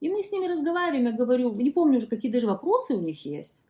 и 0.00 0.08
мы 0.08 0.22
с 0.22 0.32
ними 0.32 0.46
разговариваем, 0.46 1.06
я 1.06 1.12
говорю, 1.12 1.54
не 1.54 1.70
помню 1.70 1.98
уже, 1.98 2.06
какие 2.06 2.30
даже 2.30 2.46
вопросы 2.46 2.94
у 2.94 3.00
них 3.00 3.24
есть. 3.24 3.62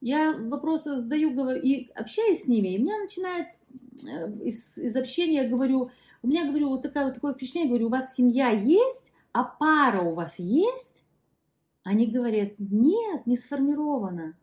Я 0.00 0.36
вопросы 0.36 0.98
задаю 0.98 1.32
говорю, 1.32 1.60
и 1.62 1.88
общаюсь 1.94 2.42
с 2.42 2.48
ними, 2.48 2.74
и 2.74 2.78
меня 2.78 2.98
начинает 2.98 3.48
э, 4.04 4.32
из, 4.42 4.76
из 4.76 4.96
общения, 4.96 5.48
говорю, 5.48 5.90
у 6.22 6.28
меня, 6.28 6.46
говорю, 6.46 6.68
вот 6.68 6.82
такое, 6.82 7.06
вот 7.06 7.14
такое 7.14 7.34
впечатление, 7.34 7.68
говорю, 7.68 7.86
у 7.86 7.90
вас 7.90 8.14
семья 8.14 8.48
есть, 8.50 9.12
а 9.32 9.44
пара 9.44 10.02
у 10.02 10.14
вас 10.14 10.38
есть? 10.38 11.04
Они 11.84 12.06
говорят, 12.06 12.52
нет, 12.58 13.26
не 13.26 13.36
сформирована. 13.36 14.36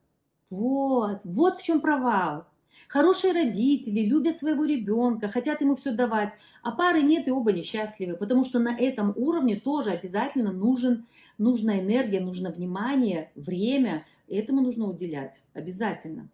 Вот, 0.49 1.21
вот 1.23 1.57
в 1.57 1.63
чем 1.63 1.79
провал. 1.79 2.47
Хорошие 2.87 3.33
родители 3.33 4.01
любят 4.01 4.37
своего 4.37 4.65
ребенка, 4.65 5.27
хотят 5.29 5.61
ему 5.61 5.75
все 5.75 5.91
давать, 5.91 6.33
а 6.63 6.71
пары 6.71 7.01
нет 7.01 7.27
и 7.27 7.31
оба 7.31 7.51
несчастливы, 7.51 8.15
потому 8.15 8.45
что 8.45 8.59
на 8.59 8.75
этом 8.75 9.13
уровне 9.15 9.59
тоже 9.59 9.91
обязательно 9.91 10.51
нужен, 10.51 11.07
нужна 11.37 11.79
энергия, 11.79 12.19
нужно 12.19 12.51
внимание, 12.51 13.31
время, 13.35 14.05
этому 14.27 14.61
нужно 14.61 14.85
уделять 14.85 15.43
обязательно. 15.53 16.29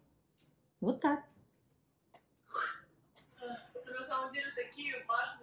Вот 0.80 1.00
так. 1.00 1.24
Это 3.74 3.92
на 3.92 4.02
самом 4.02 4.30
деле 4.30 4.46
такие 4.54 4.94
важные 5.08 5.35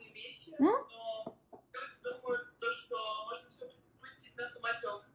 но 0.60 0.88
люди 1.52 2.04
думают, 2.04 2.58
то, 2.60 2.72
что 2.72 2.96
можно 3.30 3.48
все 3.48 3.66
пустить 4.00 4.36
на 4.38 4.44
самотек. 4.46 5.06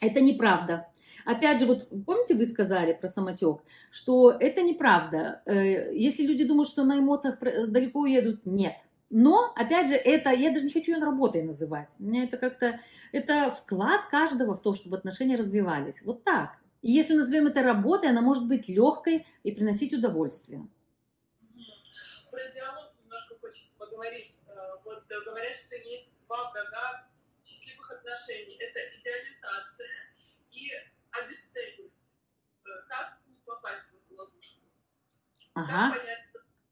Это 0.00 0.20
неправда. 0.20 0.86
Опять 1.24 1.60
же, 1.60 1.66
вот 1.66 1.88
помните, 2.06 2.34
вы 2.34 2.46
сказали 2.46 2.92
про 2.92 3.08
самотек, 3.08 3.60
что 3.90 4.30
это 4.30 4.62
неправда. 4.62 5.42
Э, 5.46 5.92
если 5.92 6.24
люди 6.24 6.44
думают, 6.44 6.68
что 6.68 6.84
на 6.84 6.98
эмоциях 6.98 7.38
далеко 7.40 8.00
уедут, 8.00 8.46
нет. 8.46 8.74
Но, 9.10 9.52
опять 9.54 9.88
же, 9.88 9.94
это, 9.94 10.30
я 10.30 10.50
даже 10.50 10.66
не 10.66 10.72
хочу 10.72 10.92
ее 10.92 11.02
работой 11.02 11.42
называть. 11.42 11.94
У 11.98 12.04
меня 12.04 12.24
это 12.24 12.36
как-то, 12.36 12.80
это 13.12 13.50
вклад 13.50 14.08
каждого 14.10 14.54
в 14.54 14.62
то, 14.62 14.74
чтобы 14.74 14.96
отношения 14.96 15.36
развивались. 15.36 16.02
Вот 16.04 16.24
так. 16.24 16.58
И 16.82 16.92
если 16.92 17.14
назовем 17.14 17.46
это 17.46 17.62
работой, 17.62 18.10
она 18.10 18.20
может 18.20 18.46
быть 18.46 18.68
легкой 18.68 19.26
и 19.42 19.52
приносить 19.52 19.92
удовольствие. 19.92 20.66
Про 22.30 22.40
диалог 22.52 22.92
немножко 23.02 23.34
хочется 23.40 23.76
поговорить. 23.78 24.42
Вот 24.86 25.02
э, 25.10 25.20
говорят, 25.24 25.56
что 25.56 25.74
есть 25.74 26.12
два 26.26 26.48
врага 26.52 27.08
счастливых 27.42 27.90
отношений. 27.90 28.56
Это 28.60 28.78
идеализация 28.96 30.14
и 30.52 30.70
обесценивание. 31.10 31.90
Э, 32.64 32.68
как 32.88 33.18
не 33.26 33.34
попасть 33.44 33.90
в 33.90 33.94
эту 33.96 34.16
ловушку? 34.16 34.60
Ага. 35.54 35.92
Как 35.92 36.00
понять, 36.00 36.28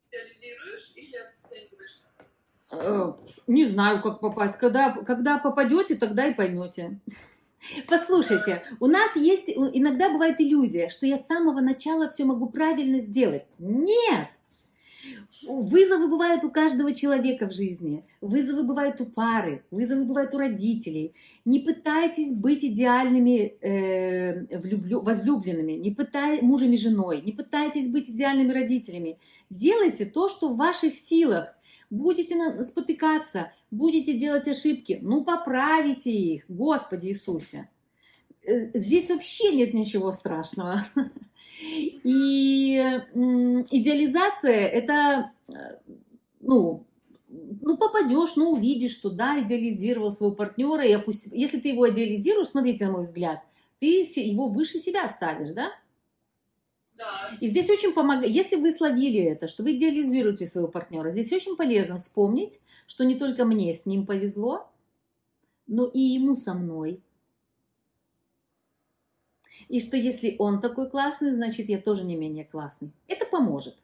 идеализируешь 0.09 0.93
или 0.95 1.17
обесцениваешь? 1.17 2.03
Э, 2.71 3.13
не 3.47 3.65
знаю, 3.65 4.01
как 4.01 4.21
попасть. 4.21 4.57
Когда, 4.59 4.93
когда 5.03 5.37
попадете, 5.37 5.97
тогда 5.97 6.25
и 6.25 6.33
поймете. 6.33 7.01
Послушайте, 7.89 8.63
у 8.79 8.87
нас 8.87 9.15
есть, 9.17 9.49
иногда 9.49 10.09
бывает 10.09 10.39
иллюзия, 10.39 10.89
что 10.89 11.05
я 11.05 11.17
с 11.17 11.25
самого 11.25 11.59
начала 11.59 12.09
все 12.09 12.23
могу 12.23 12.47
правильно 12.47 12.99
сделать. 12.99 13.45
Нет! 13.57 14.29
Вызовы 15.47 16.07
бывают 16.07 16.43
у 16.43 16.49
каждого 16.49 16.93
человека 16.93 17.47
в 17.47 17.53
жизни. 17.53 18.05
Вызовы 18.21 18.63
бывают 18.63 19.01
у 19.01 19.05
пары, 19.05 19.63
вызовы 19.71 20.05
бывают 20.05 20.33
у 20.33 20.37
родителей. 20.37 21.13
Не 21.45 21.59
пытайтесь 21.59 22.33
быть 22.33 22.63
идеальными 22.63 23.57
э, 23.61 24.57
влюблю, 24.57 25.01
возлюбленными, 25.01 25.73
не 25.73 25.91
пытай, 25.91 26.41
мужем 26.41 26.71
и 26.71 26.77
женой, 26.77 27.21
не 27.21 27.31
пытайтесь 27.31 27.87
быть 27.87 28.09
идеальными 28.09 28.51
родителями. 28.51 29.17
Делайте 29.49 30.05
то, 30.05 30.29
что 30.29 30.49
в 30.49 30.57
ваших 30.57 30.95
силах. 30.95 31.49
Будете 31.91 32.63
спотыкаться, 32.63 33.51
будете 33.69 34.15
делать 34.15 34.47
ошибки, 34.47 34.99
ну 35.03 35.23
поправите 35.23 36.11
их, 36.11 36.45
Господи 36.47 37.09
Иисусе. 37.09 37.69
Э, 38.45 38.77
здесь 38.77 39.09
вообще 39.09 39.55
нет 39.55 39.73
ничего 39.73 40.11
страшного. 40.11 40.85
И 41.61 42.75
идеализация 43.71 44.67
это, 44.67 45.31
э, 45.47 45.53
ну, 46.41 46.85
ну, 47.61 47.77
попадешь, 47.77 48.35
ну, 48.35 48.51
увидишь, 48.51 48.93
что 48.93 49.09
да, 49.09 49.41
идеализировал 49.41 50.11
своего 50.11 50.35
партнера, 50.35 50.85
и 50.85 50.93
опусть... 50.93 51.27
если 51.31 51.59
ты 51.59 51.69
его 51.69 51.89
идеализируешь, 51.89 52.49
смотрите, 52.49 52.85
на 52.85 52.93
мой 52.93 53.03
взгляд, 53.03 53.41
ты 53.79 54.01
его 54.01 54.47
выше 54.47 54.79
себя 54.79 55.07
ставишь, 55.07 55.51
да? 55.51 55.71
Да. 56.97 57.31
И 57.41 57.47
здесь 57.47 57.69
очень 57.69 57.93
помогает, 57.93 58.31
если 58.31 58.55
вы 58.55 58.71
словили 58.71 59.21
это, 59.21 59.47
что 59.47 59.63
вы 59.63 59.75
идеализируете 59.75 60.45
своего 60.45 60.69
партнера, 60.69 61.11
здесь 61.11 61.31
очень 61.33 61.57
полезно 61.57 61.97
вспомнить, 61.97 62.59
что 62.87 63.03
не 63.03 63.15
только 63.15 63.43
мне 63.43 63.73
с 63.73 63.85
ним 63.85 64.05
повезло, 64.05 64.69
но 65.67 65.87
и 65.87 65.99
ему 65.99 66.37
со 66.37 66.53
мной. 66.53 67.01
И 69.69 69.79
что 69.79 69.97
если 69.97 70.35
он 70.39 70.61
такой 70.61 70.89
классный, 70.89 71.31
значит 71.31 71.69
я 71.69 71.79
тоже 71.79 72.03
не 72.03 72.15
менее 72.15 72.45
классный. 72.45 72.91
Это 73.07 73.25
поможет. 73.25 73.75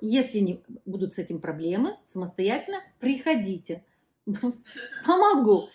Если 0.00 0.38
не 0.38 0.60
будут 0.86 1.14
с 1.14 1.18
этим 1.18 1.40
проблемы, 1.40 1.96
самостоятельно 2.04 2.78
приходите. 3.00 3.82
Помогу. 5.06 5.68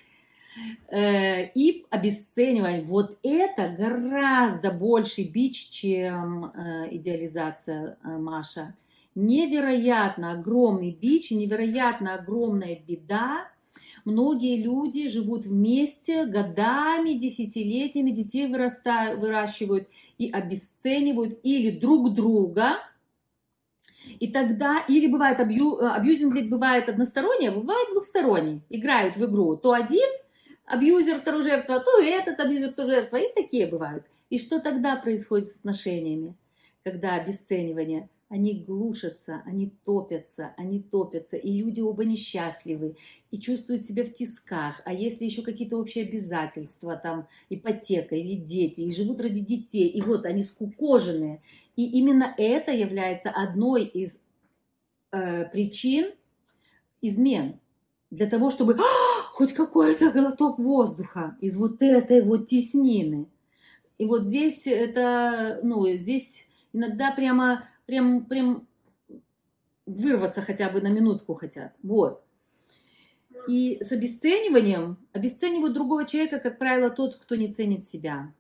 Э, 0.89 1.47
и 1.55 1.85
обесценивать. 1.89 2.85
Вот 2.85 3.17
это 3.23 3.69
гораздо 3.69 4.71
больше 4.71 5.23
бич, 5.23 5.69
чем 5.69 6.45
э, 6.45 6.87
идеализация 6.91 7.97
э, 8.03 8.17
Маша. 8.17 8.75
Невероятно 9.15 10.31
огромный 10.31 10.91
бич, 10.91 11.31
невероятно 11.31 12.15
огромная 12.15 12.75
беда. 12.75 13.47
Многие 14.05 14.61
люди 14.61 15.07
живут 15.07 15.45
вместе 15.45 16.25
годами, 16.25 17.13
десятилетиями, 17.13 18.11
детей 18.11 18.47
вырастают, 18.47 19.19
выращивают 19.19 19.87
и 20.17 20.29
обесценивают 20.29 21.39
или 21.43 21.71
друг 21.71 22.13
друга, 22.13 22.79
и 24.19 24.27
тогда, 24.27 24.83
или 24.87 25.07
бывает 25.07 25.39
абью, 25.39 25.77
абьюзинг, 25.79 26.49
бывает 26.49 26.89
односторонний, 26.89 27.49
а 27.49 27.53
бывает 27.53 27.89
двухсторонний. 27.93 28.61
Играют 28.69 29.15
в 29.15 29.25
игру 29.25 29.55
то 29.55 29.71
один 29.71 30.09
абьюзер, 30.65 31.19
второй 31.19 31.43
жертва, 31.43 31.79
то 31.79 32.01
этот 32.01 32.39
абьюзер, 32.39 32.73
то 32.73 32.85
жертва. 32.85 33.17
И 33.17 33.33
такие 33.33 33.67
бывают. 33.67 34.05
И 34.29 34.39
что 34.39 34.59
тогда 34.59 34.95
происходит 34.95 35.47
с 35.47 35.55
отношениями, 35.55 36.35
когда 36.83 37.15
обесценивание? 37.15 38.09
Они 38.29 38.63
глушатся, 38.65 39.43
они 39.45 39.71
топятся, 39.85 40.53
они 40.57 40.81
топятся, 40.81 41.37
и 41.37 41.55
люди 41.55 41.81
оба 41.81 42.03
несчастливы, 42.03 42.95
и 43.29 43.39
чувствуют 43.39 43.83
себя 43.83 44.05
в 44.05 44.13
тисках. 44.13 44.81
А 44.85 44.93
если 44.93 45.25
еще 45.25 45.43
какие-то 45.43 45.77
общие 45.77 46.05
обязательства, 46.07 46.95
там 46.95 47.27
ипотека 47.49 48.15
или 48.15 48.35
дети, 48.35 48.81
и 48.81 48.93
живут 48.93 49.21
ради 49.21 49.41
детей, 49.41 49.87
и 49.87 50.01
вот 50.01 50.25
они 50.25 50.41
скукоженные. 50.41 51.41
И 51.75 51.85
именно 51.85 52.33
это 52.37 52.71
является 52.71 53.29
одной 53.29 53.85
из 53.85 54.19
э, 55.11 55.45
причин 55.45 56.11
измен. 57.01 57.59
Для 58.09 58.27
того, 58.27 58.49
чтобы 58.49 58.77
хоть 59.33 59.53
какой-то 59.53 60.11
глоток 60.11 60.59
воздуха 60.59 61.35
из 61.41 61.57
вот 61.57 61.81
этой 61.81 62.21
вот 62.21 62.47
теснины. 62.47 63.27
И 63.97 64.05
вот 64.05 64.25
здесь 64.25 64.67
это, 64.67 65.59
ну, 65.63 65.87
здесь 65.95 66.49
иногда 66.73 67.11
прямо, 67.11 67.63
прям, 67.85 68.25
прям 68.25 68.67
вырваться 69.85 70.41
хотя 70.41 70.69
бы 70.69 70.81
на 70.81 70.87
минутку 70.87 71.33
хотят. 71.33 71.73
Вот. 71.83 72.23
И 73.47 73.79
с 73.81 73.91
обесцениванием 73.91 74.97
обесценивают 75.11 75.73
другого 75.73 76.05
человека, 76.05 76.39
как 76.39 76.57
правило, 76.59 76.89
тот, 76.89 77.17
кто 77.17 77.35
не 77.35 77.51
ценит 77.51 77.83
себя. 77.83 78.33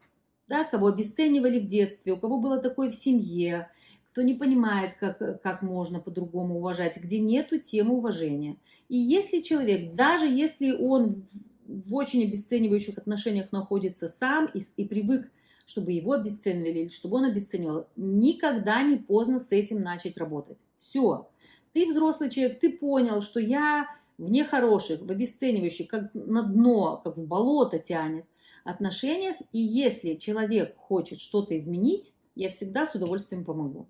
Да, 0.47 0.63
кого 0.63 0.87
обесценивали 0.87 1.59
в 1.59 1.67
детстве, 1.67 2.13
у 2.13 2.17
кого 2.17 2.39
было 2.39 2.59
такое 2.59 2.91
в 2.91 2.95
семье, 2.95 3.69
кто 4.11 4.21
не 4.21 4.33
понимает, 4.33 4.95
как, 4.99 5.41
как 5.41 5.61
можно 5.61 5.99
по-другому 5.99 6.57
уважать, 6.57 6.97
где 6.97 7.19
нету 7.19 7.59
темы 7.59 7.95
уважения. 7.95 8.57
И 8.87 8.97
если 8.97 9.41
человек, 9.41 9.95
даже 9.95 10.27
если 10.27 10.71
он 10.71 11.25
в 11.65 11.95
очень 11.95 12.23
обесценивающих 12.23 12.97
отношениях 12.97 13.51
находится 13.51 14.07
сам 14.07 14.49
и, 14.53 14.61
и 14.77 14.85
привык, 14.85 15.31
чтобы 15.65 15.91
его 15.91 16.13
обесценивали 16.13 16.79
или 16.79 16.89
чтобы 16.89 17.17
он 17.17 17.25
обесценивал, 17.25 17.87
никогда 17.95 18.81
не 18.81 18.97
поздно 18.97 19.39
с 19.39 19.51
этим 19.51 19.81
начать 19.81 20.17
работать. 20.17 20.59
Все. 20.77 21.29
Ты 21.73 21.89
взрослый 21.89 22.29
человек, 22.29 22.59
ты 22.59 22.71
понял, 22.71 23.21
что 23.21 23.39
я 23.39 23.87
в 24.17 24.29
нехороших, 24.29 25.01
в 25.01 25.09
обесценивающих, 25.09 25.87
как 25.87 26.13
на 26.13 26.43
дно, 26.43 27.01
как 27.03 27.17
в 27.17 27.25
болото 27.25 27.79
тянет 27.79 28.25
отношениях. 28.63 29.35
И 29.51 29.59
если 29.59 30.15
человек 30.15 30.77
хочет 30.77 31.19
что-то 31.19 31.57
изменить, 31.57 32.13
я 32.35 32.49
всегда 32.49 32.85
с 32.85 32.95
удовольствием 32.95 33.45
помогу. 33.45 33.87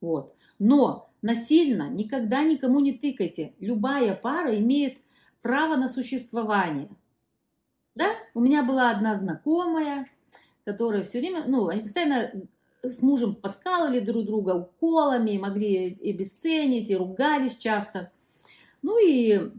Вот. 0.00 0.34
Но 0.58 1.10
насильно 1.22 1.88
никогда 1.88 2.42
никому 2.42 2.80
не 2.80 2.92
тыкайте. 2.92 3.54
Любая 3.58 4.14
пара 4.14 4.58
имеет 4.58 4.98
право 5.42 5.76
на 5.76 5.88
существование. 5.88 6.88
Да? 7.94 8.10
У 8.34 8.40
меня 8.40 8.62
была 8.62 8.90
одна 8.90 9.16
знакомая, 9.16 10.08
которая 10.68 11.02
все 11.02 11.20
время, 11.20 11.44
ну, 11.46 11.68
они 11.68 11.80
постоянно 11.80 12.30
с 12.82 13.00
мужем 13.00 13.34
подкалывали 13.34 14.00
друг 14.00 14.26
друга 14.26 14.50
уколами, 14.50 15.38
могли 15.38 15.88
и 15.88 16.10
обесценить, 16.10 16.90
и 16.90 16.96
ругались 16.96 17.56
часто. 17.56 18.12
Ну 18.82 18.98
и 19.02 19.50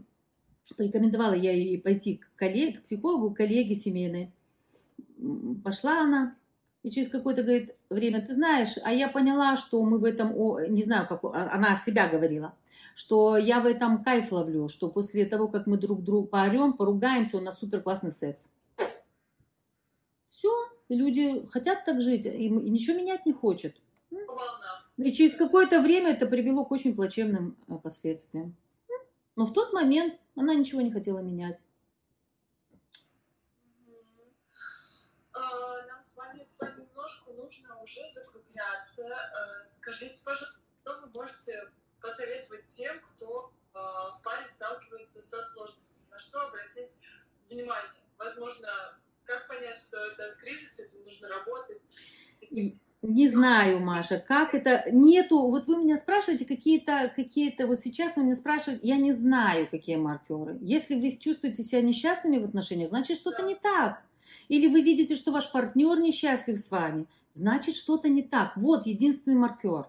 порекомендовала 0.76 1.32
я 1.32 1.50
ей 1.50 1.80
пойти 1.80 2.18
к 2.18 2.30
коллеге, 2.36 2.78
к 2.78 2.82
психологу, 2.84 3.34
к 3.34 3.38
коллеге 3.38 3.74
семейной. 3.74 4.30
Пошла 5.64 6.02
она, 6.02 6.36
и 6.84 6.90
через 6.90 7.08
какое-то, 7.08 7.42
говорит, 7.42 7.74
время, 7.90 8.24
ты 8.24 8.32
знаешь, 8.32 8.78
а 8.84 8.92
я 8.92 9.08
поняла, 9.08 9.56
что 9.56 9.84
мы 9.84 9.98
в 9.98 10.04
этом, 10.04 10.32
не 10.72 10.84
знаю, 10.84 11.08
как 11.08 11.24
она 11.24 11.74
от 11.74 11.82
себя 11.82 12.06
говорила, 12.06 12.54
что 12.94 13.36
я 13.36 13.58
в 13.58 13.66
этом 13.66 14.04
кайф 14.04 14.30
ловлю, 14.30 14.68
что 14.68 14.88
после 14.88 15.26
того, 15.26 15.48
как 15.48 15.66
мы 15.66 15.76
друг 15.76 16.04
другу 16.04 16.28
поорем, 16.28 16.72
поругаемся, 16.72 17.36
у 17.36 17.40
нас 17.40 17.58
супер 17.58 17.82
классный 17.82 18.12
секс. 18.12 18.48
Люди 20.90 21.46
хотят 21.46 21.84
так 21.84 22.00
жить, 22.00 22.26
и, 22.26 22.46
и 22.46 22.48
ничего 22.50 22.96
менять 22.96 23.24
не 23.24 23.32
хочет. 23.32 23.76
И 24.98 25.12
через 25.12 25.34
какое-то 25.34 25.80
время 25.80 26.12
это 26.12 26.26
привело 26.26 26.66
к 26.66 26.72
очень 26.72 26.94
плачевным 26.94 27.56
э, 27.68 27.78
последствиям. 27.78 28.54
Но 29.36 29.46
в 29.46 29.54
тот 29.54 29.72
момент 29.72 30.14
она 30.36 30.54
ничего 30.54 30.82
не 30.82 30.90
хотела 30.90 31.20
менять. 31.20 31.58
нужно 37.50 37.82
уже 37.82 38.00
закругляться. 38.14 39.02
Э, 39.02 39.64
скажите, 39.76 40.20
пожалуйста, 40.24 40.60
что 40.82 41.00
вы 41.00 41.10
можете 41.12 41.72
посоветовать 42.00 42.66
тем, 42.66 43.00
кто 43.00 43.52
э, 43.74 43.78
в 43.78 44.20
паре 44.22 44.46
сталкивается 44.46 45.20
со 45.20 45.42
сложностями? 45.42 46.08
На 46.10 46.18
что 46.18 46.40
обратить 46.42 46.96
внимание? 47.48 48.02
Возможно, 48.18 48.99
как 49.24 49.48
понять, 49.48 49.76
что 49.76 49.98
это 49.98 50.34
кризис, 50.40 50.76
с 50.76 50.78
этим 50.80 51.02
нужно 51.04 51.28
работать? 51.28 51.82
Не 53.02 53.28
знаю, 53.28 53.80
Маша, 53.80 54.18
как 54.18 54.54
это... 54.54 54.84
Нету... 54.90 55.38
Вот 55.48 55.66
вы 55.66 55.78
меня 55.78 55.96
спрашиваете 55.96 56.44
какие-то... 56.44 57.10
какие-то 57.16 57.66
Вот 57.66 57.80
сейчас 57.80 58.16
вы 58.16 58.24
меня 58.24 58.34
спрашиваете, 58.34 58.86
я 58.86 58.96
не 58.96 59.12
знаю, 59.12 59.68
какие 59.70 59.96
маркеры. 59.96 60.58
Если 60.60 61.00
вы 61.00 61.10
чувствуете 61.16 61.62
себя 61.62 61.80
несчастными 61.80 62.38
в 62.38 62.44
отношениях, 62.44 62.90
значит, 62.90 63.16
что-то 63.16 63.42
Да. 63.42 63.48
не 63.48 63.54
так. 63.54 64.02
Или 64.48 64.66
вы 64.66 64.82
видите, 64.82 65.16
что 65.16 65.32
ваш 65.32 65.50
партнер 65.50 65.98
несчастлив 65.98 66.58
с 66.58 66.70
вами, 66.70 67.06
значит, 67.32 67.74
что-то 67.74 68.08
не 68.08 68.22
так. 68.22 68.56
Вот 68.56 68.84
единственный 68.84 69.36
маркер. 69.36 69.86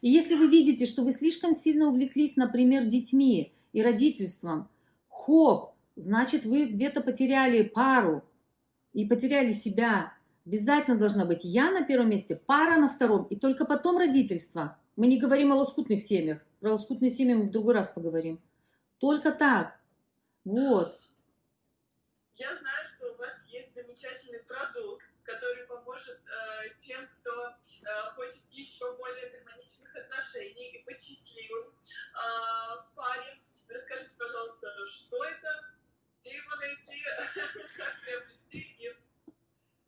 И 0.00 0.10
если 0.10 0.34
вы 0.34 0.48
видите, 0.48 0.84
что 0.86 1.02
вы 1.02 1.12
слишком 1.12 1.54
сильно 1.54 1.88
увлеклись, 1.88 2.36
например, 2.36 2.86
детьми 2.86 3.52
и 3.72 3.82
родительством, 3.82 4.68
хоп, 5.08 5.74
значит, 5.94 6.44
вы 6.44 6.64
где-то 6.64 7.02
потеряли 7.02 7.62
пару 7.62 8.24
и 8.92 9.06
потеряли 9.06 9.52
себя. 9.52 10.14
Обязательно 10.44 10.98
должна 10.98 11.24
быть 11.24 11.44
я 11.44 11.70
на 11.70 11.84
первом 11.84 12.10
месте, 12.10 12.40
пара 12.46 12.76
на 12.76 12.88
втором, 12.88 13.24
и 13.24 13.36
только 13.36 13.64
потом 13.64 13.98
родительство. 13.98 14.78
Мы 14.96 15.06
не 15.06 15.18
говорим 15.18 15.52
о 15.52 15.56
лоскутных 15.56 16.02
семьях. 16.02 16.40
Про 16.60 16.72
лоскутные 16.72 17.10
семьи 17.10 17.34
мы 17.34 17.44
в 17.44 17.50
другой 17.50 17.74
раз 17.74 17.90
поговорим. 17.90 18.40
Только 18.98 19.32
так. 19.32 19.78
Вот. 20.44 20.98
Я 22.34 22.54
знаю, 22.56 22.88
что 22.88 23.12
у 23.12 23.16
вас 23.16 23.32
есть 23.48 23.74
замечательный 23.74 24.40
продукт, 24.40 25.04
который 25.22 25.66
поможет 25.66 26.20
э, 26.26 26.74
тем, 26.80 27.06
кто 27.08 27.48
э, 27.50 28.14
хочет 28.16 28.42
еще 28.50 28.96
более 28.96 29.30
гармоничных 29.30 29.94
отношений 29.94 30.72
и 30.72 30.84
быть 30.84 30.98
счастливым 30.98 31.68
э, 31.68 32.78
в 32.80 32.94
паре. 32.94 33.38
Расскажите, 33.68 34.10
пожалуйста, 34.18 34.68
что 34.86 35.24
это, 35.24 35.48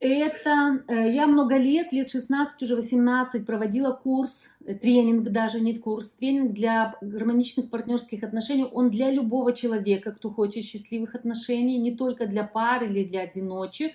Это 0.01 0.85
э, 0.87 1.12
я 1.12 1.26
много 1.26 1.57
лет, 1.57 1.91
лет 1.91 2.11
16, 2.11 2.62
уже 2.62 2.76
18, 2.76 3.47
проводила 3.47 3.93
курс, 3.93 4.51
э, 4.66 4.74
тренинг 4.74 5.30
даже, 5.30 5.61
не 5.61 5.78
курс, 5.78 6.11
тренинг 6.11 6.53
для 6.53 6.95
гармоничных 7.01 7.70
партнерских 7.70 8.22
отношений. 8.22 8.66
Он 8.70 8.91
для 8.91 9.11
любого 9.11 9.55
человека, 9.55 10.12
кто 10.12 10.30
хочет 10.30 10.64
счастливых 10.64 11.14
отношений, 11.14 11.78
не 11.78 11.97
только 11.97 12.26
для 12.26 12.45
пар 12.45 12.85
или 12.85 13.05
для 13.05 13.22
одиночек. 13.22 13.93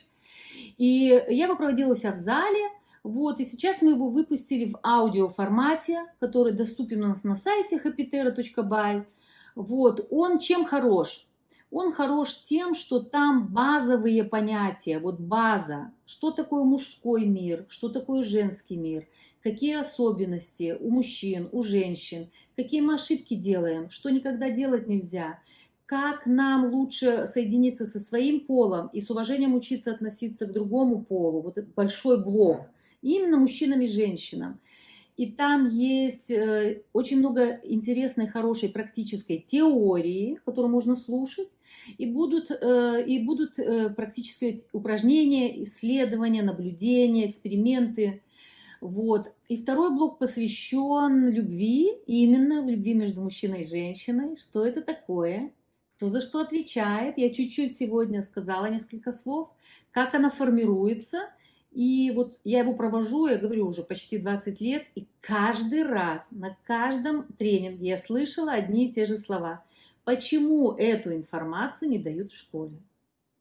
И 0.80 1.24
я 1.30 1.46
его 1.46 1.56
проводила 1.56 1.92
у 1.92 1.96
себя 1.96 2.14
в 2.14 2.18
зале, 2.18 2.70
вот, 3.04 3.40
и 3.40 3.46
сейчас 3.46 3.84
мы 3.84 3.92
его 3.92 4.10
выпустили 4.10 4.66
в 4.66 4.80
аудиоформате, 4.84 6.00
который 6.20 6.54
доступен 6.54 7.04
у 7.04 7.08
нас 7.10 7.24
на 7.24 7.36
сайте 7.36 7.78
happytera.by. 7.78 9.06
Вот, 9.54 10.08
он 10.10 10.40
чем 10.40 10.66
хорош? 10.66 11.28
Он 11.72 11.93
хорош 11.93 12.41
тем, 12.43 12.74
что 12.74 12.99
там 12.99 13.47
базовые 13.47 14.24
понятия, 14.24 14.97
вот 14.97 15.20
база, 15.20 15.91
что 16.05 16.32
такое 16.32 16.63
мужской 16.63 17.26
мир, 17.26 17.65
что 17.70 17.89
такое 17.89 18.24
женский 18.24 18.76
мир, 18.76 19.07
какие 19.43 19.76
особенности 19.80 20.76
у 20.80 20.89
мужчин, 20.89 21.47
у 21.51 21.61
женщин, 21.61 22.30
какие 22.55 22.82
мы 22.82 22.95
ошибки 22.95 23.36
делаем, 23.36 23.91
что 23.91 24.09
никогда 24.09 24.49
делать 24.49 24.88
нельзя, 24.88 25.39
как 25.86 26.26
нам 26.26 26.72
лучше 26.72 27.28
соединиться 27.28 27.86
со 27.86 27.99
своим 27.99 28.41
полом 28.41 28.89
и 28.93 29.01
с 29.01 29.09
уважением 29.09 29.55
учиться 29.55 29.91
относиться 29.91 30.47
к 30.47 30.53
другому 30.53 31.03
полу. 31.03 31.41
Вот 31.41 31.57
это 31.57 31.67
большой 31.76 32.24
блок. 32.24 32.61
Именно 33.01 33.38
мужчинам 33.38 33.82
и 33.82 33.88
женщинам. 33.88 34.59
И 35.20 35.26
там 35.26 35.67
есть 35.67 36.32
э, 36.32 36.84
очень 36.93 37.17
много 37.20 37.59
интересной, 37.63 38.28
хорошей 38.28 38.70
практической 38.70 39.38
теории, 39.38 40.39
которую 40.45 40.72
можно 40.72 40.95
слушать. 40.95 41.49
И 41.97 42.05
будут, 42.05 42.51
э, 42.51 43.03
и 43.05 43.20
будут 43.26 43.59
э, 43.59 43.89
практические 43.89 44.61
упражнения, 44.72 45.61
исследования, 45.63 46.41
наблюдения, 46.41 47.30
эксперименты. 47.30 48.24
Вот. 48.80 49.34
И 49.49 49.57
второй 49.57 49.93
блок 49.93 50.20
посвящен 50.20 51.28
любви, 51.32 51.91
именно 52.07 52.65
любви 52.65 52.93
между 52.93 53.20
мужчиной 53.20 53.63
и 53.63 53.67
женщиной. 53.67 54.38
Что 54.38 54.65
это 54.65 54.82
такое? 54.82 55.51
Кто 55.97 56.07
за 56.07 56.22
что 56.22 56.39
отвечает? 56.39 57.17
Я 57.17 57.30
чуть-чуть 57.30 57.76
сегодня 57.76 58.24
сказала 58.24 58.67
несколько 58.67 59.11
слов. 59.11 59.49
Как 59.91 60.15
она 60.15 60.30
формируется? 60.30 61.24
И 61.72 62.11
вот 62.15 62.39
я 62.43 62.59
его 62.59 62.74
провожу, 62.74 63.28
я 63.28 63.38
говорю, 63.38 63.67
уже 63.67 63.84
почти 63.84 64.17
20 64.17 64.59
лет, 64.59 64.86
и 64.95 65.07
каждый 65.22 65.84
раз, 65.84 66.30
на 66.32 66.57
каждом 66.63 67.28
тренинге 67.38 67.89
я 67.89 67.97
слышала 67.97 68.53
одни 68.53 68.88
и 68.88 68.91
те 68.91 69.05
же 69.05 69.17
слова. 69.17 69.63
Почему 70.03 70.72
эту 70.72 71.13
информацию 71.13 71.89
не 71.89 71.99
дают 71.99 72.32
в 72.32 72.38
школе? 72.38 72.78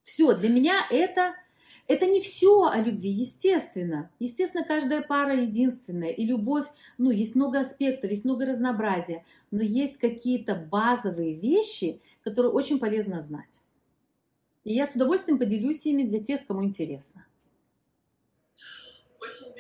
Все, 0.03 0.35
для 0.35 0.51
меня 0.51 0.87
это, 0.91 1.35
это 1.87 2.05
не 2.05 2.21
все 2.21 2.65
о 2.65 2.79
любви, 2.79 3.09
естественно. 3.09 4.11
Естественно, 4.19 4.65
каждая 4.65 5.01
пара 5.01 5.35
единственная, 5.35 6.11
и 6.11 6.27
любовь, 6.27 6.67
ну, 6.99 7.11
есть 7.11 7.35
много 7.35 7.61
аспектов, 7.61 8.11
есть 8.11 8.27
много 8.27 8.45
разнообразия, 8.45 9.25
но 9.51 9.63
есть 9.63 9.97
какие-то 9.97 10.55
базовые 10.55 11.35
вещи, 11.35 12.01
которые 12.23 12.53
очень 12.53 12.79
полезно 12.79 13.23
знать. 13.23 13.63
И 14.65 14.75
я 14.75 14.87
с 14.87 14.95
удовольствием 14.95 15.39
поделюсь 15.39 15.87
ими 15.87 16.03
для 16.03 16.23
тех, 16.23 16.47
кому 16.47 16.63
интересно. 16.63 17.25
Очень 19.21 19.53
за- 19.53 19.58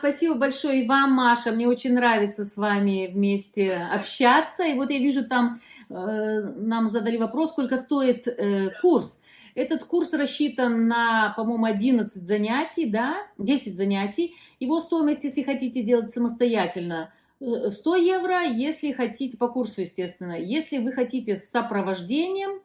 спасибо 0.00 0.34
большое 0.34 0.82
и 0.82 0.88
вам, 0.88 1.12
Маша. 1.12 1.52
Мне 1.52 1.68
очень 1.68 1.92
нравится 1.92 2.44
с 2.44 2.56
вами 2.56 3.10
вместе 3.12 3.74
общаться. 3.74 4.64
И 4.64 4.74
вот 4.74 4.90
я 4.90 4.98
вижу, 4.98 5.24
там 5.24 5.60
э, 5.88 5.94
нам 5.94 6.88
задали 6.88 7.18
вопрос, 7.18 7.50
сколько 7.50 7.76
стоит 7.76 8.26
э, 8.26 8.70
курс. 8.80 9.20
Этот 9.54 9.84
курс 9.84 10.12
рассчитан 10.14 10.88
на, 10.88 11.34
по-моему, 11.36 11.66
11 11.66 12.26
занятий, 12.26 12.86
да, 12.86 13.18
10 13.38 13.76
занятий. 13.76 14.34
Его 14.58 14.80
стоимость, 14.80 15.24
если 15.24 15.42
хотите 15.42 15.82
делать 15.82 16.10
самостоятельно, 16.10 17.12
э, 17.40 17.70
100 17.70 17.96
евро, 17.96 18.42
если 18.42 18.92
хотите, 18.92 19.36
по 19.36 19.48
курсу, 19.48 19.82
естественно. 19.82 20.40
Если 20.40 20.78
вы 20.78 20.92
хотите 20.92 21.36
с 21.36 21.50
сопровождением, 21.50 22.52
э, 22.52 22.60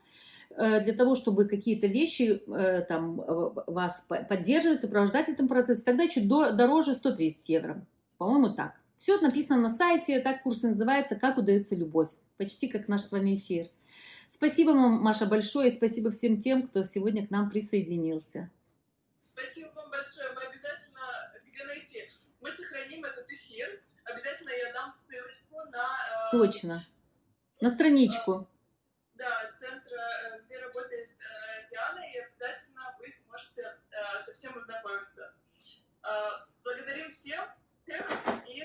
для 0.56 0.94
того, 0.94 1.16
чтобы 1.16 1.46
какие-то 1.46 1.88
вещи 1.88 2.42
э, 2.48 2.82
там 2.88 3.22
э, 3.22 3.26
вас 3.68 4.02
по- 4.08 4.24
поддерживать, 4.24 4.82
сопровождать 4.82 5.28
в 5.28 5.30
этом 5.32 5.48
процессе, 5.48 5.84
тогда 5.84 6.08
чуть 6.08 6.28
до- 6.28 6.52
дороже 6.52 6.94
130 6.96 7.50
евро. 7.50 7.86
По-моему, 8.18 8.54
так. 8.56 8.76
Все 8.98 9.20
написано 9.20 9.60
на 9.60 9.70
сайте, 9.70 10.20
так 10.22 10.44
курс 10.44 10.62
называется 10.64 11.16
«Как 11.16 11.38
удается 11.38 11.76
любовь». 11.76 12.10
Почти 12.38 12.68
как 12.68 12.88
наш 12.88 13.02
с 13.02 13.12
вами 13.12 13.36
эфир. 13.36 13.68
Спасибо 14.30 14.70
вам, 14.70 14.94
Маша, 15.02 15.26
большое, 15.26 15.68
и 15.68 15.72
спасибо 15.72 16.12
всем 16.12 16.40
тем, 16.42 16.68
кто 16.68 16.84
сегодня 16.84 17.28
к 17.28 17.32
нам 17.32 17.50
присоединился. 17.50 18.50
Спасибо 19.34 19.68
вам 19.76 19.90
большое. 19.90 20.28
Мы 20.34 20.42
обязательно, 20.42 21.02
где 21.46 21.64
найти? 21.66 22.00
Мы 22.42 22.50
сохраним 22.52 23.04
этот 23.04 23.30
эфир. 23.30 23.68
Обязательно 24.06 24.50
я 24.50 24.74
дам 24.74 24.90
ссылочку 24.92 25.56
на, 25.72 25.84
э, 25.84 26.32
Точно. 26.32 26.86
На 27.62 27.70
страничку. 27.70 28.48
да, 29.16 29.32
центр, 29.60 29.96
э, 33.96 34.24
со 34.24 34.34
всем 34.34 34.58
ознакомиться. 34.58 35.34
Э, 36.04 36.10
благодарим 36.64 37.10
всех 37.10 37.56
и 38.46 38.64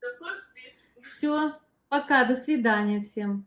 до 0.00 0.08
скорых 0.08 0.38
встреч. 0.38 0.74
Все, 1.00 1.60
пока, 1.88 2.24
до 2.24 2.34
свидания 2.34 3.02
всем. 3.02 3.46